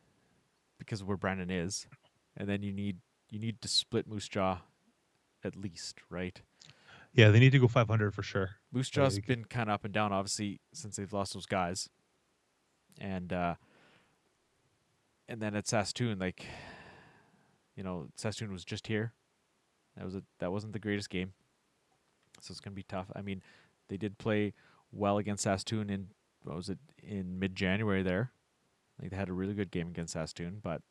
because 0.79 1.03
of 1.03 1.07
where 1.07 1.19
Brandon 1.19 1.51
is, 1.51 1.87
and 2.35 2.49
then 2.49 2.63
you 2.63 2.73
need 2.73 2.97
you 3.29 3.39
need 3.39 3.61
to 3.61 3.69
split 3.69 4.09
Moose 4.09 4.29
Jaw 4.29 4.63
at 5.45 5.55
least, 5.55 6.01
right? 6.09 6.41
Yeah, 7.13 7.29
they 7.29 7.41
need 7.41 7.53
to 7.53 7.59
go 7.59 7.69
500 7.69 8.15
for 8.15 8.23
sure. 8.23 8.53
Moose 8.73 8.89
Jaw's 8.89 9.17
c- 9.17 9.21
been 9.21 9.45
kind 9.45 9.69
of 9.69 9.75
up 9.75 9.85
and 9.85 9.93
down, 9.93 10.15
obviously, 10.15 10.61
since 10.73 10.97
they've 10.97 11.13
lost 11.13 11.35
those 11.35 11.45
guys, 11.45 11.91
and 12.99 13.35
uh, 13.35 13.57
and 15.29 15.43
then 15.43 15.55
at 15.55 15.69
Saskatoon, 15.69 16.19
like 16.19 16.47
you 17.77 17.83
know, 17.83 18.09
Saskatoon 18.17 18.53
was 18.53 18.65
just 18.65 18.87
here. 18.87 19.13
That 19.97 20.05
was 20.05 20.15
a 20.15 20.23
that 20.39 20.53
wasn't 20.53 20.73
the 20.73 20.79
greatest 20.79 21.11
game, 21.11 21.33
so 22.41 22.53
it's 22.53 22.61
gonna 22.61 22.75
be 22.75 22.83
tough. 22.83 23.11
I 23.15 23.23
mean, 23.23 23.43
they 23.89 23.97
did 23.97 24.19
play 24.19 24.55
well 24.91 25.19
against 25.19 25.45
Saskatoon 25.45 25.91
in 25.91 26.09
what 26.43 26.57
was 26.57 26.69
it 26.69 26.79
in 27.03 27.39
mid 27.39 27.55
January 27.55 28.03
there. 28.03 28.33
Like 29.01 29.11
they 29.11 29.17
had 29.17 29.29
a 29.29 29.35
really 29.35 29.55
good 29.55 29.71
game 29.71 29.89
against 29.89 30.15
Saskatoon, 30.15 30.61
but 30.63 30.83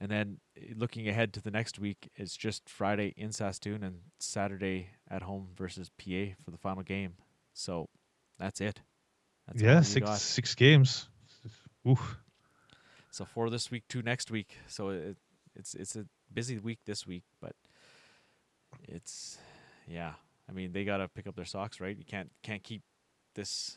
and 0.00 0.10
then 0.10 0.38
eh, 0.56 0.74
looking 0.76 1.08
ahead 1.08 1.32
to 1.34 1.40
the 1.40 1.50
next 1.50 1.78
week, 1.78 2.10
it's 2.16 2.36
just 2.36 2.68
Friday 2.68 3.14
in 3.16 3.32
Saskatoon 3.32 3.82
and 3.82 4.00
Saturday 4.18 4.90
at 5.10 5.22
home 5.22 5.48
versus 5.56 5.90
PA 5.98 6.34
for 6.44 6.50
the 6.50 6.58
final 6.58 6.82
game. 6.82 7.14
So 7.52 7.88
that's 8.38 8.60
it. 8.60 8.80
That's 9.46 9.62
yeah, 9.62 9.80
six 9.82 10.06
got. 10.06 10.18
six 10.18 10.54
games. 10.54 11.08
Oof. 11.88 12.18
So 13.14 13.24
four 13.24 13.48
this 13.48 13.70
week, 13.70 13.84
two 13.88 14.02
next 14.02 14.32
week. 14.32 14.56
So 14.66 14.88
it, 14.88 15.16
it's 15.54 15.74
it's 15.74 15.94
a 15.94 16.04
busy 16.32 16.58
week 16.58 16.80
this 16.84 17.06
week, 17.06 17.22
but 17.40 17.54
it's 18.88 19.38
yeah. 19.86 20.14
I 20.48 20.52
mean, 20.52 20.72
they 20.72 20.84
gotta 20.84 21.06
pick 21.06 21.28
up 21.28 21.36
their 21.36 21.44
socks, 21.44 21.80
right? 21.80 21.96
You 21.96 22.04
can't 22.04 22.32
can't 22.42 22.64
keep 22.64 22.82
this 23.36 23.76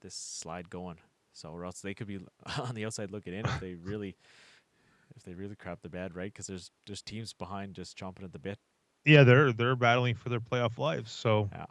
this 0.00 0.16
slide 0.16 0.68
going. 0.68 0.96
So 1.32 1.50
or 1.50 1.64
else 1.64 1.80
they 1.80 1.94
could 1.94 2.08
be 2.08 2.18
on 2.58 2.74
the 2.74 2.84
outside 2.86 3.12
looking 3.12 3.34
in 3.34 3.46
if 3.46 3.60
they 3.60 3.74
really 3.84 4.16
if 5.16 5.22
they 5.22 5.34
really 5.34 5.54
crap 5.54 5.80
the 5.82 5.88
bed, 5.88 6.16
right? 6.16 6.32
Because 6.32 6.48
there's 6.48 6.72
there's 6.88 7.02
teams 7.02 7.32
behind 7.32 7.74
just 7.74 7.96
chomping 7.96 8.24
at 8.24 8.32
the 8.32 8.40
bit. 8.40 8.58
Yeah, 9.04 9.22
they're 9.22 9.52
they're 9.52 9.76
battling 9.76 10.16
for 10.16 10.28
their 10.28 10.40
playoff 10.40 10.76
lives. 10.76 11.12
So 11.12 11.48
Yeah. 11.52 11.66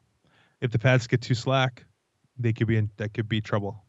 if 0.61 0.71
the 0.71 0.79
Pats 0.79 1.07
get 1.07 1.19
too 1.19 1.35
slack, 1.35 1.83
they 2.37 2.53
could 2.53 2.67
be 2.67 2.77
in 2.77 2.89
that 2.95 3.13
could 3.13 3.27
be 3.27 3.41
trouble. 3.41 3.83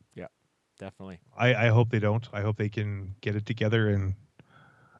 Definitely. 0.80 1.20
I, 1.36 1.66
I 1.66 1.68
hope 1.68 1.90
they 1.90 1.98
don't. 1.98 2.26
I 2.32 2.40
hope 2.40 2.56
they 2.56 2.70
can 2.70 3.14
get 3.20 3.36
it 3.36 3.44
together 3.44 3.90
and 3.90 4.14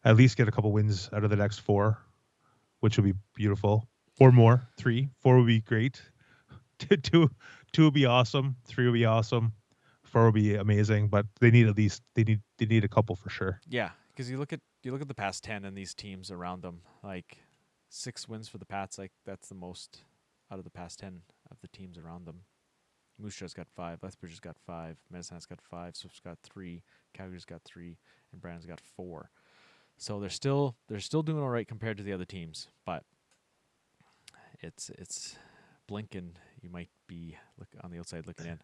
at 0.04 0.14
least 0.14 0.36
get 0.36 0.46
a 0.46 0.50
couple 0.50 0.70
wins 0.72 1.08
out 1.10 1.24
of 1.24 1.30
the 1.30 1.36
next 1.36 1.60
four, 1.60 1.96
which 2.80 2.98
would 2.98 3.04
be 3.04 3.14
beautiful. 3.34 3.88
Or 4.20 4.30
more. 4.30 4.68
Three. 4.76 5.08
Four 5.20 5.38
would 5.38 5.46
be 5.46 5.60
great. 5.60 6.02
two, 7.02 7.30
two 7.72 7.84
would 7.84 7.94
be 7.94 8.04
awesome. 8.04 8.56
Three 8.66 8.84
would 8.84 8.92
be 8.92 9.06
awesome. 9.06 9.54
Four 10.04 10.26
would 10.26 10.34
be 10.34 10.54
amazing. 10.54 11.08
But 11.08 11.24
they 11.40 11.50
need 11.50 11.66
at 11.66 11.78
least 11.78 12.02
they 12.14 12.24
need 12.24 12.40
they 12.58 12.66
need 12.66 12.84
a 12.84 12.88
couple 12.88 13.16
for 13.16 13.30
sure. 13.30 13.58
Yeah, 13.66 13.90
because 14.08 14.30
you 14.30 14.36
look 14.38 14.52
at 14.52 14.60
you 14.82 14.92
look 14.92 15.00
at 15.00 15.08
the 15.08 15.14
past 15.14 15.42
ten 15.42 15.64
and 15.64 15.74
these 15.74 15.94
teams 15.94 16.30
around 16.30 16.60
them, 16.60 16.82
like 17.02 17.38
six 17.88 18.28
wins 18.28 18.48
for 18.48 18.58
the 18.58 18.66
Pats, 18.66 18.98
like 18.98 19.12
that's 19.24 19.48
the 19.48 19.54
most 19.54 20.02
out 20.52 20.58
of 20.58 20.64
the 20.64 20.70
past 20.70 20.98
ten 20.98 21.22
of 21.50 21.56
the 21.62 21.68
teams 21.68 21.96
around 21.96 22.26
them. 22.26 22.42
Moose 23.20 23.37
Jaw's 23.37 23.54
got 23.54 23.68
five, 23.68 24.02
Lethbridge's 24.02 24.40
got 24.40 24.56
five, 24.66 24.96
Medicine 25.11 25.35
Hat's 25.37 25.46
got 25.46 25.61
five, 25.61 25.94
Swift's 25.96 26.20
got 26.20 26.38
three, 26.42 26.83
Calgary's 27.14 27.44
got 27.44 27.62
three, 27.62 27.98
and 28.33 28.40
Brandon's 28.40 28.66
got 28.66 28.80
four. 28.80 29.30
So 29.98 30.18
they're 30.20 30.30
still 30.30 30.76
they're 30.88 31.00
still 31.00 31.22
doing 31.22 31.42
all 31.42 31.48
right 31.50 31.68
compared 31.68 31.98
to 31.98 32.02
the 32.02 32.12
other 32.12 32.24
teams, 32.24 32.68
but 32.87 33.04
it's 34.61 34.90
it's 34.90 35.37
blinking. 35.87 36.33
You 36.62 36.70
might 36.70 36.88
be 37.06 37.37
look 37.59 37.68
on 37.83 37.90
the 37.90 37.98
outside 37.98 38.26
looking 38.26 38.46
in. 38.46 38.61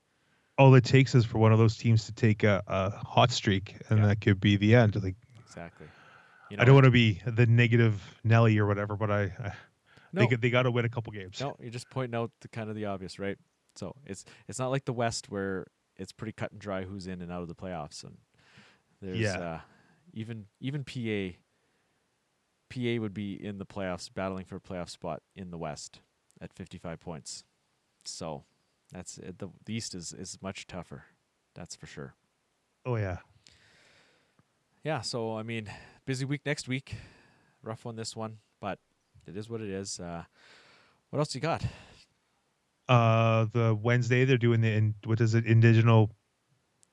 All 0.58 0.74
it 0.74 0.84
takes 0.84 1.14
is 1.14 1.24
for 1.26 1.38
one 1.38 1.52
of 1.52 1.58
those 1.58 1.76
teams 1.76 2.06
to 2.06 2.12
take 2.12 2.42
a, 2.42 2.62
a 2.66 2.90
hot 2.90 3.30
streak 3.30 3.76
and 3.90 3.98
Yeah. 3.98 4.06
that 4.06 4.20
could 4.22 4.40
be 4.40 4.56
the 4.56 4.74
end. 4.74 5.02
Like 5.02 5.16
Exactly. 5.46 5.86
You 6.50 6.56
I 6.60 6.64
don't 6.64 6.74
want 6.74 6.84
to 6.84 6.90
be 6.90 7.20
the 7.26 7.44
negative 7.46 8.00
Nelly 8.24 8.56
or 8.58 8.66
whatever, 8.66 8.96
but 8.96 9.10
I, 9.10 9.22
I 9.22 9.52
No. 10.12 10.26
they, 10.26 10.36
they 10.36 10.50
got 10.50 10.62
to 10.62 10.70
win 10.70 10.84
a 10.84 10.88
couple 10.88 11.12
games. 11.12 11.40
No, 11.40 11.56
you're 11.60 11.70
just 11.70 11.90
pointing 11.90 12.14
out 12.18 12.30
the 12.40 12.48
kind 12.48 12.70
of 12.70 12.76
the 12.76 12.86
obvious, 12.86 13.18
right? 13.18 13.36
So 13.76 13.94
it's 14.04 14.24
it's 14.48 14.58
not 14.58 14.68
like 14.70 14.84
the 14.84 14.92
West 14.92 15.30
where 15.30 15.66
it's 15.96 16.12
pretty 16.12 16.32
cut 16.32 16.52
and 16.52 16.60
dry 16.60 16.84
who's 16.84 17.06
in 17.06 17.20
and 17.22 17.30
out 17.32 17.42
of 17.42 17.48
the 17.48 17.54
playoffs, 17.54 18.02
and 18.04 18.18
there's 19.00 19.18
Yeah. 19.18 19.38
uh, 19.38 19.60
even 20.12 20.46
even 20.60 20.84
PA. 20.84 21.36
PA 22.68 23.00
would 23.00 23.14
be 23.14 23.32
in 23.34 23.58
the 23.58 23.66
playoffs, 23.66 24.12
battling 24.12 24.44
for 24.44 24.56
a 24.56 24.60
playoff 24.60 24.90
spot 24.90 25.22
in 25.36 25.50
the 25.52 25.58
West 25.58 26.00
at 26.40 26.52
55 26.52 26.98
points. 26.98 27.44
So 28.04 28.44
that's 28.92 29.18
it. 29.18 29.38
the 29.38 29.48
the 29.64 29.74
East 29.74 29.94
is 29.94 30.12
is 30.12 30.38
much 30.42 30.66
tougher, 30.66 31.04
that's 31.54 31.76
for 31.76 31.86
sure. 31.86 32.14
Oh 32.84 32.96
yeah. 32.96 33.18
Yeah, 34.82 35.00
so 35.00 35.36
I 35.36 35.42
mean, 35.42 35.68
busy 36.06 36.24
week 36.24 36.42
next 36.46 36.68
week, 36.68 36.94
rough 37.62 37.84
one 37.84 37.96
this 37.96 38.14
one, 38.14 38.38
but 38.60 38.78
it 39.26 39.36
is 39.36 39.48
what 39.50 39.60
it 39.60 39.68
is. 39.70 39.98
Uh, 39.98 40.24
what 41.10 41.18
else 41.18 41.34
you 41.34 41.40
got? 41.40 41.64
Uh, 42.88 43.46
the 43.52 43.74
Wednesday 43.74 44.24
they're 44.24 44.36
doing 44.38 44.60
the 44.60 44.68
in, 44.72 44.94
what 45.04 45.20
is 45.20 45.34
it? 45.34 45.44
Indigenous 45.46 46.08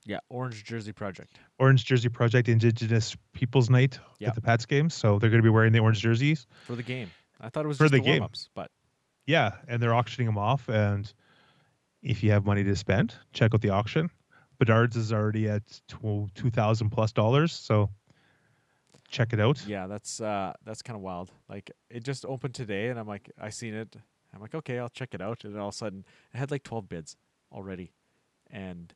Yeah, 0.06 0.20
Orange 0.30 0.64
Jersey 0.64 0.92
Project. 0.92 1.38
Orange 1.60 1.86
Jersey 1.86 2.10
Project 2.10 2.50
Indigenous 2.50 3.16
Peoples 3.34 3.70
Night 3.70 4.00
Yep. 4.20 4.30
at 4.30 4.36
the 4.36 4.42
Pats 4.42 4.66
game. 4.66 4.90
So 4.90 5.20
they're 5.20 5.30
going 5.30 5.42
to 5.42 5.46
be 5.46 5.50
wearing 5.54 5.72
the 5.72 5.80
orange 5.80 6.00
jerseys. 6.00 6.48
for 6.64 6.76
the 6.76 6.84
game. 6.84 7.12
I 7.40 7.50
thought 7.50 7.66
it 7.66 7.68
was 7.68 7.78
For 7.78 7.84
just 7.86 7.92
the 7.94 8.00
the, 8.00 8.04
game. 8.06 8.20
warm-ups, 8.22 8.50
but 8.56 8.72
Yeah, 9.28 9.52
and 9.68 9.82
they're 9.82 9.94
auctioning 9.94 10.26
them 10.28 10.38
off. 10.38 10.68
And 10.70 11.12
if 12.02 12.24
you 12.24 12.32
have 12.32 12.46
money 12.46 12.64
to 12.64 12.76
spend, 12.76 13.14
check 13.34 13.54
out 13.54 13.62
the 13.62 13.70
auction. 13.70 14.10
Bedard's 14.60 14.96
is 14.96 15.12
already 15.14 15.50
at 15.50 15.64
two 15.88 16.30
thousand 16.52 16.90
plus 16.92 17.12
dollars. 17.12 17.52
So 17.52 17.90
check 19.10 19.34
it 19.34 19.40
out. 19.40 19.64
yeah, 19.68 19.88
that's 19.88 20.22
uh 20.22 20.54
that's 20.64 20.82
kind 20.82 20.96
of 20.96 21.02
wild. 21.04 21.32
Like 21.50 21.70
it 21.90 22.04
just 22.04 22.24
opened 22.26 22.54
today, 22.56 22.88
and 22.90 22.98
I'm 23.00 23.08
like, 23.08 23.30
I 23.40 23.50
seen 23.50 23.74
it. 23.74 23.96
I'm 24.34 24.42
like, 24.42 24.56
okay, 24.56 24.80
I'll 24.80 24.90
check 24.90 25.14
it 25.14 25.22
out, 25.22 25.44
and 25.44 25.58
all 25.60 25.70
of 25.70 25.76
a 25.76 25.78
sudden, 25.78 26.06
it 26.34 26.38
had 26.38 26.52
like 26.52 26.64
12 26.64 26.90
bids 26.90 27.16
already, 27.52 27.94
and 28.50 28.94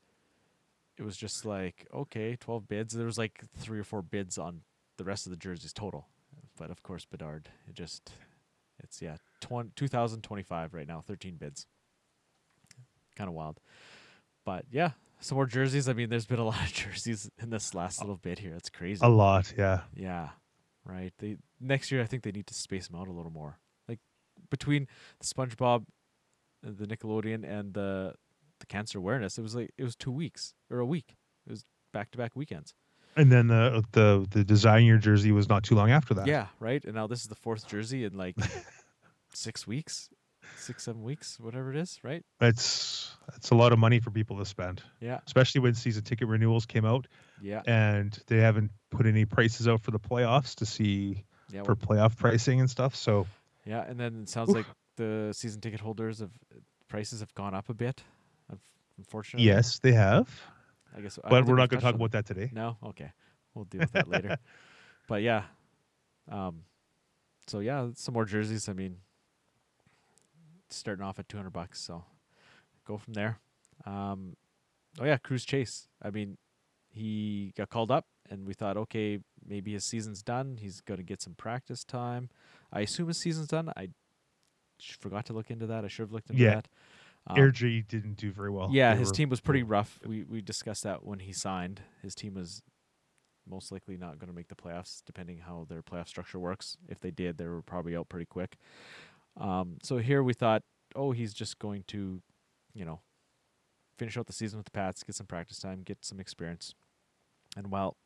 it 0.97 1.03
was 1.03 1.17
just 1.17 1.45
like, 1.45 1.87
okay, 1.93 2.35
12 2.35 2.67
bids. 2.67 2.93
There 2.93 3.05
was 3.05 3.17
like 3.17 3.43
three 3.57 3.79
or 3.79 3.83
four 3.83 4.01
bids 4.01 4.37
on 4.37 4.61
the 4.97 5.03
rest 5.03 5.25
of 5.25 5.31
the 5.31 5.37
jerseys 5.37 5.73
total, 5.73 6.07
but 6.57 6.71
of 6.71 6.81
course, 6.83 7.05
Bedard. 7.05 7.49
It 7.67 7.75
just, 7.75 8.11
it's 8.83 9.01
yeah, 9.01 9.17
20, 9.41 9.71
2025 9.75 10.73
right 10.73 10.87
now, 10.87 11.01
13 11.01 11.35
bids. 11.35 11.67
Kind 13.15 13.27
of 13.27 13.33
wild, 13.33 13.59
but 14.45 14.65
yeah, 14.71 14.91
some 15.19 15.35
more 15.35 15.45
jerseys. 15.45 15.89
I 15.89 15.93
mean, 15.93 16.09
there's 16.09 16.25
been 16.25 16.39
a 16.39 16.45
lot 16.45 16.61
of 16.63 16.73
jerseys 16.73 17.29
in 17.41 17.49
this 17.49 17.73
last 17.73 17.99
little 17.99 18.17
bit 18.17 18.39
here. 18.39 18.53
It's 18.55 18.69
crazy. 18.69 19.01
A 19.03 19.09
lot, 19.09 19.53
yeah. 19.57 19.81
Yeah, 19.95 20.29
right. 20.85 21.13
They 21.19 21.37
next 21.59 21.91
year 21.91 22.01
I 22.01 22.05
think 22.05 22.23
they 22.23 22.31
need 22.31 22.47
to 22.47 22.53
space 22.53 22.87
them 22.87 22.99
out 22.99 23.07
a 23.07 23.11
little 23.11 23.31
more. 23.31 23.57
Between 24.49 24.87
the 25.19 25.25
SpongeBob 25.25 25.85
uh, 26.65 26.71
the 26.77 26.87
Nickelodeon 26.87 27.43
and 27.43 27.73
the 27.73 28.13
the 28.59 28.65
cancer 28.65 28.97
awareness. 28.97 29.37
It 29.37 29.41
was 29.43 29.55
like 29.55 29.71
it 29.77 29.83
was 29.83 29.95
two 29.95 30.11
weeks 30.11 30.53
or 30.71 30.79
a 30.79 30.85
week. 30.85 31.15
It 31.45 31.51
was 31.51 31.63
back 31.93 32.11
to 32.11 32.17
back 32.17 32.31
weekends. 32.35 32.73
And 33.15 33.31
then 33.31 33.47
the 33.47 33.83
the 33.91 34.25
the 34.29 34.43
design 34.43 34.85
your 34.85 34.97
jersey 34.97 35.31
was 35.31 35.47
not 35.49 35.63
too 35.63 35.75
long 35.75 35.91
after 35.91 36.13
that. 36.15 36.27
Yeah, 36.27 36.47
right. 36.59 36.83
And 36.83 36.93
now 36.95 37.07
this 37.07 37.21
is 37.21 37.27
the 37.27 37.35
fourth 37.35 37.67
jersey 37.67 38.03
in 38.05 38.13
like 38.17 38.35
six 39.33 39.65
weeks, 39.67 40.09
six 40.57 40.83
seven 40.83 41.03
weeks, 41.03 41.39
whatever 41.39 41.71
it 41.71 41.77
is, 41.77 41.99
right? 42.03 42.23
It's 42.41 43.15
it's 43.35 43.49
a 43.51 43.55
lot 43.55 43.73
of 43.73 43.79
money 43.79 43.99
for 43.99 44.11
people 44.11 44.37
to 44.37 44.45
spend. 44.45 44.81
Yeah. 44.99 45.19
Especially 45.25 45.61
when 45.61 45.73
season 45.73 46.03
ticket 46.03 46.27
renewals 46.27 46.65
came 46.65 46.85
out 46.85 47.07
Yeah. 47.41 47.61
and 47.67 48.17
they 48.27 48.37
haven't 48.37 48.71
put 48.91 49.05
any 49.05 49.25
prices 49.25 49.67
out 49.67 49.81
for 49.81 49.91
the 49.91 49.99
playoffs 49.99 50.55
to 50.55 50.65
see 50.65 51.23
Yeah. 51.51 51.63
for 51.63 51.75
playoff 51.75 52.17
pricing 52.17 52.59
and 52.59 52.69
stuff. 52.69 52.95
So 52.95 53.27
Yeah, 53.67 53.83
and 53.87 53.99
then 53.99 54.21
it 54.23 54.29
sounds 54.29 54.49
Oof. 54.49 54.55
like 54.55 54.65
the 54.95 55.33
season 55.33 55.59
ticket 55.59 55.81
holders 55.81 56.21
of 56.21 56.31
prices 56.87 57.19
have 57.19 57.33
gone 57.33 57.53
up 57.53 57.69
a 57.69 57.73
bit. 57.73 58.03
Unfortunately, 58.97 59.45
yes, 59.45 59.79
they 59.79 59.91
have. 59.91 60.27
I 60.95 61.01
guess. 61.01 61.19
But 61.21 61.29
think 61.29 61.47
we're 61.47 61.55
not 61.55 61.69
going 61.69 61.79
to 61.79 61.85
talk 61.85 61.93
about 61.93 62.11
that 62.13 62.25
today. 62.25 62.49
No, 62.51 62.77
okay, 62.83 63.11
we'll 63.53 63.65
deal 63.65 63.81
with 63.81 63.91
that 63.91 64.07
later. 64.07 64.37
But 65.07 65.21
yeah, 65.21 65.43
um, 66.29 66.63
so 67.47 67.59
yeah, 67.59 67.87
some 67.95 68.13
more 68.13 68.25
jerseys. 68.25 68.67
I 68.67 68.73
mean, 68.73 68.97
starting 70.69 71.01
off 71.05 71.17
at 71.17 71.29
two 71.29 71.37
hundred 71.37 71.51
bucks, 71.53 71.79
so 71.79 72.03
go 72.85 72.97
from 72.97 73.13
there. 73.13 73.39
Um, 73.85 74.35
oh 74.99 75.05
yeah, 75.05 75.15
Cruz 75.15 75.45
Chase. 75.45 75.87
I 76.01 76.09
mean, 76.09 76.37
he 76.89 77.53
got 77.55 77.69
called 77.69 77.89
up, 77.89 78.05
and 78.29 78.45
we 78.45 78.53
thought, 78.53 78.77
okay, 78.77 79.19
maybe 79.45 79.73
his 79.73 79.85
season's 79.85 80.21
done. 80.21 80.57
He's 80.59 80.81
going 80.81 80.97
to 80.97 81.03
get 81.03 81.21
some 81.21 81.33
practice 81.35 81.83
time. 81.83 82.29
I 82.71 82.81
assume 82.81 83.07
his 83.07 83.19
season's 83.21 83.47
done. 83.47 83.71
I 83.77 83.89
forgot 84.99 85.25
to 85.27 85.33
look 85.33 85.49
into 85.49 85.65
that. 85.67 85.85
I 85.85 85.87
should 85.87 86.03
have 86.03 86.11
looked 86.11 86.29
into 86.29 86.41
Yeah. 86.43 86.55
that. 86.55 86.67
Um, 87.27 87.37
Airdrie 87.37 87.85
didn't 87.87 88.15
do 88.15 88.31
very 88.31 88.49
well. 88.49 88.69
yeah, 88.71 88.93
They 88.93 88.99
his 88.99 89.09
were- 89.09 89.13
team 89.15 89.29
was 89.29 89.41
pretty 89.41 89.63
rough. 89.63 89.99
We 90.05 90.23
we 90.23 90.41
discussed 90.41 90.83
that 90.83 91.03
when 91.03 91.19
he 91.19 91.33
signed. 91.33 91.81
His 92.01 92.15
team 92.15 92.35
was 92.35 92.61
most 93.45 93.71
likely 93.71 93.97
not 93.97 94.17
going 94.19 94.27
to 94.29 94.35
make 94.35 94.47
the 94.49 94.55
playoffs, 94.55 95.01
depending 95.05 95.39
how 95.39 95.65
their 95.69 95.81
playoff 95.81 96.07
structure 96.07 96.39
works. 96.39 96.77
If 96.87 96.99
they 96.99 97.11
did, 97.11 97.37
they 97.37 97.47
were 97.47 97.61
probably 97.61 97.95
out 97.95 98.09
pretty 98.09 98.25
quick. 98.25 98.57
Um, 99.37 99.77
so 99.83 99.97
here 99.97 100.21
we 100.23 100.33
thought, 100.33 100.63
oh, 100.95 101.11
he's 101.11 101.33
just 101.33 101.59
going 101.59 101.83
to, 101.87 102.21
you 102.73 102.83
know, 102.85 103.01
finish 103.97 104.17
out 104.17 104.27
the 104.27 104.33
season 104.33 104.57
with 104.57 104.65
the 104.65 104.71
Pats, 104.71 105.03
get 105.03 105.15
some 105.15 105.27
practice 105.27 105.59
time, 105.59 105.81
get 105.83 106.03
some 106.03 106.19
experience. 106.19 106.75
And 107.55 107.71
while 107.71 107.97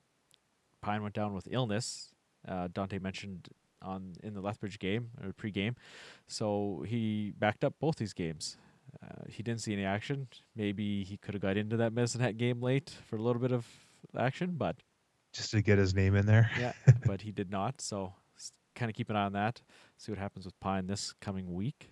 Pyne 0.82 1.02
went 1.02 1.16
down 1.16 1.34
with 1.34 1.48
illness, 1.52 2.10
uh, 2.48 2.68
Dante 2.72 3.00
mentioned 3.00 3.50
on 3.82 4.14
in 4.24 4.34
the 4.34 4.42
Lethbridge 4.42 4.78
game 4.80 5.10
or 5.24 5.34
pre-game, 5.34 5.76
so 6.28 6.84
he 6.88 7.34
backed 7.38 7.64
up 7.64 7.74
both 7.80 7.96
these 7.96 8.14
games. 8.14 8.58
Uh, 9.02 9.24
he 9.30 9.42
didn't 9.42 9.62
see 9.62 9.74
any 9.74 9.86
action. 9.86 10.28
Maybe 10.56 11.04
he 11.04 11.18
could 11.18 11.34
have 11.34 11.42
got 11.42 11.58
into 11.58 11.78
that 11.78 11.94
Medicine 11.94 12.22
Hat 12.22 12.38
game 12.38 12.62
late 12.62 12.90
for 13.10 13.16
a 13.16 13.22
little 13.22 13.42
bit 13.42 13.52
of 13.52 13.66
action, 14.18 14.56
but 14.58 14.76
just 15.34 15.52
to 15.52 15.62
get 15.62 15.78
his 15.78 15.96
name 15.96 16.16
in 16.16 16.26
there. 16.26 16.52
yeah, 16.60 16.74
but 17.06 17.22
he 17.22 17.32
did 17.32 17.50
not. 17.50 17.80
So 17.80 18.14
kind 18.76 18.90
of 18.90 18.96
keep 18.96 19.10
an 19.10 19.16
eye 19.16 19.26
on 19.26 19.34
that. 19.34 19.62
See 19.98 20.12
what 20.12 20.20
happens 20.20 20.46
with 20.46 20.60
Pyne 20.60 20.88
this 20.88 21.14
coming 21.22 21.54
week. 21.54 21.92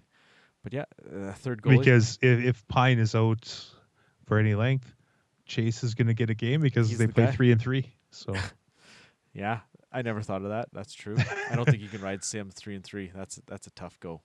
But 0.63 0.73
yeah, 0.73 0.85
uh, 1.09 1.33
third 1.33 1.61
goal. 1.61 1.77
because 1.77 2.19
if, 2.21 2.43
if 2.43 2.67
Pyne 2.67 2.99
is 2.99 3.15
out 3.15 3.65
for 4.25 4.37
any 4.37 4.55
length, 4.55 4.93
Chase 5.45 5.83
is 5.83 5.95
going 5.95 6.07
to 6.07 6.13
get 6.13 6.29
a 6.29 6.33
game 6.33 6.61
because 6.61 6.89
He's 6.89 6.97
they 6.97 7.05
the 7.05 7.13
play 7.13 7.25
guy. 7.25 7.31
three 7.31 7.51
and 7.51 7.61
three. 7.61 7.93
So 8.11 8.33
yeah, 9.39 9.59
I 9.91 10.01
never 10.01 10.21
thought 10.21 10.43
of 10.43 10.49
that. 10.49 10.67
That's 10.73 10.93
true. 10.93 11.15
I 11.49 11.55
don't 11.55 11.65
think 11.65 11.81
you 11.81 11.87
can 11.87 12.01
ride 12.09 12.23
Sim 12.23 12.51
three 12.51 12.75
and 12.75 12.83
three. 12.83 13.11
That's 13.15 13.39
that's 13.47 13.67
a 13.67 13.71
tough 13.71 13.99
go. 13.99 14.21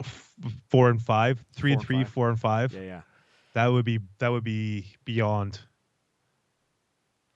four 0.68 0.90
and 0.90 1.00
five, 1.00 1.42
three 1.54 1.72
and 1.72 1.80
and 1.80 1.86
three, 1.86 2.04
five. 2.04 2.08
four 2.12 2.28
and 2.28 2.38
five. 2.38 2.72
Yeah, 2.72 2.80
yeah. 2.82 3.00
That 3.54 3.68
would 3.68 3.84
be 3.84 3.98
that 4.18 4.28
would 4.28 4.44
be 4.44 4.94
beyond. 5.04 5.60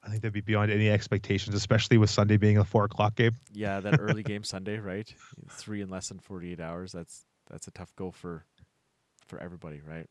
I 0.04 0.08
think 0.08 0.22
that'd 0.22 0.32
be 0.32 0.40
beyond 0.40 0.70
any 0.72 0.90
expectations, 0.90 1.54
especially 1.54 1.96
with 1.96 2.10
Sunday 2.10 2.36
being 2.36 2.58
a 2.58 2.64
four 2.64 2.84
o'clock 2.84 3.14
game. 3.14 3.36
Yeah, 3.52 3.80
that 3.80 4.00
early 4.00 4.22
game 4.24 4.44
Sunday, 4.44 4.78
right? 4.78 5.12
Three 5.50 5.80
in 5.80 5.88
less 5.88 6.08
than 6.08 6.18
forty 6.18 6.52
eight 6.52 6.60
hours. 6.60 6.92
That's 6.92 7.24
that's 7.50 7.66
a 7.66 7.70
tough 7.70 7.94
go 7.96 8.10
for 8.10 8.44
for 9.26 9.38
everybody, 9.38 9.80
right? 9.88 10.06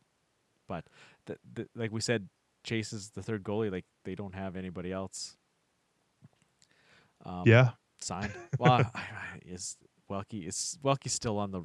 But 0.67 0.86
th- 1.28 1.39
th- 1.55 1.67
like 1.76 1.91
we 1.91 2.01
said, 2.01 2.30
Chase 2.63 2.93
is 2.93 3.09
the 3.09 3.22
third 3.22 3.43
goalie. 3.43 3.72
Like 3.72 3.86
they 4.05 4.15
don't 4.15 4.34
have 4.34 4.55
anybody 4.55 4.91
else. 4.91 5.38
Um, 7.26 7.43
Yeah. 7.45 7.72
signed. 7.99 8.34
Well, 8.59 8.74
I- 8.74 8.89
I- 8.95 9.39
is 9.45 9.78
Welke 10.09 10.47
is 10.47 10.78
Welke's 10.84 11.13
still 11.13 11.38
on 11.38 11.51
the 11.51 11.63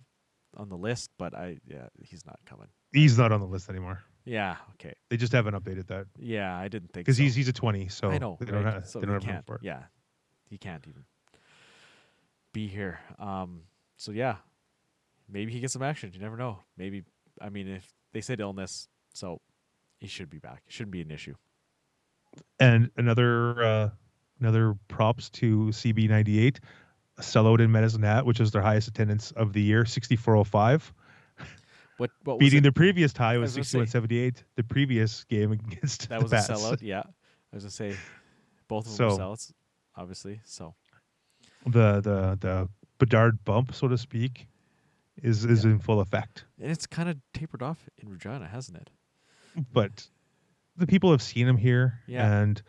on 0.57 0.69
the 0.69 0.77
list, 0.77 1.11
but 1.19 1.35
I 1.35 1.59
yeah 1.67 1.89
he's 2.03 2.25
not 2.25 2.39
coming. 2.47 2.69
He's 2.93 3.19
not 3.19 3.33
on 3.33 3.41
the 3.41 3.47
list 3.47 3.69
anymore. 3.69 4.03
Yeah, 4.25 4.57
okay. 4.75 4.93
They 5.11 5.17
just 5.17 5.33
haven't 5.33 5.55
updated 5.55 5.87
that 5.89 6.07
Yeah, 6.19 6.57
I 6.57 6.69
didn't 6.69 6.93
think 6.93 7.05
because 7.07 7.17
so. 7.17 7.23
he's 7.25 7.35
he's 7.35 7.49
a 7.49 7.53
twenty, 7.53 7.89
so 7.89 8.11
I 8.11 8.19
know, 8.19 8.37
they 8.41 8.47
don't 8.47 8.65
have, 8.65 8.87
so 8.87 9.01
they 9.01 9.07
don't 9.07 9.23
have 9.25 9.45
for 9.47 9.57
it. 9.57 9.63
Yeah, 9.63 9.83
he 10.49 10.59
can't 10.59 10.85
even 10.89 11.05
be 12.53 12.67
here. 12.69 12.99
Um, 13.19 13.63
so 13.97 14.13
yeah, 14.13 14.37
maybe 15.29 15.53
he 15.53 15.61
gets 15.61 15.73
some 15.73 15.83
action. 15.83 16.11
You 16.15 16.21
never 16.21 16.37
know. 16.37 16.59
Maybe 16.77 17.05
I 17.41 17.51
mean, 17.51 17.69
if 17.69 17.93
they 18.13 18.21
said 18.21 18.41
illness, 18.41 18.89
so 19.13 19.41
he 19.99 20.07
should 20.07 20.31
be 20.31 20.39
back. 20.39 20.63
It 20.67 20.73
shouldn't 20.73 20.93
be 20.93 21.03
an 21.03 21.11
issue. 21.11 21.35
And 22.59 22.91
another 22.97 23.63
uh, 23.63 23.91
another 24.41 24.75
props 24.89 25.31
to 25.31 25.67
CB98, 25.69 26.59
a 27.19 27.23
sellout 27.23 27.61
in 27.61 27.73
Medicine 27.73 28.03
Hat, 28.03 28.27
which 28.27 28.41
is 28.41 28.51
their 28.51 28.63
highest 28.63 28.89
attendance 28.89 29.31
of 29.33 29.53
the 29.53 29.63
year, 29.63 29.85
6405. 29.85 30.93
What 31.99 32.11
what 32.25 32.39
Beating 32.39 32.63
the 32.63 32.73
previous 32.73 33.13
tie 33.15 33.39
was 33.39 33.57
was 33.57 33.69
6178. 33.69 34.45
The 34.57 34.63
previous 34.65 35.25
game 35.25 35.53
against 35.53 36.11
that 36.11 36.23
was 36.23 36.31
a 36.33 36.37
sellout. 36.37 36.83
Yeah, 36.83 37.01
I 37.01 37.57
was 37.57 37.63
gonna 37.65 37.71
say 37.71 37.97
both 38.69 38.87
of 38.87 38.97
them 38.97 39.11
So- 39.11 39.17
were 39.17 39.23
sellouts, 39.35 39.53
obviously. 39.97 40.41
So 40.45 40.75
The 41.65 42.01
the 42.03 42.37
the 42.39 42.69
Bedard 42.99 43.43
bump, 43.45 43.75
so 43.75 43.89
to 43.89 43.97
speak, 43.97 44.47
is 45.23 45.47
is 45.47 45.65
in 45.65 45.79
full 45.79 46.01
effect. 46.01 46.45
and 46.61 46.71
it's 46.71 46.87
kind 46.87 47.09
of 47.09 47.17
tapered 47.33 47.63
off 47.63 47.89
in 47.97 48.11
Regina, 48.11 48.47
hasn't 48.47 48.77
it? 48.77 48.91
But 49.73 50.07
the 50.77 50.87
people 50.87 51.11
have 51.13 51.23
seen 51.23 51.49
him 51.49 51.57
here, 51.57 52.01
Yeah. 52.07 52.41
and 52.41 52.61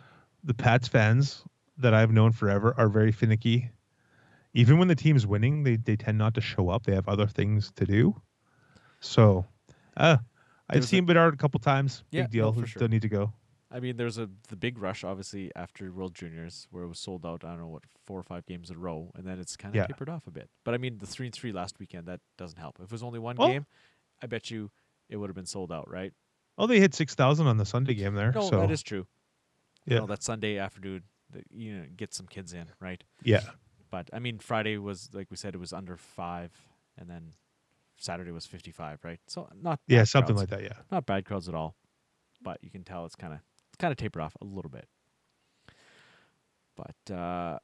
the 0.45 0.53
Pats 0.53 0.87
fans 0.87 1.43
that 1.77 1.93
I've 1.93 2.11
known 2.11 2.31
forever 2.31 2.73
are 2.77 2.89
very 2.89 3.11
finicky. 3.11 3.69
Even 4.53 4.77
when 4.79 4.87
the 4.87 4.95
team's 4.95 5.27
winning, 5.27 5.63
they 5.63 5.75
they 5.77 5.95
tend 5.95 6.17
not 6.17 6.33
to 6.35 6.41
show 6.41 6.69
up. 6.69 6.83
They 6.85 6.95
have 6.95 7.07
other 7.07 7.27
things 7.27 7.71
to 7.75 7.85
do. 7.85 8.19
So, 8.99 9.45
uh, 9.95 10.17
I've 10.69 10.77
was 10.77 10.85
a- 10.85 10.87
seen 10.87 11.05
Bedard 11.05 11.33
a 11.33 11.37
couple 11.37 11.59
times. 11.59 12.03
Yeah, 12.11 12.23
Big 12.23 12.31
deal. 12.31 12.53
no, 12.53 12.65
for 12.65 12.79
Don't 12.79 12.91
need 12.91 13.03
to 13.03 13.09
go. 13.09 13.33
I 13.69 13.79
mean, 13.81 13.97
there's 13.97 14.17
a 14.17 14.29
the 14.47 14.55
big 14.55 14.77
rush 14.77 15.03
obviously 15.03 15.51
after 15.55 15.91
World 15.91 16.15
Juniors 16.15 16.67
where 16.71 16.83
it 16.83 16.87
was 16.87 16.99
sold 16.99 17.25
out. 17.25 17.43
I 17.43 17.49
don't 17.49 17.59
know 17.59 17.67
what 17.67 17.83
four 18.05 18.17
or 18.19 18.23
five 18.23 18.45
games 18.45 18.69
in 18.69 18.77
a 18.77 18.79
row, 18.79 19.11
and 19.15 19.25
then 19.27 19.39
it's 19.39 19.57
kind 19.57 19.73
of 19.73 19.75
Yeah. 19.75 19.85
tapered 19.87 20.09
off 20.09 20.25
a 20.25 20.31
bit. 20.31 20.49
But 20.63 20.73
I 20.73 20.77
mean, 20.77 20.97
the 20.97 21.05
three 21.05 21.27
and 21.27 21.35
three 21.35 21.51
last 21.51 21.77
weekend 21.77 22.07
that 22.07 22.21
doesn't 22.37 22.57
help. 22.57 22.77
If 22.79 22.85
it 22.85 22.91
was 22.91 23.03
only 23.03 23.19
one 23.19 23.35
Well- 23.35 23.49
game, 23.49 23.65
I 24.21 24.27
bet 24.27 24.49
you 24.49 24.71
it 25.09 25.17
would 25.17 25.29
have 25.29 25.35
been 25.35 25.45
sold 25.45 25.71
out, 25.71 25.89
right? 25.89 26.13
Oh, 26.57 26.65
they 26.65 26.79
hit 26.79 26.95
six 26.95 27.13
thousand 27.13 27.45
on 27.47 27.57
the 27.57 27.65
Sunday 27.65 27.93
game 27.93 28.15
there. 28.15 28.31
No, 28.31 28.49
so 28.49 28.61
that 28.61 28.71
is 28.71 28.81
true. 28.81 29.05
You 29.85 29.93
Yeah. 29.95 29.99
know, 29.99 30.07
that 30.07 30.23
Sunday 30.23 30.57
afternoon, 30.57 31.03
that, 31.31 31.45
you 31.51 31.73
know, 31.75 31.83
get 31.95 32.13
some 32.13 32.27
kids 32.27 32.53
in, 32.53 32.65
right? 32.79 33.03
yeah. 33.23 33.41
But 33.89 34.09
I 34.11 34.19
mean, 34.19 34.39
Friday 34.39 34.77
was 34.77 35.09
like 35.13 35.31
we 35.31 35.37
said, 35.37 35.55
it 35.55 35.59
was 35.59 35.71
under 35.71 35.95
five, 35.95 36.51
and 36.97 37.09
then 37.09 37.33
Saturday 37.97 38.31
was 38.31 38.45
fifty-five, 38.45 38.99
right? 39.03 39.19
So 39.27 39.47
not 39.61 39.79
Yeah, 39.87 39.99
bad 39.99 40.07
something 40.09 40.35
crowds. 40.35 40.51
like 40.51 40.59
that. 40.59 40.63
Yeah. 40.69 40.83
not 40.91 41.05
bad 41.05 41.23
crowds 41.25 41.47
at 41.47 41.55
all, 41.55 41.75
but 42.41 42.57
you 42.61 42.69
can 42.69 42.83
tell 42.83 43.05
it's 43.05 43.15
kind 43.15 43.31
of 43.33 43.39
it's 43.69 43.77
kind 43.77 43.91
of 43.91 43.97
tapered 43.97 44.21
off 44.21 44.35
a 44.41 44.45
little 44.45 44.69
bit. 44.69 44.87
But 46.75 47.13
uh, 47.13 47.59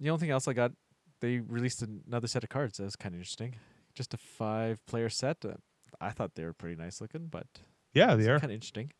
the 0.00 0.10
only 0.10 0.20
thing 0.20 0.30
else 0.30 0.48
I 0.48 0.52
got, 0.52 0.72
they 1.20 1.38
released 1.38 1.82
another 1.82 2.28
set 2.28 2.44
of 2.44 2.50
cards. 2.50 2.78
That 2.78 2.84
was 2.84 2.96
kind 2.96 3.14
of 3.14 3.20
interesting. 3.20 3.56
Just 3.94 4.14
a 4.14 4.16
five-player 4.16 5.08
set. 5.10 5.44
Uh, 5.44 5.54
I 6.00 6.10
thought 6.10 6.34
they 6.34 6.44
were 6.44 6.52
pretty 6.54 6.76
nice 6.76 7.00
looking, 7.00 7.26
but 7.26 7.46
Yeah, 7.94 8.14
they 8.14 8.28
are. 8.28 8.38
kind 8.38 8.52
of 8.52 8.54
interesting. 8.54 8.92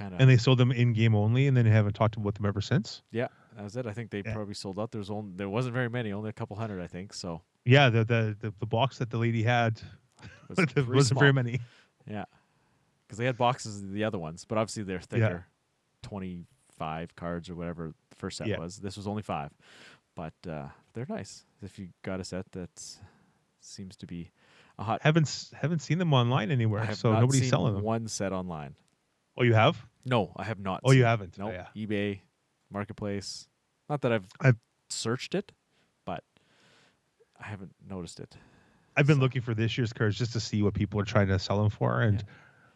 Kind 0.00 0.14
of. 0.14 0.20
And 0.20 0.28
they 0.30 0.36
sold 0.38 0.58
them 0.58 0.72
in 0.72 0.92
game 0.94 1.14
only, 1.14 1.46
and 1.46 1.56
then 1.56 1.66
haven't 1.66 1.92
talked 1.92 2.16
about 2.16 2.34
them 2.34 2.46
ever 2.46 2.60
since. 2.60 3.02
yeah, 3.12 3.28
that 3.56 3.62
was 3.64 3.76
it. 3.76 3.86
I 3.86 3.92
think 3.92 4.10
they 4.10 4.22
Yeah. 4.24 4.32
probably 4.34 4.54
sold 4.54 4.78
out. 4.80 4.90
There 4.90 4.98
was 4.98 5.10
only 5.10 5.32
there 5.36 5.48
wasn't 5.48 5.74
very 5.74 5.88
many, 5.90 6.12
only 6.12 6.30
a 6.30 6.32
couple 6.32 6.56
hundred, 6.56 6.80
I 6.82 6.86
think. 6.86 7.12
So 7.12 7.42
Yeah, 7.64 7.90
the 7.90 8.04
the 8.04 8.36
the, 8.40 8.54
the 8.60 8.66
box 8.66 8.98
that 8.98 9.10
the 9.10 9.18
lady 9.18 9.42
had 9.42 9.80
was 10.48 10.58
wasn't 10.88 11.18
very 11.20 11.32
many. 11.32 11.60
Yeah, 12.06 12.24
because 13.06 13.18
they 13.18 13.26
had 13.26 13.36
boxes 13.36 13.82
of 13.82 13.92
the 13.92 14.04
other 14.04 14.18
ones, 14.18 14.44
but 14.48 14.56
obviously 14.58 14.82
they're 14.84 15.00
thicker, 15.00 15.44
yeah. 15.44 16.08
twenty-five 16.08 17.14
cards 17.16 17.50
or 17.50 17.54
whatever 17.54 17.92
the 18.10 18.16
first 18.16 18.38
set 18.38 18.46
Yeah. 18.46 18.58
was. 18.58 18.78
This 18.78 18.96
was 18.96 19.06
only 19.06 19.22
five, 19.22 19.50
but 20.14 20.34
uh, 20.48 20.68
they're 20.94 21.06
nice. 21.08 21.44
If 21.62 21.78
you 21.78 21.88
got 22.02 22.20
a 22.20 22.24
set 22.24 22.50
that 22.52 22.70
seems 23.60 23.96
to 23.96 24.06
be 24.06 24.30
a 24.78 24.84
hot, 24.84 25.02
Haven't 25.02 25.50
haven't 25.54 25.80
seen 25.80 25.98
them 25.98 26.14
online 26.14 26.50
anywhere, 26.50 26.94
so 26.94 27.12
nobody's 27.12 27.48
selling 27.50 27.74
them. 27.74 27.82
One 27.82 28.08
set 28.08 28.32
online. 28.32 28.74
Oh, 29.36 29.42
you 29.42 29.54
have? 29.54 29.76
No, 30.04 30.32
I 30.36 30.44
have 30.44 30.58
not. 30.58 30.80
Oh, 30.84 30.92
you 30.92 31.04
haven't? 31.04 31.36
Oh, 31.38 31.44
No, 31.46 31.50
yeah. 31.52 31.66
eBay, 31.76 32.20
Marketplace. 32.70 33.48
Not 33.88 34.00
that 34.02 34.12
I've 34.12 34.26
I've- 34.40 34.58
searched 34.88 35.34
it, 35.34 35.52
but 36.04 36.24
I 37.38 37.46
haven't 37.46 37.74
noticed 37.88 38.18
it. 38.20 38.36
I've 38.96 39.06
been 39.06 39.16
So- 39.16 39.22
looking 39.22 39.42
for 39.42 39.54
this 39.54 39.76
year's 39.78 39.92
cards 39.92 40.18
just 40.18 40.32
to 40.32 40.40
see 40.40 40.62
what 40.62 40.74
people 40.74 40.98
are 41.00 41.04
trying 41.04 41.28
to 41.28 41.38
sell 41.38 41.60
them 41.60 41.70
for, 41.70 42.00
and 42.00 42.20
Yeah. 42.20 42.26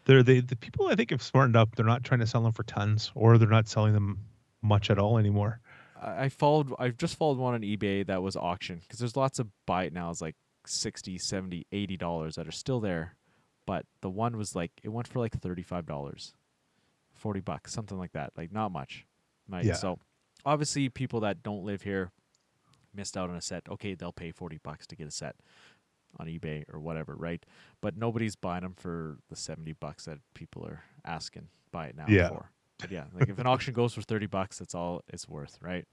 they're 0.04 0.22
they 0.22 0.40
the 0.40 0.56
people 0.56 0.86
I 0.88 0.94
think 0.94 1.10
have 1.10 1.22
smartened 1.22 1.56
up. 1.56 1.74
They're 1.74 1.84
not 1.86 2.04
trying 2.04 2.20
to 2.20 2.26
sell 2.26 2.42
them 2.42 2.52
for 2.52 2.62
tons, 2.62 3.10
or 3.14 3.38
they're 3.38 3.48
not 3.48 3.68
selling 3.68 3.94
them 3.94 4.18
much 4.62 4.90
at 4.90 4.98
all 4.98 5.18
anymore. 5.18 5.60
I 6.00 6.28
followed 6.28 6.72
I've 6.78 6.98
just 6.98 7.16
followed 7.16 7.38
one 7.38 7.54
on 7.54 7.62
eBay 7.62 8.06
that 8.06 8.22
was 8.22 8.36
auction 8.36 8.78
because 8.80 8.98
there's 8.98 9.16
lots 9.16 9.38
of 9.38 9.48
buy 9.66 9.84
it 9.84 9.92
nows 9.92 10.20
like 10.20 10.36
60, 10.66 11.16
70, 11.18 11.66
80 11.72 11.96
dollars 11.96 12.34
that 12.36 12.46
are 12.46 12.52
still 12.52 12.80
there, 12.80 13.16
but 13.66 13.86
the 14.02 14.10
one 14.10 14.36
was 14.36 14.54
like 14.54 14.72
it 14.82 14.90
went 14.90 15.08
for 15.08 15.18
like 15.20 15.32
35 15.40 15.86
dollars. 15.86 16.34
40 17.24 17.40
bucks, 17.40 17.72
something 17.72 17.96
like 17.98 18.12
that. 18.12 18.32
Like 18.36 18.52
not 18.52 18.70
much. 18.70 19.06
Right? 19.48 19.64
Yeah. 19.64 19.72
So 19.72 19.98
obviously 20.44 20.90
people 20.90 21.20
that 21.20 21.42
don't 21.42 21.64
live 21.64 21.80
here 21.80 22.10
missed 22.94 23.16
out 23.16 23.30
on 23.30 23.36
a 23.36 23.40
set. 23.40 23.62
Okay, 23.70 23.94
they'll 23.94 24.12
pay 24.12 24.30
40 24.30 24.58
bucks 24.62 24.86
to 24.88 24.94
get 24.94 25.08
a 25.08 25.10
set 25.10 25.36
on 26.20 26.26
eBay 26.26 26.64
or 26.70 26.80
whatever, 26.80 27.14
right? 27.16 27.42
But 27.80 27.96
nobody's 27.96 28.36
buying 28.36 28.60
them 28.62 28.74
for 28.76 29.16
the 29.30 29.36
70 29.36 29.72
bucks 29.72 30.04
that 30.04 30.18
people 30.34 30.66
are 30.66 30.84
asking 31.06 31.48
buy 31.72 31.86
it 31.86 31.96
now 31.96 32.04
Yeah. 32.08 32.28
for. 32.28 32.50
But 32.78 32.90
yeah, 32.90 33.04
like 33.14 33.30
if 33.30 33.38
an 33.38 33.46
auction 33.46 33.72
goes 33.72 33.94
for 33.94 34.02
30 34.02 34.26
bucks, 34.26 34.58
that's 34.58 34.74
all 34.74 35.00
it's 35.08 35.26
worth, 35.26 35.56
right? 35.62 35.86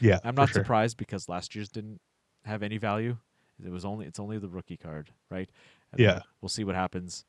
Yeah, 0.00 0.18
I'm 0.22 0.34
not 0.34 0.50
sure. 0.50 0.62
surprised 0.62 0.98
because 0.98 1.30
last 1.30 1.54
year's 1.54 1.70
didn't 1.70 1.98
have 2.44 2.62
any 2.62 2.76
value. 2.76 3.16
It 3.64 3.70
was 3.70 3.86
only 3.86 4.04
it's 4.04 4.20
only 4.20 4.36
the 4.38 4.50
rookie 4.50 4.76
card, 4.76 5.12
right? 5.30 5.48
And 5.92 6.00
Yeah. 6.00 6.20
We'll 6.42 6.50
see 6.50 6.62
what 6.62 6.74
happens 6.74 7.24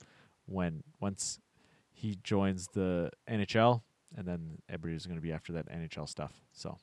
when 0.45 0.83
once 0.99 1.39
he 1.95 2.17
joins 2.23 2.67
the 2.73 3.09
NHL, 3.29 3.81
and 4.15 4.27
then 4.27 4.57
everybody's 4.69 5.05
going 5.05 5.17
to 5.17 5.21
be 5.21 5.31
after 5.31 5.53
that 5.53 5.69
NHL 5.69 6.07
stuff. 6.07 6.33
So 6.53 6.77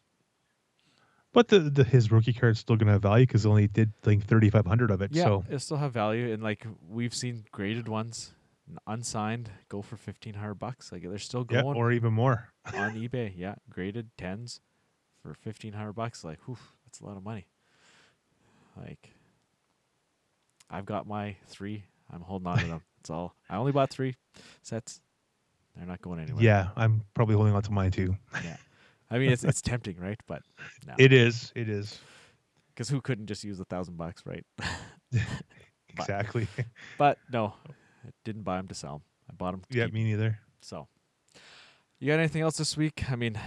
But 1.33 1.49
the, 1.49 1.61
the 1.61 1.85
his 1.85 2.11
rookie 2.11 2.33
card's 2.33 2.61
still 2.61 2.77
gonna 2.77 2.93
have 2.93 3.03
value 3.03 3.27
because 3.27 3.47
only 3.47 3.69
did 3.69 3.93
like 4.05 4.25
thirty 4.25 4.51
five 4.51 4.67
hundred 4.67 4.91
of 4.91 5.03
it. 5.03 5.13
yeah, 5.13 5.25
So 5.25 5.45
it'll 5.49 5.59
still 5.61 5.77
have 5.77 5.93
value, 5.93 6.33
and 6.33 6.43
like 6.43 6.67
we've 6.89 7.15
seen 7.15 7.45
graded 7.53 7.89
ones, 7.89 8.33
unsigned, 8.87 9.51
go 9.69 9.83
for 9.83 9.97
fifteen 9.97 10.35
hundred 10.35 10.55
bucks. 10.55 10.91
Like 10.93 11.03
they're 11.03 11.19
still 11.19 11.45
going, 11.45 11.59
yeah, 11.59 11.63
going 11.63 11.77
or 11.77 11.93
even 11.93 12.13
more. 12.13 12.49
on 12.75 12.95
eBay. 12.95 13.33
Yeah, 13.37 13.57
graded 13.71 14.11
tens 14.17 14.61
for 15.23 15.35
fifteen 15.35 15.75
hundred 15.75 15.93
bucks. 15.93 16.25
Like, 16.25 16.39
whew, 16.47 16.59
that's 16.87 17.01
a 17.01 17.05
lot 17.07 17.17
of 17.17 17.23
money. 17.23 17.47
Like, 18.77 19.11
I've 20.71 20.87
got 20.87 21.07
my 21.07 21.37
three. 21.49 21.85
I'm 22.11 22.23
holding 22.23 22.47
on 22.47 22.59
to 22.59 22.67
them. 22.67 22.83
That's 22.99 23.11
all. 23.11 23.35
I 23.51 23.57
only 23.57 23.73
bought 23.73 23.91
three 23.91 24.17
sets. 24.63 25.01
They're 25.77 25.87
not 25.87 26.03
going 26.03 26.21
anywhere. 26.21 26.43
Yeah, 26.43 26.69
I'm 26.77 27.03
probably 27.15 27.35
holding 27.35 27.55
on 27.55 27.63
to 27.63 27.71
mine 27.73 27.91
too. 27.91 28.17
Yeah. 28.45 28.57
I 29.11 29.19
mean, 29.19 29.31
it's 29.31 29.45
it's 29.45 29.61
tempting, 29.71 29.99
right? 29.99 30.19
But 30.27 30.43
no, 30.87 30.95
It 30.99 31.13
is. 31.13 31.53
It 31.55 31.69
is 31.69 31.99
because 32.75 32.89
who 32.89 33.01
couldn't 33.01 33.27
just 33.27 33.45
use 33.45 33.61
a 33.61 33.65
thousand 33.65 33.97
bucks, 33.97 34.23
right? 34.27 34.45
exactly. 35.89 36.47
But 36.99 37.19
no, 37.31 37.55
I 37.67 38.11
didn't 38.25 38.43
buy 38.43 38.57
them 38.57 38.69
to 38.69 38.75
sell 38.75 38.93
them. 38.93 39.03
I 39.31 39.35
bought 39.35 39.53
them. 39.53 39.63
To 39.71 39.79
yeah, 39.79 39.85
keep. 39.87 39.95
me 39.95 40.05
neither. 40.05 40.39
So, 40.61 40.89
you 41.99 42.09
got 42.09 42.19
anything 42.19 42.43
else 42.43 42.57
this 42.57 42.77
week? 42.77 43.11
I 43.11 43.17
mean, 43.17 43.39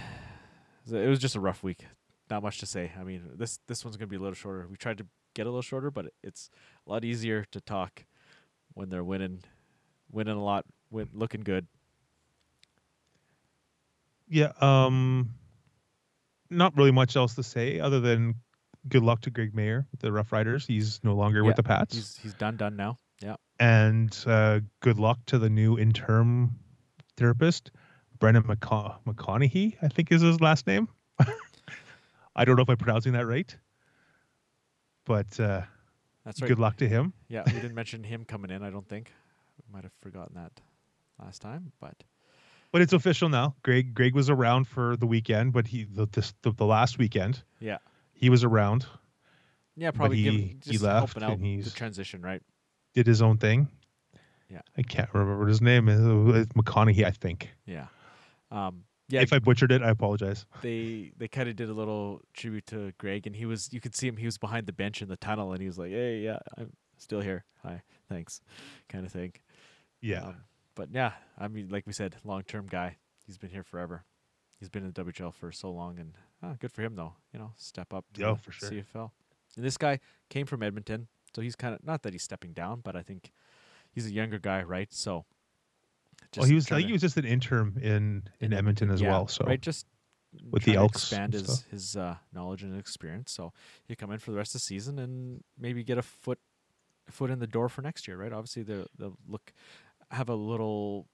it 0.90 1.08
was 1.08 1.18
just 1.18 1.36
a 1.36 1.40
rough 1.40 1.62
week. 1.62 1.86
Not 2.30 2.42
much 2.42 2.58
to 2.58 2.66
say. 2.66 2.92
I 2.98 3.04
mean, 3.04 3.22
this 3.36 3.58
this 3.66 3.84
one's 3.84 3.96
gonna 3.96 4.08
be 4.08 4.16
a 4.16 4.20
little 4.20 4.34
shorter. 4.34 4.66
We 4.68 4.76
tried 4.76 4.98
to 4.98 5.06
get 5.34 5.46
a 5.46 5.50
little 5.50 5.62
shorter, 5.62 5.90
but 5.90 6.06
it's 6.22 6.50
a 6.86 6.90
lot 6.90 7.04
easier 7.04 7.44
to 7.52 7.60
talk 7.60 8.04
when 8.74 8.88
they're 8.88 9.04
winning, 9.04 9.42
winning 10.10 10.36
a 10.36 10.42
lot, 10.42 10.64
win, 10.90 11.08
looking 11.12 11.42
good. 11.42 11.66
Yeah. 14.28 14.52
Um. 14.60 15.30
Not 16.48 16.76
really 16.76 16.92
much 16.92 17.16
else 17.16 17.34
to 17.34 17.42
say 17.42 17.80
other 17.80 17.98
than 18.00 18.36
good 18.88 19.02
luck 19.02 19.20
to 19.22 19.30
Greg 19.30 19.52
Mayer 19.54 19.84
with 19.90 20.00
the 20.00 20.08
Roughriders. 20.10 20.64
He's 20.66 21.00
no 21.02 21.14
longer 21.14 21.40
Yeah, 21.40 21.46
with 21.46 21.56
the 21.56 21.62
Pats. 21.64 21.94
He's 21.96 22.16
he's 22.18 22.34
done 22.34 22.56
done 22.56 22.76
now. 22.76 22.98
Yeah. 23.20 23.36
and 23.58 24.16
uh, 24.26 24.60
good 24.80 24.98
luck 24.98 25.18
to 25.26 25.38
the 25.38 25.48
new 25.48 25.78
interim 25.78 26.58
therapist, 27.16 27.70
Brennan 28.18 28.42
McCon- 28.42 28.96
McConaughey, 29.06 29.76
I 29.82 29.88
think 29.88 30.12
is 30.12 30.20
his 30.20 30.38
last 30.40 30.66
name. 30.66 30.88
I 32.36 32.44
don't 32.44 32.56
know 32.56 32.62
if 32.62 32.68
I'm 32.68 32.76
pronouncing 32.76 33.14
that 33.14 33.26
right, 33.26 33.56
but 35.06 35.40
uh, 35.40 35.62
That's 36.26 36.42
right. 36.42 36.48
good 36.48 36.58
luck 36.58 36.76
to 36.76 36.88
him. 36.88 37.14
Yeah, 37.28 37.42
we 37.46 37.52
didn't 37.52 37.74
mention 37.74 38.04
him 38.04 38.24
coming 38.26 38.50
in. 38.50 38.62
I 38.62 38.68
don't 38.70 38.86
think. 38.86 39.10
We 39.66 39.72
might 39.72 39.84
have 39.84 39.92
forgotten 40.02 40.34
that 40.34 40.52
last 41.18 41.40
time, 41.40 41.72
but 41.80 41.94
But 42.72 42.82
it's 42.82 42.92
official 42.92 43.28
now. 43.28 43.54
Greg 43.62 43.94
Greg 43.94 44.14
was 44.14 44.28
around 44.30 44.66
for 44.68 44.96
the 44.96 45.06
weekend, 45.06 45.52
but 45.52 45.66
he 45.66 45.84
the 45.84 46.06
this, 46.06 46.34
the, 46.42 46.52
the 46.52 46.66
last 46.66 46.98
weekend 46.98 47.42
yeah, 47.60 47.78
he 48.12 48.28
was 48.30 48.44
around, 48.44 48.86
yeah, 49.76 49.90
probably 49.92 50.22
give- 50.22 50.34
he- 50.34 50.40
he 50.64 50.72
just 50.72 50.82
left 50.84 51.12
helping 51.14 51.22
out 51.22 51.32
and 51.38 51.42
the 51.42 51.54
he's- 51.56 51.72
transition, 51.72 52.20
right? 52.22 52.42
did 52.94 53.06
his 53.06 53.20
own 53.22 53.36
thing. 53.38 53.68
Yeah. 54.48 54.62
I 54.78 54.82
can't 54.82 55.12
remember 55.12 55.38
what 55.38 55.48
his 55.48 55.60
name 55.60 55.88
is. 55.88 56.00
It's 56.36 56.52
McConaughey, 56.54 57.04
I 57.04 57.10
think. 57.10 57.50
Yeah. 57.66 57.88
Um, 58.50 58.84
yeah, 59.08 59.20
If 59.20 59.32
I 59.32 59.38
butchered 59.40 59.70
it, 59.72 59.82
I 59.82 59.90
apologize. 59.90 60.46
they 60.62 61.12
they 61.16 61.28
kind 61.28 61.48
of 61.48 61.56
did 61.56 61.68
a 61.68 61.72
little 61.74 62.20
tribute 62.34 62.66
to 62.68 62.92
Greg, 62.98 63.26
and 63.26 63.34
he 63.36 63.44
was 63.46 63.72
you 63.72 63.80
could 63.80 63.94
see 63.94 64.08
him. 64.08 64.16
He 64.16 64.24
was 64.24 64.38
behind 64.38 64.66
the 64.66 64.72
bench 64.72 65.02
in 65.02 65.08
the 65.08 65.16
tunnel, 65.16 65.52
and 65.52 65.60
he 65.60 65.66
was 65.66 65.78
like, 65.78 65.90
"Hey, 65.90 66.20
yeah, 66.20 66.38
I'm 66.56 66.72
still 66.96 67.20
here. 67.20 67.44
Hi, 67.62 67.82
thanks," 68.08 68.40
kind 68.88 69.04
of 69.06 69.12
thing. 69.12 69.32
Yeah. 70.00 70.22
Um, 70.28 70.36
but 70.76 70.90
yeah, 70.92 71.12
I 71.36 71.48
mean, 71.48 71.68
like 71.70 71.84
we 71.86 71.92
said, 71.92 72.14
long 72.22 72.42
term 72.42 72.66
guy. 72.70 72.98
He's 73.26 73.38
been 73.38 73.50
here 73.50 73.64
forever. 73.64 74.04
He's 74.60 74.68
been 74.68 74.84
in 74.84 74.92
the 74.92 75.04
WHL 75.04 75.34
for 75.34 75.50
so 75.50 75.70
long, 75.70 75.98
and 75.98 76.12
ah, 76.42 76.54
good 76.60 76.70
for 76.70 76.82
him 76.82 76.94
though. 76.94 77.14
You 77.32 77.40
know, 77.40 77.52
step 77.56 77.92
up 77.92 78.04
to 78.14 78.20
the 78.20 78.36
for 78.36 78.52
sure. 78.52 78.70
CFL. 78.70 79.10
And 79.56 79.64
this 79.64 79.76
guy 79.76 79.98
came 80.28 80.46
from 80.46 80.62
Edmonton, 80.62 81.08
so 81.34 81.42
he's 81.42 81.56
kind 81.56 81.74
of 81.74 81.84
not 81.84 82.02
that 82.02 82.12
he's 82.12 82.22
stepping 82.22 82.52
down, 82.52 82.80
but 82.84 82.94
I 82.94 83.02
think 83.02 83.32
he's 83.90 84.06
a 84.06 84.12
younger 84.12 84.38
guy, 84.38 84.62
right? 84.62 84.92
So. 84.92 85.24
well, 86.36 86.46
he 86.46 86.54
was. 86.54 86.70
I 86.70 86.76
think 86.76 86.86
he 86.86 86.92
was 86.92 87.02
just 87.02 87.16
an 87.16 87.24
interim 87.24 87.76
in 87.82 88.22
in 88.38 88.52
Edmonton 88.52 88.90
as 88.90 89.00
yeah, 89.00 89.10
well. 89.10 89.28
So 89.28 89.44
right, 89.44 89.60
just 89.60 89.86
with 90.50 90.64
the 90.64 90.76
Elks 90.76 91.02
expand 91.02 91.32
his 91.32 91.64
his 91.70 91.96
uh, 91.96 92.16
knowledge 92.32 92.62
and 92.62 92.78
experience. 92.78 93.32
So 93.32 93.52
he 93.86 93.96
come 93.96 94.12
in 94.12 94.18
for 94.18 94.30
the 94.30 94.36
rest 94.36 94.54
of 94.54 94.60
the 94.60 94.66
season 94.66 94.98
and 94.98 95.42
maybe 95.58 95.82
get 95.82 95.98
a 95.98 96.02
foot 96.02 96.38
foot 97.10 97.30
in 97.30 97.38
the 97.38 97.46
door 97.46 97.68
for 97.68 97.82
next 97.82 98.08
year, 98.08 98.16
right? 98.16 98.32
Obviously, 98.32 98.62
they'll 98.62 98.86
they'll 98.98 99.18
look 99.28 99.52
have 100.10 100.28
a 100.28 100.34
little 100.34 101.06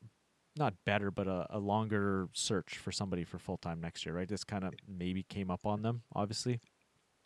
not 0.57 0.74
better, 0.84 1.11
but 1.11 1.26
a, 1.26 1.47
a 1.51 1.59
longer 1.59 2.28
search 2.34 2.76
for 2.78 2.93
somebody 2.93 3.24
for 3.24 3.38
full 3.38 3.57
time 3.57 3.80
next 3.80 4.05
year, 4.05 4.14
right? 4.14 4.28
This 4.28 4.45
kind 4.45 4.64
of 4.64 4.74
maybe 4.86 5.22
came 5.22 5.51
up 5.51 5.64
on 5.64 5.82
them, 5.82 6.03
obviously. 6.14 6.61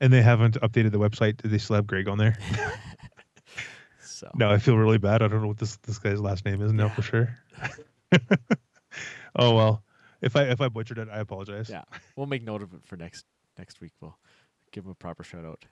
And 0.00 0.12
they 0.12 0.22
haven't 0.22 0.60
updated 0.60 0.92
the 0.92 0.98
website. 0.98 1.38
Do 1.38 1.48
they 1.48 1.58
still 1.58 1.76
have 1.76 1.86
Greg 1.86 2.08
on 2.08 2.18
there? 2.18 2.36
So 4.08 4.30
No, 4.34 4.48
I 4.50 4.56
feel 4.58 4.78
really 4.78 4.96
bad. 4.98 5.20
I 5.22 5.28
don't 5.28 5.42
know 5.42 5.48
what 5.48 5.58
this 5.58 5.76
this 5.78 5.98
guy's 5.98 6.20
last 6.20 6.44
name 6.46 6.62
is 6.62 6.72
now 6.72 6.86
Yeah. 6.86 6.94
for 6.94 7.02
sure. 7.02 7.38
oh 9.36 9.54
well. 9.54 9.82
If 10.22 10.36
I 10.36 10.44
if 10.44 10.60
I 10.62 10.68
butchered 10.68 10.98
it, 10.98 11.08
I 11.12 11.18
apologize. 11.18 11.68
yeah, 11.68 11.82
we'll 12.16 12.26
make 12.26 12.42
note 12.42 12.62
of 12.62 12.72
it 12.72 12.80
for 12.84 12.96
next 12.96 13.26
next 13.58 13.80
week. 13.82 13.92
We'll 14.00 14.16
give 14.72 14.84
him 14.84 14.90
a 14.90 14.94
proper 14.94 15.22
shout 15.22 15.44
out, 15.44 15.66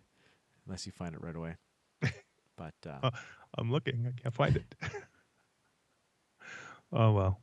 unless 0.66 0.84
you 0.84 0.92
find 0.92 1.14
it 1.14 1.22
right 1.22 1.34
away. 1.36 1.56
But 2.56 2.74
uh, 2.86 2.98
Oh. 3.02 3.10
I'm 3.56 3.72
looking. 3.72 4.06
I 4.06 4.20
can't 4.20 4.34
find 4.34 4.56
it. 4.56 4.74
Oh 6.94 7.12
well. 7.12 7.40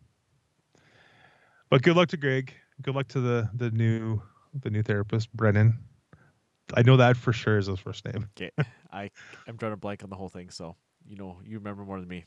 But 1.70 1.84
good 1.84 1.96
luck 1.96 2.10
to 2.10 2.18
Greg. 2.18 2.54
Good 2.82 2.96
luck 2.96 3.08
to 3.10 3.22
the 3.22 3.50
the 3.54 3.72
new 3.72 4.22
the 4.54 4.70
new 4.70 4.84
therapist, 4.84 5.32
Brennan. 5.34 5.80
I 6.74 6.84
know 6.84 6.98
that 6.98 7.18
for 7.18 7.34
sure 7.34 7.58
is 7.58 7.68
his 7.68 7.80
first 7.80 8.06
name. 8.06 8.30
Okay, 8.38 8.52
I 8.92 9.12
I'm 9.48 9.56
drawing 9.56 9.74
a 9.74 9.78
blank 9.78 10.04
on 10.04 10.10
the 10.10 10.16
whole 10.16 10.30
thing, 10.30 10.50
so 10.50 10.76
you 11.06 11.16
know 11.16 11.40
you 11.44 11.58
remember 11.58 11.84
more 11.84 12.00
than 12.00 12.10
me. 12.10 12.26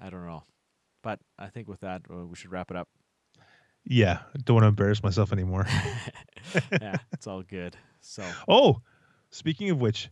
I 0.00 0.10
don't 0.10 0.26
know, 0.26 0.44
but 1.02 1.20
I 1.38 1.48
think 1.48 1.68
with 1.68 1.80
that 1.80 2.02
uh, 2.10 2.26
we 2.26 2.36
should 2.36 2.50
wrap 2.50 2.70
it 2.70 2.76
up. 2.76 2.88
Yeah, 3.84 4.18
don't 4.44 4.56
want 4.56 4.64
to 4.64 4.68
embarrass 4.68 5.02
myself 5.02 5.32
anymore. 5.32 5.66
yeah, 6.72 6.96
it's 7.12 7.26
all 7.26 7.42
good. 7.42 7.76
So 8.00 8.24
oh, 8.48 8.80
speaking 9.30 9.70
of 9.70 9.80
which, 9.80 10.10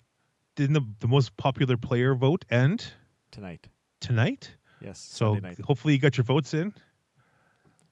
didn't 0.57 0.75
the, 0.75 0.87
the 1.01 1.09
most 1.09 1.37
popular 1.37 1.77
player 1.77 2.15
vote 2.15 2.45
end 2.51 2.87
tonight, 3.31 3.67
tonight? 4.01 4.55
Yes, 4.85 4.99
So 5.01 5.35
night. 5.35 5.59
hopefully 5.61 5.95
you 5.95 6.01
got 6.01 6.17
your 6.17 6.25
votes 6.25 6.55
in. 6.55 6.73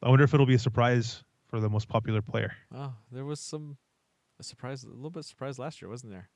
I 0.02 0.08
wonder 0.08 0.24
if 0.24 0.34
it'll 0.34 0.46
be 0.46 0.54
a 0.54 0.58
surprise 0.58 1.22
for 1.48 1.60
the 1.60 1.68
most 1.68 1.88
popular 1.88 2.22
player. 2.22 2.52
Oh, 2.74 2.92
there 3.10 3.24
was 3.24 3.40
some 3.40 3.76
a 4.40 4.42
surprise, 4.42 4.82
a 4.84 4.88
little 4.88 5.10
bit 5.10 5.24
surprise 5.24 5.58
last 5.58 5.80
year, 5.80 5.88
wasn't 5.88 6.12
there? 6.12 6.28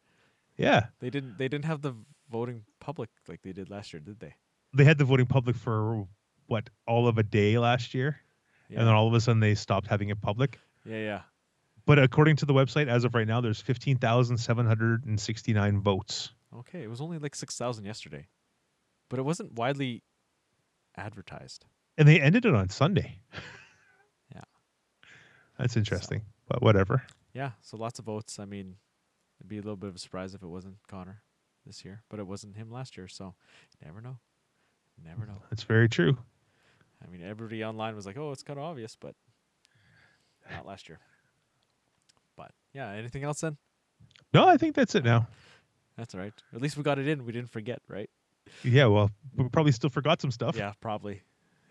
Yeah, 0.56 0.86
They 1.00 1.10
didn't 1.10 1.36
they 1.38 1.48
didn't 1.48 1.64
have 1.66 1.82
the 1.82 1.94
voting 2.30 2.62
public 2.80 3.10
like 3.28 3.42
they 3.42 3.52
did 3.52 3.68
last 3.70 3.92
year, 3.92 4.00
did 4.00 4.20
they? 4.20 4.34
they 4.72 4.84
had 4.84 4.98
the 4.98 5.04
voting 5.04 5.26
public 5.26 5.56
for 5.56 6.06
what 6.46 6.70
all 6.86 7.08
of 7.08 7.18
a 7.18 7.22
day 7.22 7.58
last 7.58 7.92
year, 7.94 8.20
Yeah, 8.68 8.78
and 8.78 8.88
then 8.88 8.94
all 8.94 9.06
of 9.08 9.14
a 9.14 9.20
sudden 9.20 9.40
they 9.40 9.54
stopped 9.54 9.86
having 9.86 10.08
it 10.10 10.20
public. 10.20 10.58
yeah, 10.84 10.98
yeah. 10.98 11.20
But 11.86 11.98
according 12.00 12.36
to 12.36 12.46
the 12.46 12.52
website, 12.54 12.88
as 12.88 13.04
of 13.04 13.14
right 13.14 13.26
now, 13.28 13.40
there's 13.40 13.60
fifteen 13.60 13.96
thousand 13.98 14.38
seven 14.38 14.66
hundred 14.66 15.04
and 15.06 15.20
sixty-nine 15.20 15.80
votes. 15.82 16.30
Okay, 16.54 16.82
it 16.82 16.90
was 16.90 17.00
only 17.00 17.18
like 17.18 17.34
six 17.34 17.56
thousand 17.56 17.84
yesterday, 17.84 18.26
but 19.10 19.18
it 19.18 19.22
wasn't 19.22 19.52
widely 19.54 20.02
advertised. 20.96 21.64
and 21.98 22.06
they 22.08 22.20
ended 22.20 22.44
it 22.46 22.54
on 22.54 22.68
Sunday. 22.68 23.18
Yeah. 24.34 24.42
That's 25.58 25.76
interesting, 25.76 26.22
but 26.48 26.62
whatever. 26.62 27.02
Yeah, 27.32 27.52
so 27.62 27.76
lots 27.76 27.98
of 27.98 28.04
votes. 28.04 28.38
I 28.38 28.44
mean, 28.44 28.76
it'd 29.38 29.48
be 29.48 29.56
a 29.58 29.62
little 29.62 29.76
bit 29.76 29.88
of 29.88 29.96
a 29.96 29.98
surprise 29.98 30.34
if 30.34 30.42
it 30.42 30.46
wasn't 30.48 30.76
Connor. 30.88 31.22
this 31.64 31.84
year, 31.84 32.02
but 32.10 32.18
it 32.20 32.26
wasn't 32.26 32.56
him 32.56 32.70
last 32.70 32.96
year. 32.96 33.08
So, 33.08 33.34
never 33.84 34.00
know. 34.00 34.18
Never 35.02 35.26
know. 35.26 35.42
That's 35.50 35.62
very 35.62 35.88
true. 35.88 36.18
I 37.02 37.10
mean, 37.10 37.22
everybody 37.22 37.62
online 37.64 37.94
was 37.94 38.04
like, 38.06 38.16
"Oh, 38.18 38.32
it's 38.32 38.42
kind 38.42 38.58
of 38.58 38.64
obvious," 38.64 38.96
but 38.98 39.14
not 40.50 40.66
last 40.66 40.88
year. 40.88 40.98
But 42.36 42.52
yeah, 42.72 42.90
anything 42.92 43.22
else 43.24 43.40
then? 43.40 43.56
No, 44.34 44.46
I 44.48 44.56
think 44.56 44.74
that's 44.74 44.94
it 44.94 45.04
now. 45.04 45.28
That's 45.96 46.14
all 46.14 46.20
right. 46.20 46.32
At 46.54 46.60
least 46.60 46.76
we 46.76 46.82
got 46.82 46.98
it 46.98 47.06
in. 47.08 47.24
We 47.24 47.32
didn't 47.32 47.50
forget, 47.50 47.80
right? 47.88 48.10
Yeah, 48.62 48.86
well, 48.86 49.10
we 49.36 49.48
probably 49.48 49.72
still 49.72 49.90
forgot 49.90 50.20
some 50.20 50.30
stuff. 50.30 50.56
Yeah, 50.56 50.72
probably. 50.80 51.22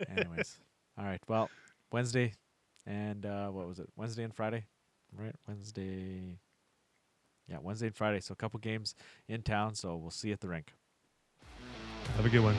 Anyways, 0.08 0.58
all 0.98 1.04
right. 1.04 1.20
Well, 1.28 1.50
Wednesday 1.92 2.34
and 2.86 3.24
uh, 3.26 3.48
what 3.48 3.66
was 3.66 3.78
it? 3.78 3.88
Wednesday 3.96 4.24
and 4.24 4.34
Friday, 4.34 4.64
right? 5.16 5.34
Wednesday. 5.48 6.38
Yeah, 7.48 7.58
Wednesday 7.62 7.86
and 7.86 7.96
Friday. 7.96 8.20
So 8.20 8.32
a 8.32 8.36
couple 8.36 8.58
games 8.60 8.94
in 9.28 9.42
town. 9.42 9.74
So 9.74 9.96
we'll 9.96 10.10
see 10.10 10.28
you 10.28 10.34
at 10.34 10.40
the 10.40 10.48
rink. 10.48 10.72
Have 12.16 12.26
a 12.26 12.28
good 12.28 12.42
one. 12.42 12.56